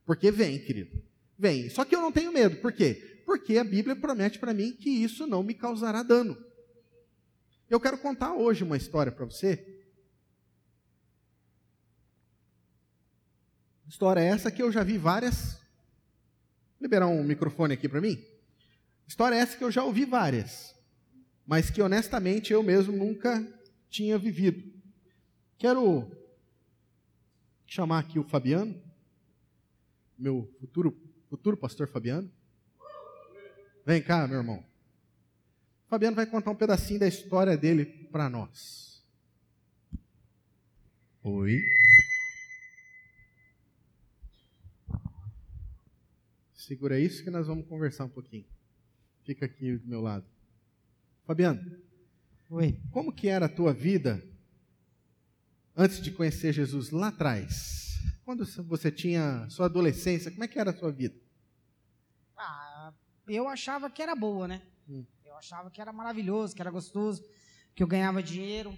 Porque 0.06 0.32
vem, 0.32 0.60
querido. 0.60 1.02
Vem. 1.42 1.72
Só 1.72 1.84
que 1.84 1.96
eu 1.96 2.02
não 2.02 2.12
tenho 2.12 2.32
medo. 2.32 2.58
Por 2.58 2.72
quê? 2.72 3.24
Porque 3.26 3.58
a 3.58 3.64
Bíblia 3.64 3.96
promete 3.96 4.38
para 4.38 4.54
mim 4.54 4.74
que 4.74 4.92
isso 4.92 5.26
não 5.26 5.42
me 5.42 5.56
causará 5.56 6.04
dano. 6.04 6.38
Eu 7.68 7.80
quero 7.80 7.98
contar 7.98 8.36
hoje 8.36 8.64
uma 8.64 8.78
história 8.78 9.12
para 9.12 9.26
você. 9.26 9.82
História 13.88 14.22
essa 14.22 14.52
que 14.52 14.62
eu 14.62 14.72
já 14.72 14.84
vi 14.84 15.00
várias. 15.00 15.60
Liberar 16.80 17.08
um 17.08 17.24
microfone 17.24 17.74
aqui 17.74 17.90
para 17.90 18.02
mim. 18.02 18.24
História 19.08 19.36
essa 19.36 19.58
que 19.58 19.64
eu 19.64 19.72
já 19.72 19.84
ouvi 19.84 20.06
várias, 20.06 20.76
mas 21.44 21.72
que 21.72 21.82
honestamente 21.82 22.54
eu 22.54 22.62
mesmo 22.62 22.96
nunca 22.96 23.44
tinha 23.90 24.16
vivido. 24.16 24.72
Quero 25.58 26.16
chamar 27.66 27.98
aqui 27.98 28.20
o 28.20 28.24
Fabiano, 28.24 28.80
meu 30.20 30.48
futuro 30.60 31.11
futuro 31.32 31.56
pastor 31.56 31.88
Fabiano. 31.88 32.30
Vem 33.86 34.04
cá, 34.04 34.28
meu 34.28 34.40
irmão. 34.40 34.62
Fabiano 35.88 36.14
vai 36.14 36.26
contar 36.26 36.52
um 36.52 36.56
pedacinho 36.56 37.00
da 37.00 37.08
história 37.08 37.56
dele 37.56 37.86
para 38.12 38.30
nós. 38.30 39.02
Oi. 41.24 41.58
Segura 46.54 47.00
isso 47.00 47.24
que 47.24 47.30
nós 47.30 47.48
vamos 47.48 47.66
conversar 47.66 48.04
um 48.04 48.10
pouquinho. 48.10 48.46
Fica 49.24 49.46
aqui 49.46 49.78
do 49.78 49.88
meu 49.88 50.02
lado. 50.02 50.26
Fabiano. 51.26 51.80
Oi. 52.50 52.78
Como 52.92 53.14
que 53.14 53.30
era 53.30 53.46
a 53.46 53.50
tua 53.50 53.74
vida 53.74 54.22
antes 55.78 56.02
de 56.02 56.12
conhecer 56.12 56.52
Jesus 56.52 56.90
lá 56.90 57.08
atrás? 57.08 57.91
Quando 58.32 58.46
você 58.64 58.90
tinha 58.90 59.46
sua 59.50 59.66
adolescência, 59.66 60.32
como 60.32 60.46
é 60.46 60.48
que 60.48 60.58
era 60.58 60.72
a 60.72 60.74
sua 60.74 60.90
vida? 60.90 61.20
Ah, 62.38 62.94
eu 63.28 63.46
achava 63.46 63.90
que 63.90 64.02
era 64.02 64.16
boa, 64.16 64.48
né? 64.48 64.62
achava 65.34 65.70
que 65.70 65.82
era 65.82 65.92
maravilhoso, 65.92 66.56
que 66.56 66.62
era 66.62 66.72
gostoso, 66.72 67.22
que 67.76 67.84
eu 67.84 67.88
ganhava 67.88 68.24
dinheiro, 68.24 68.74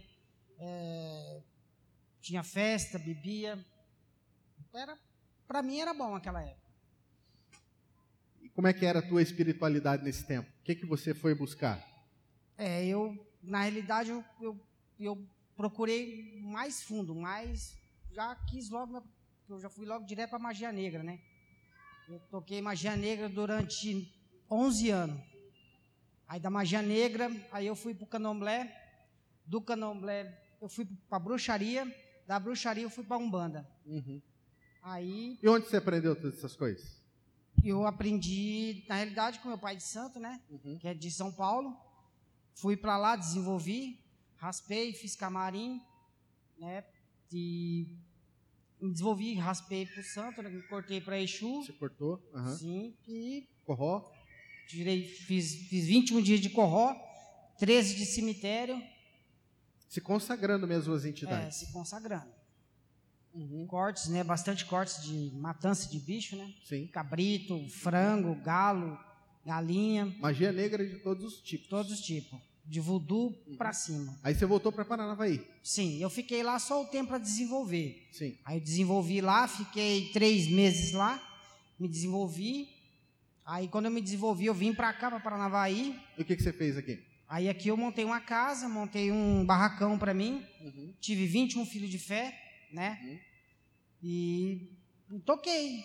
é, 0.57 1.43
tinha 2.19 2.41
festa, 2.41 2.97
bebia. 2.97 3.63
Era, 4.73 4.97
para 5.47 5.61
mim 5.61 5.79
era 5.81 5.93
bom 5.93 6.15
aquela 6.15 6.41
época. 6.41 6.71
E 8.41 8.49
como 8.49 8.67
é 8.67 8.73
que 8.73 8.87
era 8.87 8.97
a 8.97 9.07
tua 9.07 9.21
espiritualidade 9.21 10.03
nesse 10.03 10.25
tempo? 10.25 10.49
O 10.49 10.63
que, 10.63 10.73
que 10.73 10.85
você 10.87 11.13
foi 11.13 11.35
buscar? 11.35 11.79
É, 12.57 12.83
eu, 12.87 13.15
na 13.43 13.61
realidade, 13.61 14.09
eu, 14.09 14.25
eu, 14.41 14.59
eu 14.99 15.27
procurei 15.55 16.41
mais 16.41 16.81
fundo, 16.81 17.13
mais. 17.13 17.77
Já 18.11 18.35
quis 18.47 18.69
logo, 18.71 19.03
eu 19.49 19.59
já 19.59 19.69
fui 19.69 19.85
logo 19.85 20.05
direto 20.05 20.29
para 20.29 20.39
magia 20.39 20.71
negra, 20.71 21.03
né? 21.03 21.19
Eu 22.07 22.19
toquei 22.31 22.61
magia 22.61 22.95
negra 22.95 23.29
durante 23.29 24.11
11 24.49 24.89
anos. 24.89 25.21
Aí 26.27 26.39
da 26.39 26.49
magia 26.49 26.81
negra, 26.81 27.29
aí 27.51 27.67
eu 27.67 27.75
fui 27.75 27.93
para 27.93 28.03
o 28.05 28.07
candomblé. 28.07 28.79
Do 29.45 29.61
candomblé, 29.61 30.41
eu 30.61 30.69
fui 30.69 30.85
para 31.09 31.19
bruxaria. 31.19 31.85
Da 32.25 32.39
bruxaria, 32.39 32.83
eu 32.83 32.89
fui 32.89 33.03
para 33.03 33.17
Umbanda. 33.17 33.67
Uhum. 33.85 34.21
Aí. 34.81 35.37
E 35.41 35.47
onde 35.47 35.67
você 35.67 35.77
aprendeu 35.77 36.15
todas 36.15 36.37
essas 36.37 36.55
coisas? 36.55 37.01
Eu 37.63 37.85
aprendi, 37.85 38.83
na 38.87 38.95
realidade, 38.95 39.39
com 39.39 39.47
meu 39.47 39.57
pai 39.57 39.75
de 39.75 39.83
santo, 39.83 40.19
né? 40.19 40.41
Uhum. 40.49 40.77
Que 40.77 40.87
é 40.87 40.93
de 40.93 41.11
São 41.11 41.31
Paulo. 41.31 41.77
Fui 42.55 42.75
para 42.75 42.97
lá, 42.97 43.15
desenvolvi, 43.15 43.99
raspei, 44.37 44.93
fiz 44.93 45.15
camarim, 45.15 45.81
né? 46.57 46.83
E 47.31 47.87
desenvolvi, 48.91 49.35
raspei 49.35 49.85
para 49.85 50.01
o 50.01 50.03
santo, 50.03 50.41
né? 50.41 50.49
cortei 50.69 50.99
para 50.99 51.19
Exu. 51.19 51.63
Você 51.63 51.73
cortou? 51.73 52.21
Uhum. 52.33 52.55
Sim. 52.55 52.93
E. 53.07 53.47
Corró? 53.65 54.11
Tirei, 54.67 55.07
fiz, 55.07 55.55
fiz 55.69 55.85
21 55.85 56.21
dias 56.21 56.39
de 56.39 56.49
corró, 56.49 56.95
13 57.59 57.95
de 57.95 58.05
cemitério. 58.05 58.81
Se 59.87 60.01
consagrando 60.01 60.67
mesmo 60.67 60.93
as 60.93 61.05
entidades. 61.05 61.47
É, 61.47 61.65
se 61.65 61.71
consagrando. 61.71 62.31
Uhum. 63.33 63.65
Cortes, 63.67 64.07
né? 64.07 64.23
Bastante 64.23 64.65
cortes 64.65 65.03
de 65.03 65.31
matança 65.35 65.89
de 65.89 65.99
bicho, 65.99 66.35
né? 66.35 66.53
Sim. 66.63 66.87
Cabrito, 66.87 67.67
frango, 67.69 68.35
galo, 68.35 68.97
galinha. 69.45 70.05
Magia 70.19 70.51
negra 70.51 70.87
de 70.87 70.97
todos 70.99 71.33
os 71.35 71.41
tipos. 71.41 71.67
Todos 71.67 71.91
os 71.91 72.01
tipos. 72.01 72.39
De 72.65 72.79
voodoo 72.79 73.37
uhum. 73.45 73.57
para 73.57 73.73
cima. 73.73 74.17
Aí 74.23 74.33
você 74.33 74.45
voltou 74.45 74.71
para 74.71 74.85
Paranavaí? 74.85 75.45
Sim, 75.61 76.01
eu 76.01 76.09
fiquei 76.09 76.41
lá 76.43 76.57
só 76.59 76.81
o 76.81 76.85
tempo 76.85 77.09
para 77.09 77.17
desenvolver. 77.17 78.07
Sim. 78.11 78.37
Aí 78.45 78.57
eu 78.57 78.61
desenvolvi 78.61 79.19
lá, 79.19 79.47
fiquei 79.47 80.09
três 80.13 80.47
meses 80.47 80.93
lá, 80.93 81.21
me 81.77 81.87
desenvolvi, 81.87 82.69
Aí 83.45 83.67
quando 83.67 83.85
eu 83.85 83.91
me 83.91 84.01
desenvolvi, 84.01 84.45
eu 84.45 84.53
vim 84.53 84.73
para 84.73 84.93
cá, 84.93 85.09
para 85.09 85.19
Paranavaí. 85.19 85.99
E 86.17 86.21
o 86.21 86.25
que, 86.25 86.35
que 86.35 86.43
você 86.43 86.53
fez 86.53 86.77
aqui? 86.77 87.03
Aí 87.27 87.49
aqui 87.49 87.67
eu 87.67 87.75
montei 87.75 88.05
uma 88.05 88.21
casa, 88.21 88.69
montei 88.69 89.11
um 89.11 89.45
barracão 89.45 89.97
para 89.97 90.13
mim. 90.13 90.45
Uhum. 90.61 90.93
Tive 91.01 91.25
21 91.25 91.65
filhos 91.65 91.89
de 91.89 91.99
fé, 91.99 92.33
né? 92.71 92.99
Uhum. 93.03 93.19
E, 94.01 94.77
e 95.11 95.19
toquei. 95.19 95.83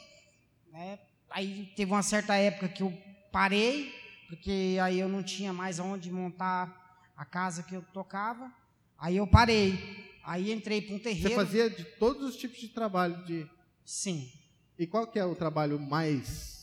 Né? 0.70 0.98
Aí 1.30 1.72
teve 1.74 1.90
uma 1.90 2.02
certa 2.02 2.36
época 2.36 2.68
que 2.68 2.82
eu 2.82 2.96
parei, 3.32 3.92
porque 4.28 4.78
aí 4.82 4.98
eu 4.98 5.08
não 5.08 5.22
tinha 5.22 5.52
mais 5.52 5.78
onde 5.78 6.12
montar 6.12 7.10
a 7.16 7.24
casa 7.24 7.62
que 7.62 7.74
eu 7.74 7.82
tocava. 7.92 8.52
Aí 8.98 9.16
eu 9.16 9.26
parei. 9.26 10.18
Aí 10.22 10.52
entrei 10.52 10.82
para 10.82 10.94
um 10.94 10.98
terreiro. 10.98 11.30
Você 11.30 11.34
fazia 11.34 11.70
de 11.70 11.84
todos 11.84 12.28
os 12.28 12.36
tipos 12.36 12.58
de 12.58 12.68
trabalho 12.68 13.24
de. 13.24 13.48
Sim. 13.84 14.30
E 14.78 14.86
qual 14.86 15.06
que 15.06 15.18
é 15.18 15.24
o 15.24 15.34
trabalho 15.34 15.80
mais 15.80 16.58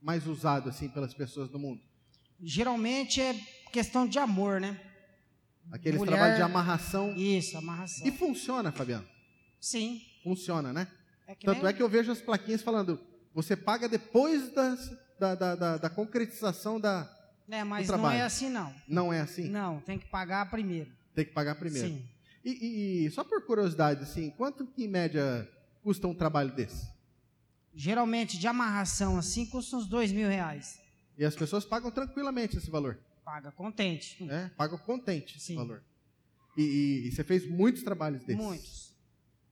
mais 0.00 0.26
usado 0.26 0.68
assim 0.68 0.88
pelas 0.88 1.14
pessoas 1.14 1.48
do 1.48 1.58
mundo? 1.58 1.80
Geralmente 2.42 3.20
é 3.20 3.34
questão 3.70 4.06
de 4.06 4.18
amor, 4.18 4.60
né? 4.60 4.80
Aquele 5.70 5.98
Mulher... 5.98 6.12
trabalho 6.12 6.36
de 6.36 6.42
amarração. 6.42 7.14
Isso, 7.16 7.56
amarração. 7.56 8.06
E 8.06 8.10
funciona, 8.10 8.72
Fabiano? 8.72 9.06
Sim. 9.60 10.02
Funciona, 10.24 10.72
né? 10.72 10.88
É 11.26 11.34
Tanto 11.36 11.62
nem... 11.62 11.70
é 11.70 11.72
que 11.72 11.82
eu 11.82 11.88
vejo 11.88 12.10
as 12.10 12.20
plaquinhas 12.20 12.62
falando, 12.62 13.00
você 13.32 13.56
paga 13.56 13.88
depois 13.88 14.52
das, 14.52 14.90
da, 15.18 15.34
da, 15.34 15.54
da, 15.54 15.76
da 15.78 15.90
concretização 15.90 16.80
da. 16.80 17.10
É, 17.48 17.64
mas 17.64 17.88
não 17.88 18.10
é 18.10 18.22
assim 18.22 18.48
não. 18.48 18.74
Não 18.88 19.12
é 19.12 19.20
assim? 19.20 19.48
Não, 19.48 19.80
tem 19.80 19.98
que 19.98 20.06
pagar 20.06 20.48
primeiro. 20.50 20.90
Tem 21.14 21.24
que 21.24 21.32
pagar 21.32 21.54
primeiro. 21.56 21.88
Sim. 21.88 22.08
E, 22.44 22.50
e, 22.50 23.06
e 23.06 23.10
só 23.10 23.22
por 23.22 23.44
curiosidade, 23.44 24.02
assim, 24.02 24.30
quanto 24.30 24.66
que 24.66 24.84
em 24.84 24.88
média 24.88 25.48
custa 25.82 26.08
um 26.08 26.14
trabalho 26.14 26.52
desse? 26.52 26.92
geralmente 27.74 28.38
de 28.38 28.46
amarração 28.46 29.18
assim, 29.18 29.46
custa 29.46 29.76
uns 29.76 29.86
dois 29.86 30.12
mil 30.12 30.28
reais. 30.28 30.80
E 31.16 31.24
as 31.24 31.34
pessoas 31.34 31.64
pagam 31.64 31.90
tranquilamente 31.90 32.56
esse 32.56 32.70
valor? 32.70 32.98
Paga 33.24 33.52
contente. 33.52 34.22
É, 34.30 34.48
pagam 34.50 34.78
contente 34.78 35.34
Sim. 35.40 35.54
esse 35.54 35.54
valor. 35.54 35.82
E, 36.56 36.62
e, 36.62 37.08
e, 37.08 37.12
você 37.12 37.24
fez 37.24 37.48
muitos 37.48 37.82
trabalhos 37.82 38.22
desses? 38.24 38.42
Muitos. 38.42 38.94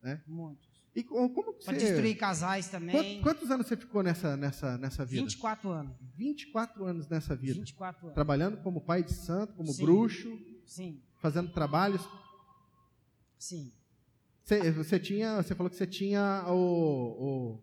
Né? 0.03 0.23
Muitos. 0.27 0.69
E 0.95 1.05
como 1.05 1.55
que 1.55 1.65
Para 1.65 1.79
você... 1.79 1.87
destruir 1.87 2.17
casais 2.17 2.69
também. 2.69 2.95
Quantos, 2.95 3.23
quantos, 3.23 3.51
anos 3.51 3.67
você 3.67 3.77
ficou 3.77 4.03
nessa, 4.03 4.37
nessa, 4.37 4.77
nessa 4.77 5.05
vida? 5.05 5.23
24 5.23 5.71
anos. 5.71 5.97
24 6.17 6.85
anos 6.85 7.09
nessa 7.09 7.37
vida. 7.37 7.55
24 7.55 8.07
anos. 8.07 8.15
Trabalhando 8.15 8.57
como 8.59 8.81
pai 8.81 9.03
de 9.05 9.13
santo, 9.13 9.55
como 9.55 9.73
Sim. 9.73 9.85
bruxo. 9.85 10.39
Sim. 10.67 11.01
Fazendo 11.21 11.53
trabalhos. 11.53 12.03
Sim. 13.39 13.73
Você, 14.43 14.71
você 14.73 14.99
tinha, 14.99 15.37
você 15.37 15.55
falou 15.55 15.71
que 15.71 15.77
você 15.77 15.87
tinha 15.87 16.45
o, 16.49 17.59
o 17.59 17.63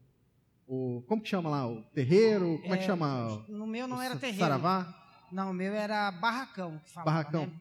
o 0.67 1.01
como 1.07 1.21
que 1.21 1.29
chama 1.29 1.49
lá? 1.49 1.65
O 1.65 1.81
terreiro? 1.93 2.59
Como 2.61 2.73
é, 2.73 2.77
é 2.77 2.79
que 2.79 2.85
chama? 2.85 3.45
No 3.47 3.65
meu 3.65 3.87
não 3.87 3.97
o 3.97 4.01
era 4.01 4.17
terreiro. 4.17 4.39
Saravá? 4.39 4.93
Não, 5.31 5.51
o 5.51 5.53
meu 5.53 5.73
era 5.73 6.11
barracão 6.11 6.79
que 6.83 6.91
falava, 6.91 7.11
Barracão. 7.11 7.45
né? 7.45 7.53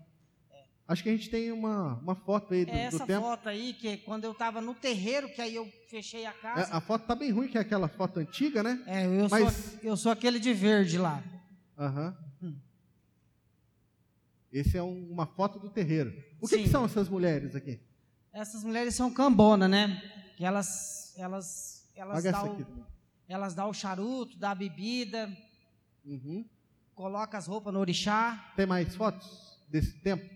Acho 0.89 1.03
que 1.03 1.09
a 1.09 1.13
gente 1.13 1.29
tem 1.29 1.51
uma, 1.51 1.95
uma 1.95 2.15
foto 2.15 2.55
aí 2.55 2.65
do, 2.65 2.71
É 2.71 2.89
do 2.91 2.97
essa 2.97 3.07
tempo. 3.07 3.23
foto 3.23 3.49
aí, 3.49 3.73
que 3.75 3.97
quando 3.99 4.25
eu 4.25 4.33
tava 4.33 4.61
no 4.61 4.73
terreiro, 4.75 5.29
que 5.29 5.41
aí 5.43 5.55
eu 5.55 5.67
fechei 5.89 6.25
a 6.25 6.31
É, 6.31 6.33
casa. 6.35 6.73
a 6.75 6.81
foto 6.81 7.07
tá 7.07 7.15
bem 7.17 7.33
ruim, 7.33 7.49
que 7.49 7.59
é 7.59 7.61
aquela 7.61 7.89
foto 7.89 8.21
antiga, 8.21 8.63
né? 8.63 8.81
É, 8.87 9.05
eu, 9.05 9.29
Mas- 9.29 9.53
sou, 9.53 9.81
eu 9.83 9.97
sou 9.97 10.13
aquele 10.13 10.39
de 10.39 10.53
verde 10.55 10.97
lá. 10.97 11.23
Aham. 11.77 12.17
Hum. 12.41 12.57
Esse 14.53 14.77
é 14.79 14.83
um- 14.83 15.11
uma 15.11 15.27
foto 15.27 15.59
do 15.59 15.69
terreiro. 15.69 16.13
O 16.41 16.47
que, 16.47 16.59
que 16.63 16.69
são 16.69 16.85
essas 16.85 17.09
mulheres 17.09 17.55
aqui? 17.57 17.81
Essas 18.33 18.63
mulheres 18.63 18.95
são 18.95 19.13
cambona, 19.13 19.67
né? 19.67 20.01
Que 20.37 20.45
elas, 20.45 21.15
elas, 21.19 21.91
elas 21.97 22.23
dão, 22.23 22.49
também. 22.57 22.67
elas 23.29 23.55
dão 23.55 23.71
o 23.71 23.75
charuto, 23.75 24.39
dá 24.39 24.53
a 24.53 24.55
bebida, 24.55 25.37
Uhum. 26.05 26.45
coloca 26.95 27.37
as 27.37 27.47
roupas 27.49 27.73
no 27.75 27.81
orixá. 27.81 28.53
Tem 28.55 28.67
mais 28.67 28.95
fotos 28.95 29.59
desse 29.69 29.95
tempo? 30.01 30.36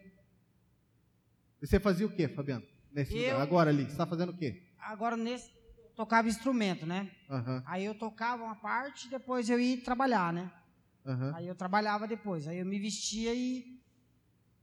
Você 1.60 1.78
fazia 1.80 2.06
o 2.06 2.10
quê, 2.10 2.28
Fabiano? 2.28 2.64
Nesse 2.92 3.14
Eu- 3.16 3.32
lugar? 3.32 3.40
Agora 3.42 3.70
ali, 3.70 3.84
você 3.84 3.90
está 3.92 4.06
fazendo 4.06 4.30
o 4.30 4.36
quê? 4.36 4.62
Agora 4.78 5.16
nesse 5.16 5.50
tocava 5.94 6.28
instrumento, 6.28 6.86
né? 6.86 7.10
Aham, 7.28 7.62
Aí 7.66 7.84
eu 7.84 7.94
tocava 7.94 8.42
uma 8.42 8.56
parte, 8.56 9.08
depois 9.08 9.48
eu 9.50 9.60
ia 9.60 9.80
trabalhar, 9.82 10.32
né? 10.32 10.50
aham. 11.04 11.32
Aí 11.34 11.46
eu 11.46 11.54
trabalhava 11.54 12.06
depois. 12.08 12.46
Aí 12.48 12.58
eu 12.58 12.66
me 12.66 12.78
vestia 12.78 13.34
e 13.34 13.78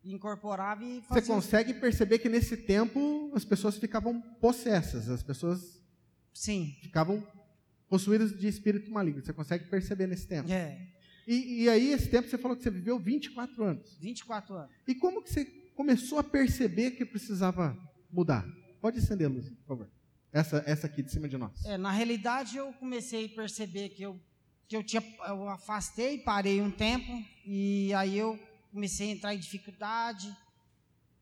incorporava 0.04 0.84
e 0.84 1.02
Você 1.02 1.08
fazia. 1.08 1.34
consegue 1.36 1.74
perceber 1.76 2.20
que 2.20 2.30
nesse 2.30 2.56
tempo 2.58 3.32
as 3.36 3.44
pessoas 3.46 3.78
ficavam 3.78 4.20
possessas, 4.40 5.10
as 5.10 5.22
pessoas 5.22 5.82
Sim. 6.34 6.76
ficavam 6.82 7.26
possuídas 7.90 8.38
de 8.38 8.48
espírito 8.48 8.90
maligno. 8.92 9.24
Você 9.24 9.34
consegue 9.34 9.66
perceber 9.66 10.08
nesse 10.08 10.28
tempo. 10.28 10.50
É. 10.52 10.88
E, 11.28 11.64
e 11.64 11.70
aí, 11.70 11.92
esse 11.92 12.08
tempo, 12.10 12.30
você 12.30 12.38
falou 12.38 12.56
que 12.56 12.64
você 12.64 12.70
viveu 12.70 12.98
24 12.98 13.62
anos. 13.64 13.98
24 14.00 14.56
anos. 14.56 14.72
E 14.88 14.96
como 14.96 15.22
que 15.22 15.30
você 15.30 15.44
começou 15.78 16.18
a 16.18 16.24
perceber 16.24 16.92
que 16.92 17.06
precisava 17.06 17.78
mudar? 18.12 18.44
Pode 18.82 18.98
acender 18.98 19.28
a 19.28 19.30
luz, 19.30 19.48
por 19.48 19.66
favor. 19.68 19.92
Essa, 20.34 20.64
essa 20.66 20.88
aqui 20.88 21.04
de 21.04 21.12
cima 21.12 21.30
de 21.30 21.38
nós. 21.38 21.64
É, 21.66 21.78
na 21.78 21.92
realidade 21.92 22.58
eu 22.58 22.74
comecei 22.74 23.28
a 23.28 23.30
perceber 23.30 23.90
que 23.90 24.02
eu 24.02 24.20
que 24.68 24.76
eu 24.76 24.84
tinha 24.84 25.02
eu 25.30 25.48
afastei, 25.48 26.18
parei 26.18 26.62
um 26.62 26.70
tempo 26.70 27.24
e 27.46 27.94
aí 27.94 28.18
eu 28.18 28.38
comecei 28.74 29.10
a 29.10 29.14
entrar 29.14 29.34
em 29.34 29.40
dificuldade, 29.40 30.36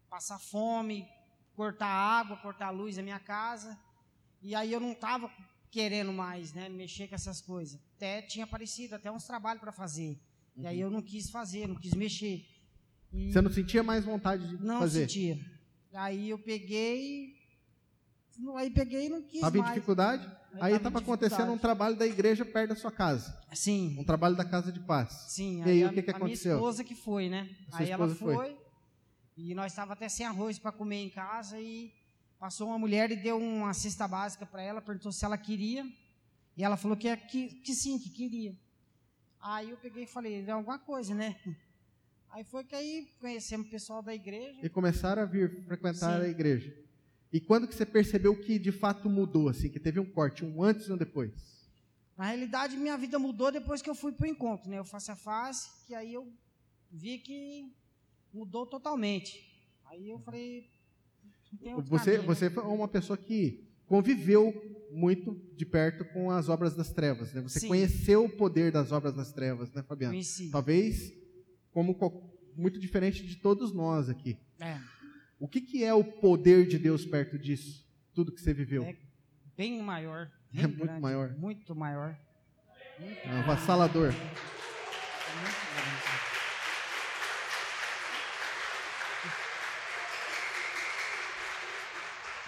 passar 0.09 0.39
fome, 0.39 1.05
cortar 1.53 1.85
água, 1.85 2.37
cortar 2.37 2.71
luz 2.71 2.95
na 2.97 3.03
minha 3.03 3.19
casa. 3.19 3.77
E 4.41 4.55
aí 4.55 4.71
eu 4.71 4.79
não 4.79 4.93
estava 4.93 5.29
querendo 5.69 6.11
mais, 6.11 6.53
né, 6.53 6.69
mexer 6.69 7.07
com 7.07 7.15
essas 7.15 7.41
coisas. 7.41 7.79
Até 7.97 8.21
tinha 8.21 8.45
aparecido 8.45 8.95
até 8.95 9.11
uns 9.11 9.25
trabalhos 9.25 9.61
para 9.61 9.71
fazer. 9.71 10.17
E 10.55 10.65
aí 10.65 10.79
eu 10.79 10.89
não 10.89 11.01
quis 11.01 11.29
fazer, 11.29 11.67
não 11.67 11.75
quis 11.75 11.93
mexer. 11.93 12.47
E 13.15 13.31
Você 13.31 13.41
não 13.41 13.51
sentia 13.51 13.81
mais 13.81 14.03
vontade 14.03 14.47
de 14.47 14.63
não 14.63 14.79
fazer? 14.79 15.01
sentia. 15.07 15.39
Aí 15.93 16.29
eu 16.29 16.37
peguei 16.37 17.33
aí 18.57 18.69
peguei 18.69 19.05
e 19.05 19.09
não 19.09 19.21
quis 19.21 19.35
Estava 19.35 19.57
em 19.57 19.63
dificuldade? 19.63 20.25
Aí 20.55 20.73
tava 20.73 20.75
estava 20.75 20.99
acontecendo 20.99 21.51
um 21.51 21.57
trabalho 21.57 21.95
da 21.95 22.05
igreja 22.05 22.43
perto 22.43 22.69
da 22.69 22.75
sua 22.75 22.91
casa. 22.91 23.37
Sim. 23.53 23.95
Um 23.97 24.03
trabalho 24.03 24.35
da 24.35 24.43
casa 24.43 24.71
de 24.71 24.79
paz. 24.81 25.25
Sim, 25.29 25.61
E 25.65 25.69
aí, 25.69 25.83
a, 25.83 25.89
o 25.89 25.93
que 25.93 26.01
que 26.01 26.11
a 26.11 26.15
aconteceu? 26.15 26.51
minha 26.51 26.57
esposa 26.57 26.83
que 26.83 26.95
foi, 26.95 27.29
né? 27.29 27.49
A 27.67 27.71
sua 27.71 27.79
aí 27.79 27.91
ela 27.91 28.05
esposa 28.07 28.15
foi. 28.19 28.35
foi, 28.35 28.57
e 29.37 29.53
nós 29.53 29.71
estávamos 29.71 29.93
até 29.93 30.09
sem 30.09 30.25
arroz 30.25 30.59
para 30.59 30.71
comer 30.71 30.97
em 31.03 31.09
casa 31.09 31.59
e 31.59 31.93
passou 32.39 32.67
uma 32.67 32.79
mulher 32.79 33.11
e 33.11 33.15
deu 33.15 33.37
uma 33.37 33.73
cesta 33.73 34.07
básica 34.07 34.45
para 34.45 34.61
ela, 34.61 34.81
perguntou 34.81 35.11
se 35.11 35.23
ela 35.25 35.37
queria, 35.37 35.85
e 36.55 36.63
ela 36.63 36.77
falou 36.77 36.95
que, 36.95 37.15
que, 37.17 37.47
que 37.47 37.73
sim, 37.73 37.97
que 37.99 38.09
queria. 38.09 38.55
Aí 39.41 39.69
eu 39.69 39.77
peguei 39.77 40.03
e 40.03 40.07
falei, 40.07 40.43
é 40.45 40.51
alguma 40.51 40.79
coisa, 40.79 41.13
né? 41.13 41.35
Aí 42.35 42.43
foi 42.43 42.65
que 42.65 42.75
aí 42.75 43.07
conhecemos 43.21 43.65
o 43.65 43.69
pessoal 43.69 44.03
da 44.03 44.13
igreja. 44.13 44.59
E 44.61 44.67
começaram 44.67 45.21
a 45.21 45.25
vir 45.25 45.63
frequentar 45.63 46.19
Sim. 46.19 46.25
a 46.25 46.27
igreja. 46.27 46.75
E 47.31 47.39
quando 47.39 47.65
que 47.65 47.73
você 47.73 47.85
percebeu 47.85 48.37
que 48.37 48.59
de 48.59 48.73
fato 48.73 49.09
mudou, 49.09 49.47
assim, 49.47 49.69
que 49.69 49.79
teve 49.79 50.01
um 50.01 50.05
corte, 50.05 50.43
um 50.43 50.61
antes 50.61 50.87
e 50.87 50.91
um 50.91 50.97
depois? 50.97 51.31
Na 52.17 52.25
realidade, 52.25 52.75
minha 52.75 52.97
vida 52.97 53.17
mudou 53.17 53.53
depois 53.53 53.81
que 53.81 53.89
eu 53.89 53.95
fui 53.95 54.11
para 54.11 54.25
o 54.25 54.29
encontro, 54.29 54.69
né? 54.69 54.81
O 54.81 54.83
face 54.83 55.09
a 55.09 55.15
face, 55.15 55.69
que 55.87 55.95
aí 55.95 56.13
eu 56.13 56.29
vi 56.91 57.19
que 57.19 57.73
mudou 58.33 58.65
totalmente. 58.65 59.41
Aí 59.85 60.09
eu 60.09 60.19
falei, 60.19 60.67
Você, 61.87 62.17
caminho, 62.17 62.21
né? 62.21 62.27
você 62.27 62.49
foi 62.49 62.63
uma 62.65 62.89
pessoa 62.89 63.15
que 63.15 63.65
conviveu 63.87 64.53
muito 64.91 65.41
de 65.55 65.65
perto 65.65 66.03
com 66.03 66.29
as 66.29 66.49
obras 66.49 66.75
das 66.75 66.91
trevas, 66.91 67.31
né? 67.33 67.39
Você 67.39 67.61
Sim. 67.61 67.69
conheceu 67.69 68.25
o 68.25 68.29
poder 68.29 68.73
das 68.73 68.91
obras 68.91 69.15
das 69.15 69.31
trevas, 69.31 69.71
né, 69.71 69.81
Fabiano? 69.83 70.11
Conheci. 70.11 70.49
Talvez 70.49 71.24
como 71.75 71.93
muito 72.55 72.79
diferente 72.79 73.21
de 73.27 73.35
todos 73.35 73.73
nós 73.73 74.07
aqui. 74.09 74.37
É, 74.61 74.79
O 75.37 75.45
que, 75.45 75.59
que 75.59 75.83
é 75.83 75.93
o 75.93 76.05
poder 76.05 76.65
de 76.65 76.79
Deus 76.79 77.05
perto 77.05 77.37
disso? 77.37 77.85
Tudo 78.13 78.31
que 78.31 78.39
você 78.39 78.53
viveu? 78.53 78.83
É. 78.83 78.95
bem 79.57 79.81
maior. 79.83 80.31
bem 80.49 80.63
É 80.63 80.67
muito 80.67 80.85
grande, 80.85 81.01
maior. 81.01 81.35
Muito 81.37 81.75
maior. 81.75 82.17
Muito, 82.97 83.19
É 83.27 83.39
avassalador. 83.39 84.13
muito. 84.13 84.55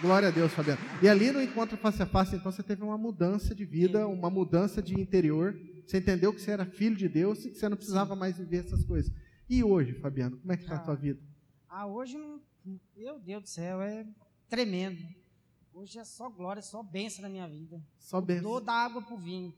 Glória 0.00 0.28
a 0.28 0.30
Deus, 0.30 0.54
Fabiano. 0.54 0.80
E 1.02 1.08
ali 1.08 1.30
no 1.30 1.42
encontro 1.42 1.76
face 1.76 2.02
a 2.02 2.06
face, 2.06 2.36
então 2.36 2.50
você 2.50 2.62
teve 2.62 2.82
uma 2.82 2.96
mudança 2.96 3.54
de 3.54 3.66
vida, 3.66 4.06
uma 4.06 4.30
mudança 4.30 4.80
de 4.80 4.98
interior. 4.98 5.54
Você 5.88 5.98
entendeu 5.98 6.34
que 6.34 6.40
você 6.40 6.50
era 6.50 6.66
filho 6.66 6.94
de 6.94 7.08
Deus 7.08 7.44
e 7.46 7.50
que 7.50 7.56
você 7.58 7.66
não 7.66 7.76
precisava 7.76 8.14
mais 8.14 8.36
viver 8.36 8.64
essas 8.66 8.84
coisas. 8.84 9.10
E 9.48 9.64
hoje, 9.64 9.94
Fabiano, 9.94 10.36
como 10.36 10.52
é 10.52 10.56
que 10.56 10.64
está 10.64 10.74
a 10.76 10.78
Ah. 10.78 10.82
tua 10.84 10.94
vida? 10.94 11.18
Ah, 11.66 11.86
hoje, 11.86 12.18
meu 12.94 13.18
Deus 13.18 13.42
do 13.44 13.48
céu, 13.48 13.80
é 13.80 14.06
tremendo. 14.50 15.02
Hoje 15.72 15.98
é 15.98 16.04
só 16.04 16.28
glória, 16.28 16.60
só 16.60 16.82
bênção 16.82 17.22
na 17.22 17.28
minha 17.30 17.48
vida. 17.48 17.82
Só 17.98 18.18
Dou 18.20 18.26
bênção. 18.26 18.62
da 18.64 18.72
água 18.74 19.00
pro 19.00 19.16
vinho. 19.16 19.54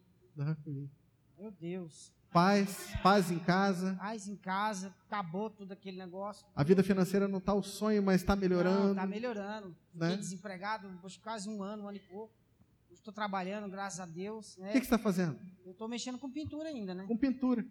Meu 1.36 1.50
Deus. 1.50 2.12
Paz, 2.32 2.92
paz 3.02 3.28
em 3.32 3.40
casa. 3.40 3.96
Paz 3.96 4.28
em 4.28 4.36
casa, 4.36 4.94
acabou 5.06 5.50
tudo 5.50 5.72
aquele 5.72 5.96
negócio. 5.98 6.46
A 6.54 6.62
vida 6.62 6.80
financeira 6.84 7.26
não 7.26 7.38
está 7.38 7.52
o 7.52 7.62
sonho, 7.62 8.00
mas 8.04 8.20
está 8.20 8.36
melhorando. 8.36 8.94
Tá 8.94 9.04
melhorando. 9.04 9.74
Fiquei 9.92 10.08
né? 10.10 10.16
desempregado, 10.16 10.88
acho 11.02 11.18
que 11.18 11.24
quase 11.24 11.48
um 11.48 11.60
ano, 11.60 11.82
um 11.82 11.88
ano 11.88 11.96
e 11.96 12.00
pouco. 12.00 12.32
Estou 12.92 13.12
trabalhando, 13.12 13.68
graças 13.70 14.00
a 14.00 14.06
Deus. 14.06 14.56
O 14.56 14.60
Né? 14.62 14.72
que, 14.72 14.80
que 14.80 14.86
você 14.86 14.94
está 14.94 14.98
fazendo? 14.98 15.38
Eu 15.64 15.72
estou 15.72 15.88
mexendo 15.88 16.18
com 16.18 16.30
pintura 16.30 16.68
ainda, 16.68 16.94
né? 16.94 17.04
Com 17.06 17.16
pintura. 17.16 17.64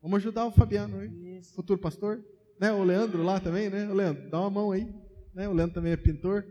Vamos 0.00 0.18
ajudar 0.18 0.46
o 0.46 0.52
Fabiano 0.52 0.98
aí, 1.00 1.38
Isso. 1.38 1.54
futuro 1.54 1.78
pastor. 1.80 2.24
Né? 2.60 2.72
O 2.72 2.82
Leandro 2.84 3.22
lá 3.22 3.40
também, 3.40 3.68
né? 3.68 3.88
O 3.88 3.94
Leandro, 3.94 4.30
dá 4.30 4.40
uma 4.40 4.50
mão 4.50 4.70
aí. 4.70 4.92
Né? 5.34 5.48
O 5.48 5.52
Leandro 5.52 5.74
também 5.74 5.92
é 5.92 5.96
pintor. 5.96 6.44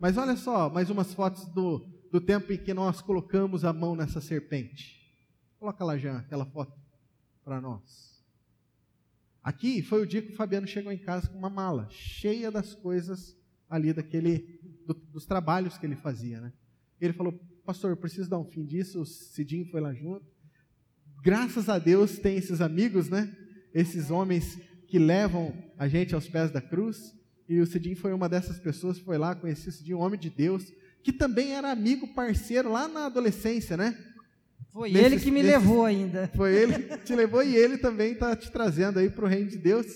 Mas 0.00 0.16
olha 0.16 0.36
só, 0.36 0.68
mais 0.70 0.90
umas 0.90 1.12
fotos 1.14 1.46
do, 1.48 1.78
do 2.10 2.20
tempo 2.20 2.52
em 2.52 2.58
que 2.58 2.74
nós 2.74 3.00
colocamos 3.00 3.64
a 3.64 3.72
mão 3.72 3.94
nessa 3.94 4.20
serpente. 4.20 5.02
Coloca 5.58 5.84
lá, 5.84 5.96
Jean, 5.96 6.18
aquela 6.18 6.44
foto 6.46 6.72
para 7.44 7.60
nós. 7.60 8.22
Aqui 9.42 9.82
foi 9.82 10.02
o 10.02 10.06
dia 10.06 10.22
que 10.22 10.32
o 10.32 10.36
Fabiano 10.36 10.66
chegou 10.66 10.90
em 10.90 10.98
casa 10.98 11.28
com 11.28 11.36
uma 11.38 11.50
mala 11.50 11.86
cheia 11.90 12.50
das 12.50 12.74
coisas 12.74 13.36
ali 13.74 13.92
daquele 13.92 14.60
do- 14.86 14.94
dos 14.94 15.26
trabalhos 15.26 15.76
que 15.78 15.84
ele 15.86 15.96
fazia, 15.96 16.40
né? 16.40 16.52
Ele 17.00 17.12
falou: 17.12 17.32
"Pastor, 17.64 17.90
eu 17.90 17.96
preciso 17.96 18.28
dar 18.30 18.38
um 18.38 18.44
fim 18.44 18.64
disso". 18.64 19.00
O 19.02 19.06
Cidinho 19.06 19.66
foi 19.66 19.80
lá 19.80 19.92
junto. 19.92 20.24
Graças 21.22 21.68
a 21.68 21.78
Deus 21.78 22.18
tem 22.18 22.36
esses 22.36 22.60
amigos, 22.60 23.08
né? 23.08 23.34
Esses 23.72 24.10
homens 24.10 24.58
que 24.86 24.98
levam 24.98 25.52
a 25.78 25.88
gente 25.88 26.14
aos 26.14 26.28
pés 26.28 26.50
da 26.50 26.60
cruz. 26.60 27.14
E 27.48 27.60
o 27.60 27.66
Cidinho 27.66 27.96
foi 27.96 28.12
uma 28.12 28.28
dessas 28.28 28.58
pessoas, 28.58 28.98
foi 28.98 29.18
lá, 29.18 29.34
conheci 29.34 29.68
o 29.68 29.72
Cidinho, 29.72 29.98
um 29.98 30.02
homem 30.02 30.18
de 30.18 30.30
Deus, 30.30 30.72
que 31.02 31.12
também 31.12 31.52
era 31.54 31.70
amigo, 31.70 32.14
parceiro 32.14 32.70
lá 32.72 32.86
na 32.88 33.06
adolescência, 33.06 33.76
né? 33.76 33.98
Foi 34.72 34.90
Nesses- 34.90 35.12
ele 35.12 35.20
que 35.20 35.30
me 35.30 35.42
nesses- 35.42 35.60
levou 35.60 35.84
ainda. 35.84 36.30
Foi 36.34 36.54
ele 36.54 36.72
que 36.98 37.04
te 37.04 37.14
levou 37.14 37.42
e 37.42 37.54
ele 37.56 37.76
também 37.78 38.12
está 38.12 38.34
te 38.36 38.50
trazendo 38.50 38.98
aí 38.98 39.10
para 39.10 39.24
o 39.24 39.28
reino 39.28 39.50
de 39.50 39.58
Deus. 39.58 39.86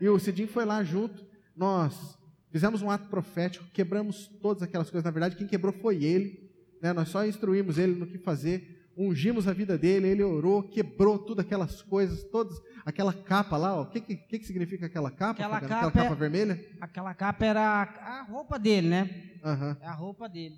E 0.00 0.08
o 0.08 0.18
Cidinho 0.18 0.48
foi 0.48 0.64
lá 0.64 0.82
junto. 0.84 1.26
Nós 1.56 2.17
fizemos 2.50 2.82
um 2.82 2.90
ato 2.90 3.08
profético, 3.08 3.64
quebramos 3.72 4.28
todas 4.40 4.62
aquelas 4.62 4.90
coisas. 4.90 5.04
Na 5.04 5.10
verdade, 5.10 5.36
quem 5.36 5.46
quebrou 5.46 5.72
foi 5.72 6.02
ele. 6.04 6.48
Né? 6.80 6.92
Nós 6.92 7.08
só 7.08 7.26
instruímos 7.26 7.76
ele 7.78 7.94
no 7.94 8.06
que 8.06 8.18
fazer, 8.18 8.90
ungimos 8.96 9.46
a 9.48 9.52
vida 9.52 9.76
dele, 9.76 10.08
ele 10.08 10.22
orou, 10.22 10.62
quebrou 10.62 11.18
tudo 11.18 11.40
aquelas 11.40 11.82
coisas, 11.82 12.22
todas, 12.24 12.56
aquela 12.84 13.12
capa 13.12 13.56
lá. 13.56 13.80
O 13.80 13.86
que, 13.86 14.00
que, 14.00 14.16
que 14.38 14.44
significa 14.46 14.86
aquela 14.86 15.10
capa? 15.10 15.42
Aquela 15.42 15.60
capa 15.60 15.74
aquela 15.88 15.90
capa 15.92 16.14
é- 16.14 16.18
vermelha? 16.18 16.64
Aquela 16.80 17.14
capa 17.14 17.44
era 17.44 17.60
a, 17.60 17.82
a 18.20 18.22
roupa 18.22 18.58
dele, 18.58 18.88
né? 18.88 19.10
Aham. 19.44 19.76
É 19.80 19.86
a 19.86 19.92
roupa 19.92 20.28
dele. 20.28 20.56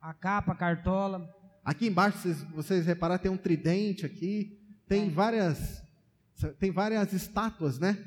A 0.00 0.12
capa, 0.14 0.52
a 0.52 0.54
cartola. 0.54 1.28
Aqui 1.64 1.86
embaixo, 1.88 2.18
vocês, 2.18 2.42
vocês 2.54 2.86
repararam, 2.86 3.20
tem 3.22 3.30
um 3.30 3.36
tridente 3.36 4.06
aqui, 4.06 4.58
tem 4.86 5.06
É. 5.08 5.10
várias 5.10 5.82
tem 6.60 6.70
várias 6.70 7.12
estátuas, 7.12 7.78
né? 7.80 7.98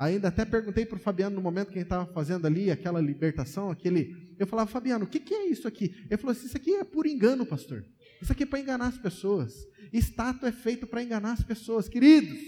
Ainda 0.00 0.28
até 0.28 0.46
perguntei 0.46 0.86
para 0.86 0.96
o 0.96 0.98
Fabiano 0.98 1.36
no 1.36 1.42
momento 1.42 1.68
que 1.68 1.74
ele 1.74 1.82
estava 1.82 2.06
fazendo 2.06 2.46
ali 2.46 2.70
aquela 2.70 3.02
libertação, 3.02 3.70
aquele. 3.70 4.34
Eu 4.38 4.46
falava, 4.46 4.70
Fabiano, 4.70 5.04
o 5.04 5.06
que, 5.06 5.20
que 5.20 5.34
é 5.34 5.48
isso 5.48 5.68
aqui? 5.68 5.94
Ele 6.08 6.16
falou 6.16 6.32
assim: 6.32 6.46
Isso 6.46 6.56
aqui 6.56 6.74
é 6.74 6.84
por 6.84 7.06
engano, 7.06 7.44
pastor. 7.44 7.84
Isso 8.22 8.32
aqui 8.32 8.44
é 8.44 8.46
para 8.46 8.60
enganar 8.60 8.86
as 8.86 8.96
pessoas. 8.96 9.52
Estátua 9.92 10.48
é 10.48 10.52
feito 10.52 10.86
para 10.86 11.02
enganar 11.02 11.32
as 11.32 11.42
pessoas. 11.42 11.86
Queridos, 11.86 12.38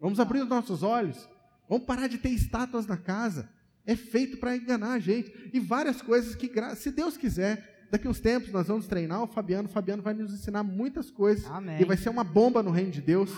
vamos 0.00 0.18
abrir 0.18 0.40
os 0.40 0.48
nossos 0.48 0.82
olhos. 0.82 1.28
Vamos 1.68 1.84
parar 1.84 2.06
de 2.06 2.16
ter 2.16 2.30
estátuas 2.30 2.86
na 2.86 2.96
casa. 2.96 3.50
É 3.84 3.94
feito 3.94 4.38
para 4.38 4.56
enganar 4.56 4.94
a 4.94 4.98
gente. 4.98 5.50
E 5.52 5.60
várias 5.60 6.00
coisas 6.00 6.34
que, 6.34 6.50
se 6.76 6.90
Deus 6.90 7.18
quiser, 7.18 7.88
daqui 7.90 8.08
uns 8.08 8.20
tempos 8.20 8.52
nós 8.52 8.68
vamos 8.68 8.86
treinar 8.86 9.22
o 9.22 9.26
Fabiano. 9.26 9.68
O 9.68 9.70
Fabiano 9.70 10.02
vai 10.02 10.14
nos 10.14 10.32
ensinar 10.32 10.62
muitas 10.62 11.10
coisas. 11.10 11.44
Amém. 11.44 11.78
E 11.78 11.84
vai 11.84 11.98
ser 11.98 12.08
uma 12.08 12.24
bomba 12.24 12.62
no 12.62 12.70
reino 12.70 12.90
de 12.90 13.02
Deus 13.02 13.30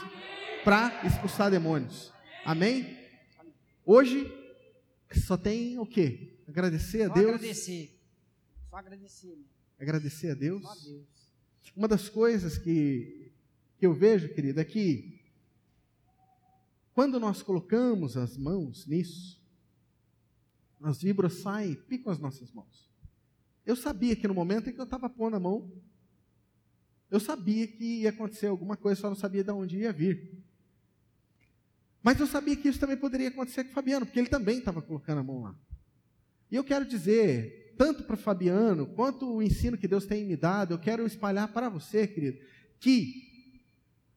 para 0.63 1.03
expulsar 1.05 1.51
demônios. 1.51 2.13
Amém? 2.45 3.02
Hoje 3.85 4.31
só 5.27 5.37
tem 5.37 5.79
o 5.79 5.87
quê? 5.87 6.39
Agradecer 6.47 7.03
a 7.03 7.09
Só 7.09 7.15
Deus. 7.15 7.27
agradecer. 7.35 7.99
Só 8.71 8.77
agradecer. 8.77 9.37
né? 9.37 9.45
Agradecer 9.79 10.31
a 10.31 10.35
Deus. 10.35 10.63
Só 10.63 10.71
a 10.71 10.75
Deus. 10.75 11.07
Uma 11.77 11.89
das 11.89 12.09
coisas 12.09 12.59
que, 12.59 13.33
que 13.79 13.87
eu 13.87 13.93
vejo, 13.95 14.33
querido, 14.35 14.61
é 14.61 14.65
que 14.65 15.21
quando 16.95 17.19
nós 17.19 17.43
colocamos 17.43 18.17
as 18.17 18.37
mãos 18.37 18.87
nisso, 18.87 19.41
as 20.83 21.01
vibras 21.01 21.35
saem 21.35 21.75
picam 21.75 22.13
as 22.13 22.19
nossas 22.19 22.53
mãos. 22.53 22.91
Eu 23.65 23.77
sabia 23.77 24.15
que 24.17 24.27
no 24.29 24.35
momento 24.35 24.69
em 24.69 24.73
que 24.73 24.81
eu 24.81 24.85
estava 24.85 25.09
pondo 25.09 25.37
a 25.37 25.41
mão, 25.41 25.71
eu 27.11 27.21
sabia 27.21 27.67
que 27.67 28.03
ia 28.03 28.11
acontecer 28.11 28.47
alguma 28.47 28.77
coisa, 28.77 29.01
só 29.01 29.09
não 29.09 29.15
sabia 29.17 29.45
de 29.45 29.51
onde 29.51 29.79
ia 29.79 29.93
vir. 29.93 30.43
Mas 32.03 32.19
eu 32.19 32.27
sabia 32.27 32.57
que 32.57 32.69
isso 32.69 32.81
também 32.81 32.97
poderia 32.97 33.29
acontecer 33.29 33.65
com 33.65 33.71
o 33.71 33.75
Fabiano, 33.75 34.05
porque 34.05 34.19
ele 34.19 34.29
também 34.29 34.59
estava 34.59 34.83
colocando 34.83 35.19
a 35.19 35.23
mão 35.23 35.43
lá. 35.43 35.55
E 36.51 36.57
eu 36.57 36.65
quero 36.65 36.85
dizer, 36.85 37.75
tanto 37.79 38.03
para 38.03 38.15
o 38.15 38.19
Fabiano, 38.19 38.87
quanto 38.87 39.37
o 39.37 39.43
ensino 39.43 39.79
que 39.79 39.89
Deus 39.89 40.05
tem 40.05 40.25
me 40.25 40.37
dado, 40.37 40.75
eu 40.75 40.79
quero 40.79 41.07
espalhar 41.07 41.53
para 41.53 41.69
você, 41.69 42.07
querido, 42.07 42.39
que 42.81 43.63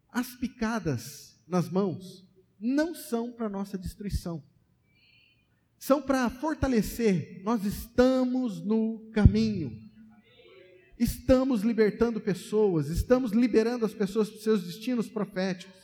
as 0.09 0.35
picadas 0.35 1.39
nas 1.47 1.69
mãos 1.69 2.25
não 2.59 2.95
são 2.95 3.31
para 3.31 3.49
nossa 3.49 3.77
destruição. 3.77 4.43
São 5.77 6.01
para 6.01 6.29
fortalecer. 6.29 7.41
Nós 7.43 7.63
estamos 7.63 8.63
no 8.65 9.09
caminho. 9.13 9.85
Estamos 10.97 11.61
libertando 11.61 12.21
pessoas, 12.21 12.87
estamos 12.87 13.33
liberando 13.33 13.85
as 13.85 13.93
pessoas 13.93 14.29
para 14.29 14.37
os 14.37 14.43
seus 14.43 14.63
destinos 14.63 15.09
proféticos. 15.09 15.75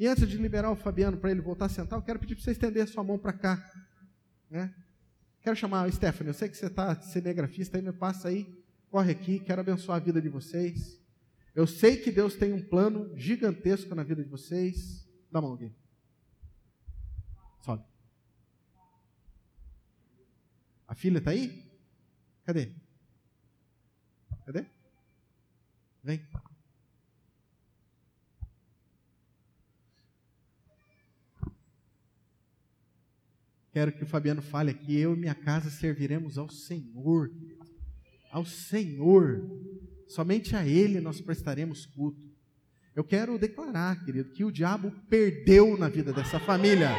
E 0.00 0.06
antes 0.06 0.26
de 0.26 0.38
liberar 0.38 0.70
o 0.70 0.76
Fabiano 0.76 1.18
para 1.18 1.30
ele 1.30 1.42
voltar 1.42 1.66
a 1.66 1.68
sentar, 1.68 1.98
eu 1.98 2.02
quero 2.02 2.18
pedir 2.18 2.34
para 2.34 2.42
você 2.42 2.52
estender 2.52 2.88
sua 2.88 3.04
mão 3.04 3.18
para 3.18 3.34
cá. 3.34 3.70
Né? 4.48 4.74
Quero 5.42 5.54
chamar 5.54 5.84
a 5.84 5.92
Stephanie, 5.92 6.30
eu 6.30 6.34
sei 6.34 6.48
que 6.48 6.56
você 6.56 6.68
está 6.68 6.98
cinegrafista 7.02 7.76
aí, 7.76 7.82
me 7.82 7.92
passa 7.92 8.28
aí, 8.28 8.64
corre 8.88 9.12
aqui, 9.12 9.38
quero 9.38 9.60
abençoar 9.60 9.98
a 9.98 10.00
vida 10.00 10.18
de 10.18 10.30
vocês. 10.30 10.98
Eu 11.54 11.66
sei 11.66 11.98
que 11.98 12.10
Deus 12.10 12.34
tem 12.34 12.50
um 12.50 12.66
plano 12.66 13.14
gigantesco 13.14 13.94
na 13.94 14.02
vida 14.02 14.24
de 14.24 14.30
vocês. 14.30 15.06
Dá 15.30 15.38
a 15.38 15.42
mão 15.42 15.52
aqui. 15.52 15.70
Sobe. 17.60 17.84
A 20.88 20.94
filha 20.94 21.18
está 21.18 21.32
aí? 21.32 21.70
Cadê? 22.46 22.72
Cadê? 24.46 24.64
Vem. 26.02 26.26
Quero 33.72 33.92
que 33.92 34.02
o 34.02 34.06
Fabiano 34.06 34.42
fale 34.42 34.70
aqui. 34.70 34.96
Eu 34.96 35.14
e 35.14 35.18
minha 35.18 35.34
casa 35.34 35.70
serviremos 35.70 36.36
ao 36.36 36.48
Senhor. 36.48 37.30
Ao 38.30 38.44
Senhor. 38.44 39.48
Somente 40.08 40.56
a 40.56 40.66
Ele 40.66 41.00
nós 41.00 41.20
prestaremos 41.20 41.86
culto. 41.86 42.28
Eu 42.94 43.04
quero 43.04 43.38
declarar, 43.38 44.04
querido, 44.04 44.30
que 44.30 44.44
o 44.44 44.50
diabo 44.50 44.92
perdeu 45.08 45.78
na 45.78 45.88
vida 45.88 46.12
dessa 46.12 46.40
família. 46.40 46.90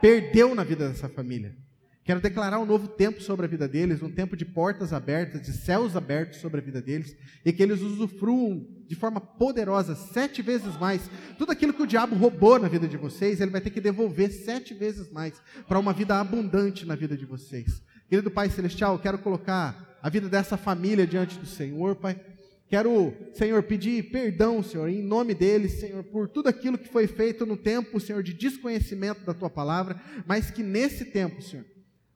Perdeu 0.00 0.54
na 0.54 0.64
vida 0.64 0.88
dessa 0.88 1.08
família. 1.08 1.56
Quero 2.04 2.20
declarar 2.20 2.58
um 2.58 2.66
novo 2.66 2.86
tempo 2.86 3.22
sobre 3.22 3.46
a 3.46 3.48
vida 3.48 3.66
deles, 3.66 4.02
um 4.02 4.10
tempo 4.10 4.36
de 4.36 4.44
portas 4.44 4.92
abertas, 4.92 5.40
de 5.40 5.54
céus 5.54 5.96
abertos 5.96 6.38
sobre 6.38 6.60
a 6.60 6.62
vida 6.62 6.82
deles, 6.82 7.16
e 7.42 7.50
que 7.50 7.62
eles 7.62 7.80
usufruam 7.80 8.66
de 8.86 8.94
forma 8.94 9.18
poderosa, 9.18 9.94
sete 9.94 10.42
vezes 10.42 10.78
mais. 10.78 11.08
Tudo 11.38 11.50
aquilo 11.50 11.72
que 11.72 11.82
o 11.82 11.86
diabo 11.86 12.14
roubou 12.14 12.58
na 12.58 12.68
vida 12.68 12.86
de 12.86 12.98
vocês, 12.98 13.40
ele 13.40 13.50
vai 13.50 13.62
ter 13.62 13.70
que 13.70 13.80
devolver 13.80 14.30
sete 14.30 14.74
vezes 14.74 15.10
mais, 15.10 15.40
para 15.66 15.78
uma 15.78 15.94
vida 15.94 16.20
abundante 16.20 16.84
na 16.84 16.94
vida 16.94 17.16
de 17.16 17.24
vocês. 17.24 17.82
Querido 18.06 18.30
Pai 18.30 18.50
Celestial, 18.50 18.92
eu 18.92 18.98
quero 18.98 19.16
colocar 19.16 19.98
a 20.02 20.10
vida 20.10 20.28
dessa 20.28 20.58
família 20.58 21.06
diante 21.06 21.38
do 21.38 21.46
Senhor, 21.46 21.96
Pai. 21.96 22.20
Quero, 22.68 23.14
Senhor, 23.32 23.62
pedir 23.62 24.10
perdão, 24.10 24.62
Senhor, 24.62 24.90
em 24.90 25.02
nome 25.02 25.32
deles, 25.32 25.80
Senhor, 25.80 26.04
por 26.04 26.28
tudo 26.28 26.48
aquilo 26.50 26.76
que 26.76 26.88
foi 26.88 27.06
feito 27.06 27.46
no 27.46 27.56
tempo, 27.56 27.98
Senhor, 27.98 28.22
de 28.22 28.34
desconhecimento 28.34 29.24
da 29.24 29.32
tua 29.32 29.48
palavra, 29.48 29.98
mas 30.26 30.50
que 30.50 30.62
nesse 30.62 31.06
tempo, 31.06 31.40
Senhor, 31.40 31.64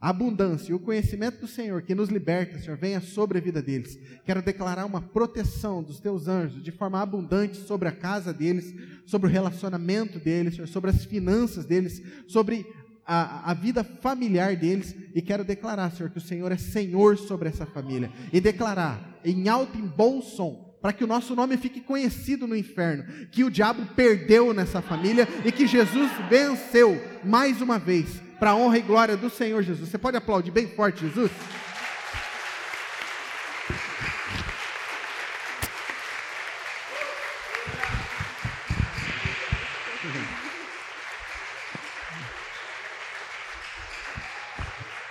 a 0.01 0.11
abundância 0.11 0.71
e 0.71 0.75
o 0.75 0.79
conhecimento 0.79 1.41
do 1.41 1.49
Senhor 1.49 1.83
que 1.83 1.95
nos 1.95 2.09
liberta, 2.09 2.59
Senhor, 2.59 2.77
venha 2.77 3.01
sobre 3.01 3.39
a 3.39 3.41
vida 3.41 3.61
deles. 3.61 3.99
Quero 4.25 4.41
declarar 4.41 4.85
uma 4.85 5.01
proteção 5.01 5.83
dos 5.83 5.99
teus 5.99 6.29
anjos 6.29 6.63
de 6.63 6.71
forma 6.71 7.01
abundante 7.01 7.57
sobre 7.57 7.89
a 7.89 7.93
casa 7.93 8.33
deles, 8.33 8.73
sobre 9.05 9.29
o 9.29 9.33
relacionamento 9.33 10.21
deles, 10.21 10.55
Senhor, 10.55 10.69
sobre 10.69 10.91
as 10.91 11.05
finanças 11.05 11.65
deles, 11.65 12.01
sobre 12.29 12.65
a, 13.05 13.51
a 13.51 13.55
vida 13.55 13.83
familiar 13.83 14.55
deles. 14.55 14.95
E 15.15 15.21
quero 15.21 15.45
declarar, 15.45 15.91
Senhor, 15.91 16.11
que 16.11 16.19
o 16.19 16.21
Senhor 16.21 16.53
é 16.53 16.57
Senhor 16.59 17.19
sobre 17.19 17.49
essa 17.49 17.67
família. 17.67 18.13
E 18.33 18.41
declarar 18.41 19.19
em 19.25 19.49
alto 19.49 19.77
e 19.77 19.83
bom 19.83 20.23
som 20.23 20.69
para 20.81 20.93
que 20.93 21.03
o 21.03 21.09
nosso 21.09 21.35
nome 21.35 21.57
fique 21.57 21.81
conhecido 21.81 22.47
no 22.47 22.55
inferno, 22.55 23.05
que 23.33 23.43
o 23.43 23.51
diabo 23.51 23.85
perdeu 23.97 24.55
nessa 24.55 24.81
família 24.81 25.27
e 25.45 25.51
que 25.51 25.67
Jesus 25.67 26.09
venceu 26.31 26.97
mais 27.25 27.61
uma 27.61 27.81
vez, 27.81 28.23
para 28.39 28.51
a 28.51 28.57
honra 28.57 28.79
e 28.79 28.83
glória 28.83 29.17
do 29.17 29.29
Senhor 29.29 29.63
Jesus. 29.63 29.89
Você 29.89 29.99
pode 29.99 30.17
aplaudir 30.17 30.51
bem 30.51 30.69
forte, 30.69 31.01
Jesus? 31.01 31.31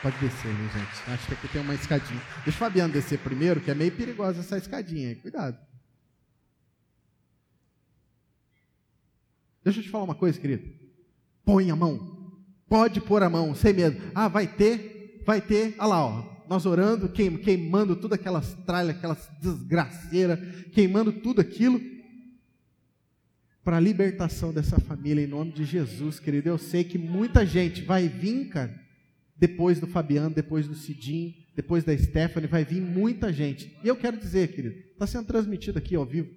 Pode 0.01 0.17
descer, 0.19 0.53
né, 0.53 0.69
gente? 0.73 1.11
Acho 1.11 1.27
que 1.27 1.33
aqui 1.33 1.47
tem 1.49 1.61
uma 1.61 1.73
escadinha. 1.73 2.21
Deixa 2.45 2.55
o 2.55 2.59
Fabiano 2.59 2.93
descer 2.93 3.19
primeiro, 3.19 3.59
que 3.59 3.69
é 3.69 3.75
meio 3.75 3.91
perigosa 3.91 4.39
essa 4.39 4.57
escadinha 4.57 5.09
aí. 5.09 5.15
Cuidado. 5.15 5.57
Deixa 9.65 9.81
eu 9.81 9.83
te 9.83 9.89
falar 9.89 10.05
uma 10.05 10.15
coisa, 10.15 10.39
querido. 10.39 10.73
Põe 11.43 11.69
a 11.69 11.75
mão. 11.75 12.16
Pode 12.69 12.99
pôr 13.01 13.23
a 13.23 13.29
mão, 13.29 13.55
sem 13.55 13.73
medo. 13.73 14.01
Ah, 14.13 14.27
vai 14.27 14.47
ter, 14.47 15.21
vai 15.25 15.41
ter. 15.41 15.75
Olha 15.77 15.87
lá, 15.87 16.05
ó. 16.05 16.37
Nós 16.49 16.65
orando, 16.65 17.09
queim, 17.09 17.37
queimando 17.37 17.95
tudo 17.95 18.13
aquelas 18.13 18.53
tralhas, 18.65 18.95
aquelas 18.95 19.29
desgraceiras, 19.41 20.39
queimando 20.71 21.11
tudo 21.11 21.41
aquilo 21.41 21.81
para 23.63 23.77
a 23.77 23.81
libertação 23.81 24.53
dessa 24.53 24.79
família 24.79 25.21
em 25.21 25.27
nome 25.27 25.51
de 25.51 25.65
Jesus, 25.65 26.21
querido. 26.21 26.47
Eu 26.47 26.57
sei 26.57 26.85
que 26.85 26.97
muita 26.97 27.45
gente 27.45 27.81
vai 27.81 28.07
vir, 28.07 28.47
cara, 28.47 28.73
depois 29.35 29.79
do 29.79 29.87
Fabiano, 29.87 30.33
depois 30.33 30.67
do 30.67 30.73
Cidinho, 30.73 31.33
depois 31.53 31.83
da 31.83 31.97
Stephanie, 31.97 32.47
vai 32.47 32.63
vir 32.63 32.81
muita 32.81 33.31
gente. 33.33 33.77
E 33.83 33.87
eu 33.87 33.97
quero 33.97 34.17
dizer, 34.17 34.53
querido, 34.53 34.75
está 34.93 35.05
sendo 35.05 35.25
transmitido 35.25 35.77
aqui 35.77 35.95
ao 35.95 36.05
vivo, 36.05 36.29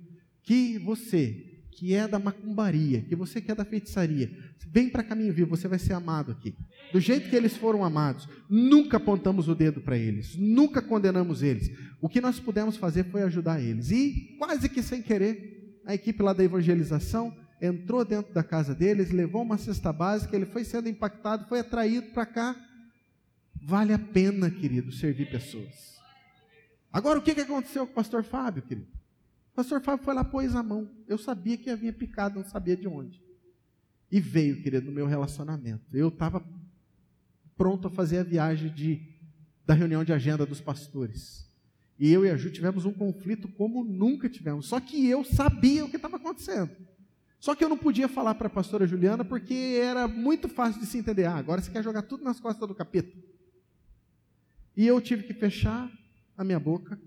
que 0.42 0.76
você 0.78 1.49
que 1.80 1.94
é 1.94 2.06
da 2.06 2.18
macumbaria, 2.18 3.00
que 3.00 3.16
você 3.16 3.40
que 3.40 3.50
é 3.50 3.54
da 3.54 3.64
feitiçaria, 3.64 4.30
vem 4.70 4.90
para 4.90 5.02
caminho 5.02 5.32
vivo, 5.32 5.56
você 5.56 5.66
vai 5.66 5.78
ser 5.78 5.94
amado 5.94 6.30
aqui. 6.30 6.54
Do 6.92 7.00
jeito 7.00 7.30
que 7.30 7.34
eles 7.34 7.56
foram 7.56 7.82
amados, 7.82 8.28
nunca 8.50 8.98
apontamos 8.98 9.48
o 9.48 9.54
dedo 9.54 9.80
para 9.80 9.96
eles, 9.96 10.36
nunca 10.36 10.82
condenamos 10.82 11.42
eles. 11.42 11.70
O 11.98 12.06
que 12.06 12.20
nós 12.20 12.38
pudemos 12.38 12.76
fazer 12.76 13.04
foi 13.04 13.22
ajudar 13.22 13.62
eles. 13.62 13.90
E 13.90 14.36
quase 14.38 14.68
que 14.68 14.82
sem 14.82 15.00
querer, 15.00 15.80
a 15.86 15.94
equipe 15.94 16.22
lá 16.22 16.34
da 16.34 16.44
evangelização 16.44 17.34
entrou 17.62 18.04
dentro 18.04 18.34
da 18.34 18.42
casa 18.42 18.74
deles, 18.74 19.10
levou 19.10 19.40
uma 19.40 19.56
cesta 19.56 19.90
básica, 19.90 20.36
ele 20.36 20.44
foi 20.44 20.64
sendo 20.64 20.86
impactado, 20.86 21.48
foi 21.48 21.60
atraído 21.60 22.08
para 22.10 22.26
cá. 22.26 22.56
Vale 23.58 23.94
a 23.94 23.98
pena, 23.98 24.50
querido, 24.50 24.92
servir 24.92 25.30
pessoas. 25.30 25.98
Agora, 26.92 27.18
o 27.18 27.22
que 27.22 27.30
aconteceu 27.30 27.86
com 27.86 27.92
o 27.92 27.94
pastor 27.94 28.22
Fábio, 28.22 28.62
querido? 28.64 28.99
Pastor 29.60 29.82
Fábio 29.82 30.02
foi 30.02 30.14
lá, 30.14 30.24
pôs 30.24 30.56
a 30.56 30.62
mão. 30.62 30.88
Eu 31.06 31.18
sabia 31.18 31.58
que 31.58 31.68
havia 31.68 31.92
picado, 31.92 32.38
não 32.38 32.48
sabia 32.48 32.74
de 32.74 32.88
onde. 32.88 33.22
E 34.10 34.18
veio, 34.18 34.62
querido, 34.62 34.86
no 34.86 34.92
meu 34.92 35.04
relacionamento. 35.04 35.84
Eu 35.92 36.08
estava 36.08 36.42
pronto 37.58 37.86
a 37.86 37.90
fazer 37.90 38.20
a 38.20 38.22
viagem 38.22 38.72
de, 38.72 39.02
da 39.66 39.74
reunião 39.74 40.02
de 40.02 40.14
agenda 40.14 40.46
dos 40.46 40.62
pastores. 40.62 41.46
E 41.98 42.10
eu 42.10 42.24
e 42.24 42.30
a 42.30 42.38
Ju 42.38 42.50
tivemos 42.50 42.86
um 42.86 42.92
conflito 42.94 43.48
como 43.48 43.84
nunca 43.84 44.30
tivemos. 44.30 44.64
Só 44.66 44.80
que 44.80 45.06
eu 45.06 45.22
sabia 45.24 45.84
o 45.84 45.90
que 45.90 45.96
estava 45.96 46.16
acontecendo. 46.16 46.74
Só 47.38 47.54
que 47.54 47.62
eu 47.62 47.68
não 47.68 47.76
podia 47.76 48.08
falar 48.08 48.34
para 48.36 48.46
a 48.46 48.50
pastora 48.50 48.86
Juliana 48.86 49.26
porque 49.26 49.78
era 49.82 50.08
muito 50.08 50.48
fácil 50.48 50.80
de 50.80 50.86
se 50.86 50.96
entender. 50.96 51.26
Ah, 51.26 51.36
agora 51.36 51.60
você 51.60 51.70
quer 51.70 51.84
jogar 51.84 52.00
tudo 52.00 52.24
nas 52.24 52.40
costas 52.40 52.66
do 52.66 52.74
capeta. 52.74 53.14
E 54.74 54.86
eu 54.86 54.98
tive 55.02 55.24
que 55.24 55.34
fechar 55.34 55.92
a 56.34 56.42
minha 56.42 56.58
boca 56.58 56.98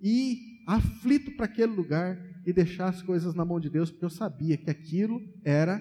e 0.00 0.53
aflito 0.66 1.30
para 1.32 1.46
aquele 1.46 1.72
lugar 1.72 2.18
e 2.46 2.52
deixar 2.52 2.88
as 2.88 3.02
coisas 3.02 3.34
na 3.34 3.44
mão 3.44 3.60
de 3.60 3.70
Deus, 3.70 3.90
porque 3.90 4.04
eu 4.04 4.10
sabia 4.10 4.56
que 4.56 4.70
aquilo 4.70 5.22
era 5.44 5.80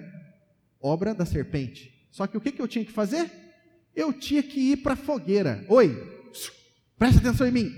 obra 0.80 1.14
da 1.14 1.26
serpente. 1.26 2.08
Só 2.12 2.28
que 2.28 2.38
o 2.38 2.42
que, 2.42 2.52
que 2.52 2.62
eu 2.62 2.68
tinha 2.68 2.86
que 2.86 2.92
fazer? 2.92 3.32
Eu 3.96 4.12
tinha 4.12 4.44
que 4.44 4.60
ir 4.60 4.78
para 4.78 4.94
a 4.94 4.98
fogueira. 4.98 5.66
Oi, 5.70 5.96
presta 6.98 7.20
atenção 7.20 7.48
em 7.48 7.52
mim. 7.52 7.72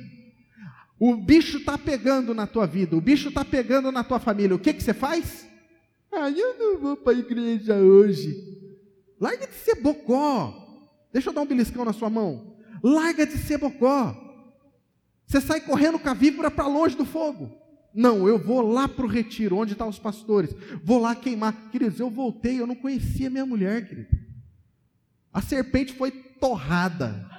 O 0.99 1.15
bicho 1.15 1.57
está 1.57 1.77
pegando 1.77 2.33
na 2.33 2.47
tua 2.47 2.65
vida, 2.65 2.95
o 2.95 3.01
bicho 3.01 3.29
está 3.29 3.43
pegando 3.43 3.91
na 3.91 4.03
tua 4.03 4.19
família. 4.19 4.55
O 4.55 4.59
que, 4.59 4.73
que 4.73 4.81
você 4.81 4.93
faz? 4.93 5.45
Ah, 6.11 6.29
eu 6.29 6.57
não 6.57 6.79
vou 6.79 6.97
para 6.97 7.13
a 7.13 7.19
igreja 7.19 7.75
hoje. 7.75 8.33
Larga 9.19 9.47
de 9.47 9.55
ser 9.55 9.75
bocó. 9.75 10.61
Deixa 11.11 11.29
eu 11.29 11.33
dar 11.33 11.41
um 11.41 11.45
beliscão 11.45 11.83
na 11.83 11.93
sua 11.93 12.09
mão. 12.09 12.57
Larga 12.81 13.25
de 13.25 13.37
ser 13.37 13.57
bocó. 13.57 14.24
Você 15.25 15.41
sai 15.41 15.61
correndo 15.61 15.99
com 15.99 16.09
a 16.09 16.13
víbora 16.13 16.51
para 16.51 16.67
longe 16.67 16.95
do 16.95 17.05
fogo. 17.05 17.51
Não, 17.93 18.27
eu 18.27 18.37
vou 18.37 18.61
lá 18.61 18.87
para 18.87 19.05
o 19.05 19.09
retiro, 19.09 19.57
onde 19.57 19.71
estão 19.71 19.87
tá 19.87 19.89
os 19.89 19.99
pastores. 19.99 20.53
Vou 20.83 20.99
lá 20.99 21.15
queimar. 21.15 21.69
Queridos, 21.71 21.99
eu 21.99 22.09
voltei, 22.09 22.59
eu 22.59 22.67
não 22.67 22.75
conhecia 22.75 23.29
minha 23.29 23.45
mulher, 23.45 23.87
querido. 23.87 24.09
A 25.31 25.41
serpente 25.41 25.93
foi 25.93 26.11
torrada. 26.11 27.29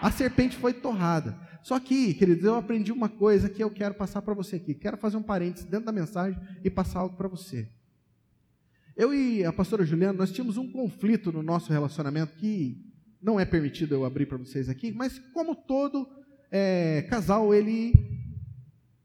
A 0.00 0.10
serpente 0.10 0.56
foi 0.56 0.72
torrada. 0.72 1.38
Só 1.62 1.78
que, 1.78 2.12
queridos, 2.14 2.44
eu 2.44 2.56
aprendi 2.56 2.90
uma 2.90 3.08
coisa 3.08 3.48
que 3.48 3.62
eu 3.62 3.70
quero 3.70 3.94
passar 3.94 4.20
para 4.20 4.34
você 4.34 4.56
aqui. 4.56 4.74
Quero 4.74 4.96
fazer 4.96 5.16
um 5.16 5.22
parênteses 5.22 5.64
dentro 5.64 5.86
da 5.86 5.92
mensagem 5.92 6.40
e 6.64 6.68
passar 6.68 6.98
algo 6.98 7.16
para 7.16 7.28
você. 7.28 7.68
Eu 8.96 9.14
e 9.14 9.44
a 9.44 9.52
pastora 9.52 9.84
Juliana, 9.84 10.18
nós 10.18 10.32
tínhamos 10.32 10.56
um 10.56 10.70
conflito 10.70 11.30
no 11.32 11.42
nosso 11.42 11.72
relacionamento 11.72 12.34
que 12.34 12.84
não 13.22 13.38
é 13.38 13.44
permitido 13.44 13.94
eu 13.94 14.04
abrir 14.04 14.26
para 14.26 14.36
vocês 14.36 14.68
aqui, 14.68 14.90
mas 14.90 15.20
como 15.32 15.54
todo 15.54 16.08
é, 16.52 17.02
casal, 17.08 17.54
ele 17.54 17.94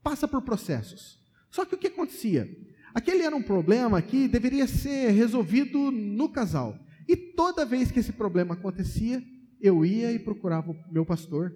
passa 0.02 0.28
por 0.28 0.42
processos. 0.42 1.18
Só 1.50 1.64
que 1.64 1.74
o 1.74 1.78
que 1.78 1.86
acontecia? 1.86 2.46
Aquele 2.94 3.22
era 3.22 3.34
um 3.34 3.42
problema 3.42 4.00
que 4.02 4.28
deveria 4.28 4.66
ser 4.66 5.10
resolvido 5.10 5.90
no 5.90 6.28
casal. 6.28 6.78
E 7.08 7.16
toda 7.16 7.64
vez 7.64 7.90
que 7.90 8.00
esse 8.00 8.12
problema 8.12 8.54
acontecia, 8.54 9.22
eu 9.60 9.84
ia 9.84 10.12
e 10.12 10.18
procurava 10.18 10.70
o 10.70 10.76
meu 10.92 11.06
pastor, 11.06 11.54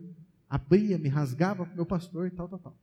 abria, 0.49 0.97
me 0.97 1.11
rasgava 1.11 1.67
para 1.67 1.75
o 1.75 1.77
meu 1.77 1.87
pastor 1.87 2.27
e 2.27 2.31
tal, 2.31 2.49
tal, 2.49 2.59
tal. 2.59 2.79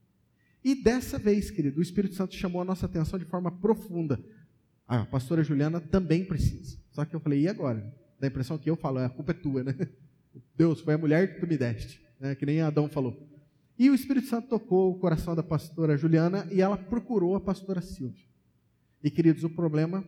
E 0.62 0.74
dessa 0.74 1.18
vez, 1.18 1.50
querido, 1.50 1.80
o 1.80 1.82
Espírito 1.82 2.14
Santo 2.14 2.34
chamou 2.34 2.62
a 2.62 2.64
nossa 2.64 2.86
atenção 2.86 3.18
de 3.18 3.24
forma 3.24 3.50
profunda. 3.50 4.22
Ah, 4.86 5.02
a 5.02 5.06
pastora 5.06 5.42
Juliana 5.42 5.80
também 5.80 6.24
precisa. 6.24 6.78
Só 6.92 7.04
que 7.04 7.14
eu 7.14 7.20
falei, 7.20 7.40
e 7.40 7.48
agora? 7.48 7.80
Dá 8.20 8.26
a 8.26 8.28
impressão 8.28 8.58
que 8.58 8.68
eu 8.68 8.76
falo, 8.76 8.98
a 8.98 9.08
culpa 9.08 9.32
é 9.32 9.34
tua, 9.34 9.64
né? 9.64 9.74
Deus, 10.56 10.80
foi 10.80 10.94
a 10.94 10.98
mulher 10.98 11.34
que 11.34 11.40
tu 11.40 11.46
me 11.46 11.56
deste, 11.56 12.00
né? 12.20 12.34
que 12.34 12.44
nem 12.44 12.60
Adão 12.60 12.88
falou. 12.88 13.26
E 13.78 13.88
o 13.88 13.94
Espírito 13.94 14.28
Santo 14.28 14.48
tocou 14.48 14.92
o 14.92 14.98
coração 14.98 15.34
da 15.34 15.42
pastora 15.42 15.96
Juliana 15.96 16.46
e 16.52 16.60
ela 16.60 16.76
procurou 16.76 17.34
a 17.34 17.40
pastora 17.40 17.80
Silvia. 17.80 18.26
E, 19.02 19.10
queridos, 19.10 19.42
o 19.42 19.48
problema, 19.48 20.04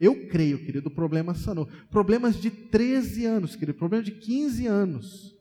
eu 0.00 0.26
creio, 0.26 0.58
querido, 0.64 0.88
o 0.88 0.90
problema 0.90 1.32
sanou. 1.32 1.66
Problemas 1.88 2.40
de 2.40 2.50
13 2.50 3.24
anos, 3.24 3.54
querido, 3.54 3.78
problema 3.78 4.02
de 4.02 4.10
15 4.10 4.66
anos. 4.66 5.36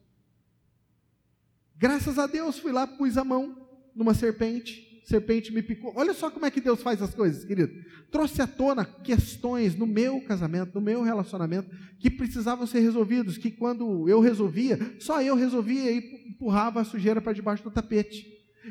Graças 1.75 2.19
a 2.19 2.27
Deus, 2.27 2.59
fui 2.59 2.71
lá, 2.71 2.85
pus 2.85 3.17
a 3.17 3.23
mão 3.23 3.67
numa 3.95 4.13
serpente, 4.13 4.94
serpente 5.05 5.53
me 5.53 5.61
picou. 5.61 5.93
Olha 5.95 6.13
só 6.13 6.29
como 6.31 6.45
é 6.45 6.51
que 6.51 6.59
Deus 6.59 6.81
faz 6.81 7.01
as 7.01 7.13
coisas, 7.13 7.45
querido. 7.45 7.71
Trouxe 8.11 8.41
à 8.41 8.47
tona 8.47 8.83
questões 8.83 9.75
no 9.75 9.85
meu 9.85 10.19
casamento, 10.21 10.73
no 10.75 10.81
meu 10.81 11.03
relacionamento, 11.03 11.69
que 11.99 12.09
precisavam 12.09 12.65
ser 12.65 12.79
resolvidos, 12.79 13.37
que 13.37 13.51
quando 13.51 14.09
eu 14.09 14.19
resolvia, 14.19 14.79
só 14.99 15.21
eu 15.21 15.35
resolvia 15.35 15.91
e 15.91 16.29
empurrava 16.29 16.81
a 16.81 16.85
sujeira 16.85 17.21
para 17.21 17.33
debaixo 17.33 17.63
do 17.63 17.71
tapete. 17.71 18.25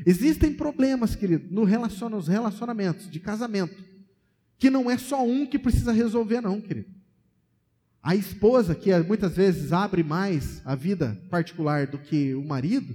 Existem 0.04 0.52
problemas, 0.52 1.14
querido, 1.14 1.54
no 1.54 1.62
relaciona, 1.62 2.16
nos 2.16 2.26
relacionamentos 2.26 3.08
de 3.08 3.20
casamento, 3.20 3.82
que 4.58 4.68
não 4.68 4.90
é 4.90 4.98
só 4.98 5.24
um 5.24 5.46
que 5.46 5.58
precisa 5.58 5.92
resolver, 5.92 6.40
não, 6.40 6.60
querido. 6.60 6.88
A 8.02 8.14
esposa, 8.16 8.74
que 8.74 8.94
muitas 8.98 9.36
vezes 9.36 9.72
abre 9.72 10.02
mais 10.02 10.60
a 10.64 10.74
vida 10.74 11.18
particular 11.30 11.86
do 11.86 11.98
que 11.98 12.34
o 12.34 12.44
marido, 12.44 12.94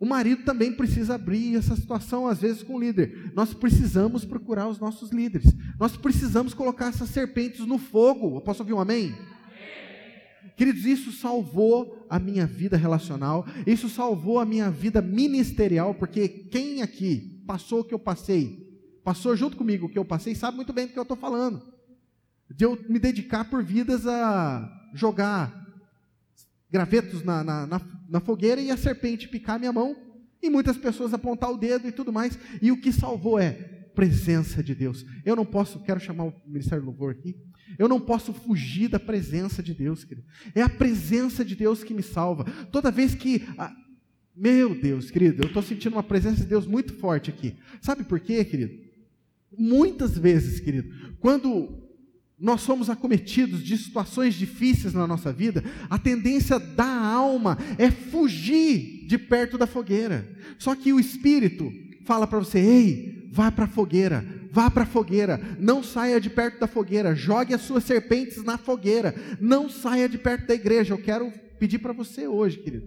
o 0.00 0.06
marido 0.06 0.44
também 0.44 0.72
precisa 0.72 1.16
abrir 1.16 1.56
essa 1.56 1.74
situação, 1.74 2.28
às 2.28 2.40
vezes, 2.40 2.62
com 2.62 2.76
o 2.76 2.80
líder. 2.80 3.32
Nós 3.34 3.52
precisamos 3.52 4.24
procurar 4.24 4.68
os 4.68 4.78
nossos 4.78 5.10
líderes. 5.10 5.52
Nós 5.78 5.96
precisamos 5.96 6.54
colocar 6.54 6.88
essas 6.88 7.10
serpentes 7.10 7.66
no 7.66 7.78
fogo. 7.78 8.40
posso 8.40 8.62
ouvir 8.62 8.74
um 8.74 8.80
amém? 8.80 9.14
Queridos, 10.56 10.84
isso 10.84 11.12
salvou 11.12 12.06
a 12.08 12.18
minha 12.18 12.46
vida 12.46 12.76
relacional, 12.76 13.46
isso 13.64 13.88
salvou 13.88 14.40
a 14.40 14.44
minha 14.44 14.70
vida 14.70 15.00
ministerial, 15.00 15.94
porque 15.94 16.28
quem 16.28 16.82
aqui 16.82 17.42
passou 17.46 17.80
o 17.80 17.84
que 17.84 17.94
eu 17.94 17.98
passei, 17.98 18.68
passou 19.04 19.36
junto 19.36 19.56
comigo 19.56 19.86
o 19.86 19.88
que 19.88 19.98
eu 19.98 20.04
passei, 20.04 20.34
sabe 20.34 20.56
muito 20.56 20.72
bem 20.72 20.86
do 20.86 20.92
que 20.92 20.98
eu 20.98 21.02
estou 21.02 21.16
falando. 21.16 21.62
De 22.50 22.64
eu 22.64 22.76
me 22.88 22.98
dedicar 22.98 23.44
por 23.44 23.62
vidas 23.62 24.06
a 24.06 24.68
jogar 24.94 25.57
gravetos 26.70 27.22
na, 27.22 27.42
na, 27.42 27.66
na, 27.66 27.80
na 28.08 28.20
fogueira 28.20 28.60
e 28.60 28.70
a 28.70 28.76
serpente 28.76 29.28
picar 29.28 29.58
minha 29.58 29.72
mão, 29.72 29.96
e 30.42 30.48
muitas 30.48 30.76
pessoas 30.76 31.12
apontar 31.12 31.50
o 31.50 31.56
dedo 31.56 31.88
e 31.88 31.92
tudo 31.92 32.12
mais, 32.12 32.38
e 32.62 32.70
o 32.70 32.80
que 32.80 32.92
salvou 32.92 33.38
é 33.38 33.52
presença 33.94 34.62
de 34.62 34.74
Deus. 34.74 35.04
Eu 35.24 35.34
não 35.34 35.44
posso, 35.44 35.80
quero 35.80 35.98
chamar 35.98 36.24
o 36.24 36.34
Ministério 36.46 36.84
do 36.84 36.86
Louvor 36.86 37.10
aqui, 37.10 37.36
eu 37.76 37.88
não 37.88 38.00
posso 38.00 38.32
fugir 38.32 38.88
da 38.88 39.00
presença 39.00 39.62
de 39.62 39.74
Deus, 39.74 40.04
querido. 40.04 40.26
É 40.54 40.62
a 40.62 40.68
presença 40.68 41.44
de 41.44 41.54
Deus 41.54 41.82
que 41.84 41.92
me 41.92 42.02
salva. 42.02 42.44
Toda 42.70 42.90
vez 42.90 43.14
que. 43.14 43.46
Ah, 43.58 43.74
meu 44.34 44.74
Deus, 44.74 45.10
querido, 45.10 45.42
eu 45.42 45.48
estou 45.48 45.62
sentindo 45.62 45.94
uma 45.94 46.02
presença 46.02 46.42
de 46.42 46.46
Deus 46.46 46.66
muito 46.66 46.94
forte 46.94 47.28
aqui. 47.28 47.56
Sabe 47.82 48.04
por 48.04 48.20
quê, 48.20 48.44
querido? 48.44 48.72
Muitas 49.56 50.16
vezes, 50.16 50.60
querido, 50.60 50.94
quando 51.18 51.87
nós 52.40 52.60
somos 52.60 52.88
acometidos 52.88 53.64
de 53.64 53.76
situações 53.76 54.34
difíceis 54.34 54.94
na 54.94 55.06
nossa 55.06 55.32
vida, 55.32 55.64
a 55.90 55.98
tendência 55.98 56.58
da 56.58 56.86
alma 56.86 57.58
é 57.76 57.90
fugir 57.90 59.06
de 59.06 59.18
perto 59.18 59.58
da 59.58 59.66
fogueira. 59.66 60.28
Só 60.56 60.74
que 60.74 60.92
o 60.92 61.00
Espírito 61.00 61.72
fala 62.04 62.26
para 62.26 62.38
você: 62.38 62.60
ei, 62.60 63.28
vá 63.32 63.50
para 63.50 63.64
a 63.64 63.68
fogueira, 63.68 64.24
vá 64.52 64.70
para 64.70 64.84
a 64.84 64.86
fogueira, 64.86 65.40
não 65.58 65.82
saia 65.82 66.20
de 66.20 66.30
perto 66.30 66.60
da 66.60 66.68
fogueira, 66.68 67.14
jogue 67.14 67.54
as 67.54 67.62
suas 67.62 67.82
serpentes 67.82 68.44
na 68.44 68.56
fogueira, 68.56 69.14
não 69.40 69.68
saia 69.68 70.08
de 70.08 70.16
perto 70.16 70.46
da 70.46 70.54
igreja. 70.54 70.94
Eu 70.94 70.98
quero 70.98 71.32
pedir 71.58 71.80
para 71.80 71.92
você 71.92 72.28
hoje, 72.28 72.58
querido, 72.58 72.86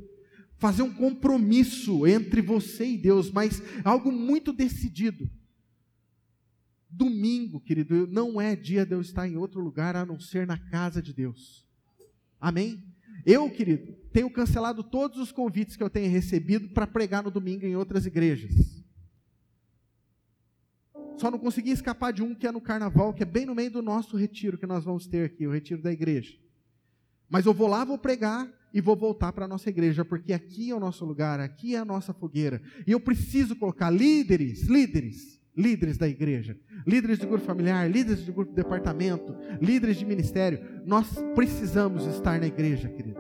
fazer 0.60 0.84
um 0.84 0.94
compromisso 0.94 2.08
entre 2.08 2.42
você 2.42 2.86
e 2.86 2.98
Deus, 2.98 3.30
mas 3.30 3.62
algo 3.84 4.14
muito 4.14 4.54
decidido 4.54 5.30
Domingo, 6.92 7.60
querido, 7.60 8.06
não 8.08 8.40
é 8.40 8.56
dia 8.56 8.86
de 8.86 8.94
eu 8.94 9.02
estar 9.02 9.28
em 9.28 9.38
outro 9.38 9.62
lugar 9.62 9.96
a 9.96 10.06
não 10.06 10.20
ser 10.20 10.46
na 10.46 10.58
casa 10.58 11.02
de 11.02 11.14
Deus. 11.14 11.66
Amém? 12.40 12.84
Eu, 13.26 13.50
querido, 13.50 13.94
tenho 14.12 14.30
cancelado 14.30 14.84
todos 14.84 15.18
os 15.20 15.32
convites 15.32 15.76
que 15.76 15.84
eu 15.84 15.90
tenho 15.90 16.12
recebido 16.12 16.70
para 16.70 16.88
pregar 16.88 17.24
no 17.24 17.32
domingo 17.32 17.66
em 17.66 17.76
outras 17.76 18.06
igrejas. 18.06 18.84
Só 21.18 21.30
não 21.30 21.38
consegui 21.38 21.70
escapar 21.70 22.12
de 22.12 22.24
um 22.24 22.34
que 22.34 22.48
é 22.48 22.52
no 22.52 22.60
carnaval, 22.60 23.14
que 23.14 23.24
é 23.24 23.26
bem 23.26 23.46
no 23.46 23.54
meio 23.54 23.72
do 23.72 23.82
nosso 23.82 24.18
retiro 24.18 24.58
que 24.58 24.66
nós 24.66 24.84
vamos 24.84 25.06
ter 25.06 25.26
aqui, 25.26 25.46
o 25.46 25.52
retiro 25.52 25.82
da 25.82 25.92
igreja. 25.92 26.36
Mas 27.30 27.46
eu 27.46 27.54
vou 27.54 27.68
lá, 27.68 27.86
vou 27.86 27.98
pregar 27.98 28.52
e 28.74 28.82
vou 28.82 28.96
voltar 28.96 29.32
para 29.32 29.46
a 29.46 29.48
nossa 29.48 29.70
igreja, 29.70 30.04
porque 30.04 30.34
aqui 30.34 30.72
é 30.72 30.76
o 30.76 30.80
nosso 30.80 31.06
lugar, 31.06 31.40
aqui 31.40 31.76
é 31.76 31.78
a 31.78 31.86
nossa 31.86 32.14
fogueira. 32.14 32.62
E 32.88 32.92
eu 32.92 33.00
preciso 33.00 33.56
colocar 33.56 33.90
líderes, 33.90 34.64
líderes, 34.64 35.41
líderes 35.56 35.98
da 35.98 36.08
igreja, 36.08 36.58
líderes 36.86 37.20
de 37.20 37.26
grupo 37.26 37.44
familiar, 37.44 37.90
líderes 37.90 38.24
de 38.26 38.32
grupo 38.32 38.52
de 38.52 38.56
departamento, 38.56 39.36
líderes 39.62 39.98
de 39.98 40.06
ministério. 40.06 40.60
Nós 40.86 41.08
precisamos 41.36 42.06
estar 42.06 42.40
na 42.40 42.48
igreja, 42.48 42.88
querido. 42.90 43.20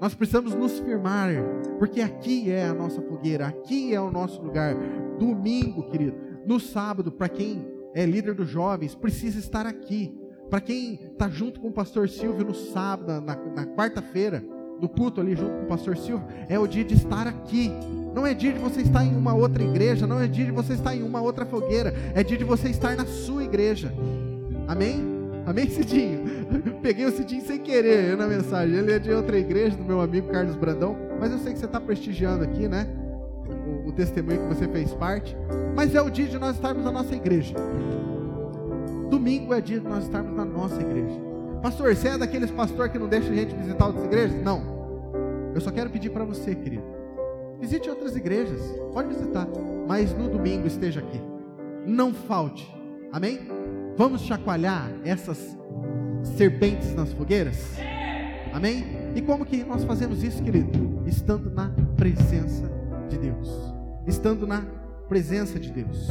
Nós 0.00 0.14
precisamos 0.14 0.52
nos 0.54 0.80
firmar, 0.80 1.30
porque 1.78 2.00
aqui 2.00 2.50
é 2.50 2.66
a 2.66 2.74
nossa 2.74 3.00
fogueira, 3.02 3.46
aqui 3.46 3.94
é 3.94 4.00
o 4.00 4.10
nosso 4.10 4.42
lugar. 4.42 4.74
Domingo, 5.16 5.88
querido, 5.88 6.16
no 6.44 6.58
sábado, 6.58 7.12
para 7.12 7.28
quem 7.28 7.64
é 7.94 8.04
líder 8.04 8.34
dos 8.34 8.48
jovens, 8.48 8.96
precisa 8.96 9.38
estar 9.38 9.64
aqui. 9.64 10.12
Para 10.50 10.60
quem 10.60 10.94
está 10.94 11.28
junto 11.28 11.60
com 11.60 11.68
o 11.68 11.72
pastor 11.72 12.08
Silvio 12.08 12.44
no 12.44 12.54
sábado, 12.54 13.24
na, 13.24 13.36
na 13.36 13.64
quarta-feira, 13.64 14.44
no 14.82 14.88
culto 14.88 15.20
ali 15.20 15.34
junto 15.34 15.52
com 15.52 15.62
o 15.62 15.66
pastor 15.66 15.96
Silvio, 15.96 16.26
é 16.48 16.58
o 16.58 16.66
dia 16.66 16.84
de 16.84 16.94
estar 16.94 17.26
aqui 17.26 17.72
não 18.14 18.26
é 18.26 18.34
dia 18.34 18.52
de 18.52 18.58
você 18.58 18.82
estar 18.82 19.04
em 19.04 19.16
uma 19.16 19.34
outra 19.34 19.62
igreja, 19.62 20.06
não 20.06 20.20
é 20.20 20.26
dia 20.26 20.44
de 20.44 20.50
você 20.50 20.74
estar 20.74 20.94
em 20.94 21.02
uma 21.02 21.20
outra 21.22 21.46
fogueira, 21.46 21.94
é 22.14 22.22
dia 22.22 22.36
de 22.36 22.44
você 22.44 22.68
estar 22.68 22.94
na 22.94 23.06
sua 23.06 23.42
igreja. 23.42 23.92
Amém? 24.68 25.02
Amém, 25.46 25.68
Cidinho? 25.68 26.20
Peguei 26.82 27.06
o 27.06 27.10
Cidinho 27.10 27.42
sem 27.42 27.58
querer 27.58 28.16
na 28.16 28.26
mensagem. 28.26 28.76
Ele 28.76 28.92
é 28.92 28.98
de 28.98 29.10
outra 29.10 29.38
igreja, 29.38 29.76
do 29.76 29.82
meu 29.82 30.00
amigo 30.00 30.28
Carlos 30.28 30.54
Brandão, 30.56 30.96
mas 31.18 31.32
eu 31.32 31.38
sei 31.38 31.52
que 31.54 31.58
você 31.58 31.64
está 31.64 31.80
prestigiando 31.80 32.44
aqui, 32.44 32.68
né? 32.68 32.86
O, 33.84 33.88
o 33.88 33.92
testemunho 33.92 34.42
que 34.42 34.54
você 34.54 34.68
fez 34.68 34.92
parte. 34.92 35.34
Mas 35.74 35.94
é 35.94 36.02
o 36.02 36.10
dia 36.10 36.26
de 36.26 36.38
nós 36.38 36.54
estarmos 36.54 36.84
na 36.84 36.92
nossa 36.92 37.14
igreja. 37.14 37.54
Domingo 39.08 39.54
é 39.54 39.60
dia 39.60 39.80
de 39.80 39.88
nós 39.88 40.04
estarmos 40.04 40.36
na 40.36 40.44
nossa 40.44 40.80
igreja. 40.80 41.31
Pastor, 41.62 41.94
você 41.94 42.08
é 42.08 42.18
daqueles 42.18 42.50
pastor 42.50 42.88
que 42.88 42.98
não 42.98 43.08
deixa 43.08 43.30
a 43.30 43.34
gente 43.34 43.54
visitar 43.54 43.86
outras 43.86 44.04
igrejas? 44.04 44.42
Não. 44.42 44.60
Eu 45.54 45.60
só 45.60 45.70
quero 45.70 45.88
pedir 45.90 46.10
para 46.10 46.24
você, 46.24 46.56
querido. 46.56 46.82
Visite 47.60 47.88
outras 47.88 48.16
igrejas, 48.16 48.60
pode 48.92 49.08
visitar, 49.08 49.46
mas 49.86 50.12
no 50.12 50.28
domingo 50.28 50.66
esteja 50.66 50.98
aqui. 50.98 51.20
Não 51.86 52.12
falte. 52.12 52.68
Amém? 53.12 53.38
Vamos 53.96 54.22
chacoalhar 54.22 54.90
essas 55.04 55.56
serpentes 56.36 56.92
nas 56.94 57.12
fogueiras? 57.12 57.76
Amém? 58.52 58.84
E 59.14 59.22
como 59.22 59.46
que 59.46 59.62
nós 59.62 59.84
fazemos 59.84 60.24
isso, 60.24 60.42
querido? 60.42 61.04
Estando 61.06 61.48
na 61.48 61.70
presença 61.96 62.68
de 63.08 63.18
Deus. 63.18 63.48
Estando 64.04 64.48
na 64.48 64.62
presença 65.08 65.60
de 65.60 65.70
Deus. 65.70 66.08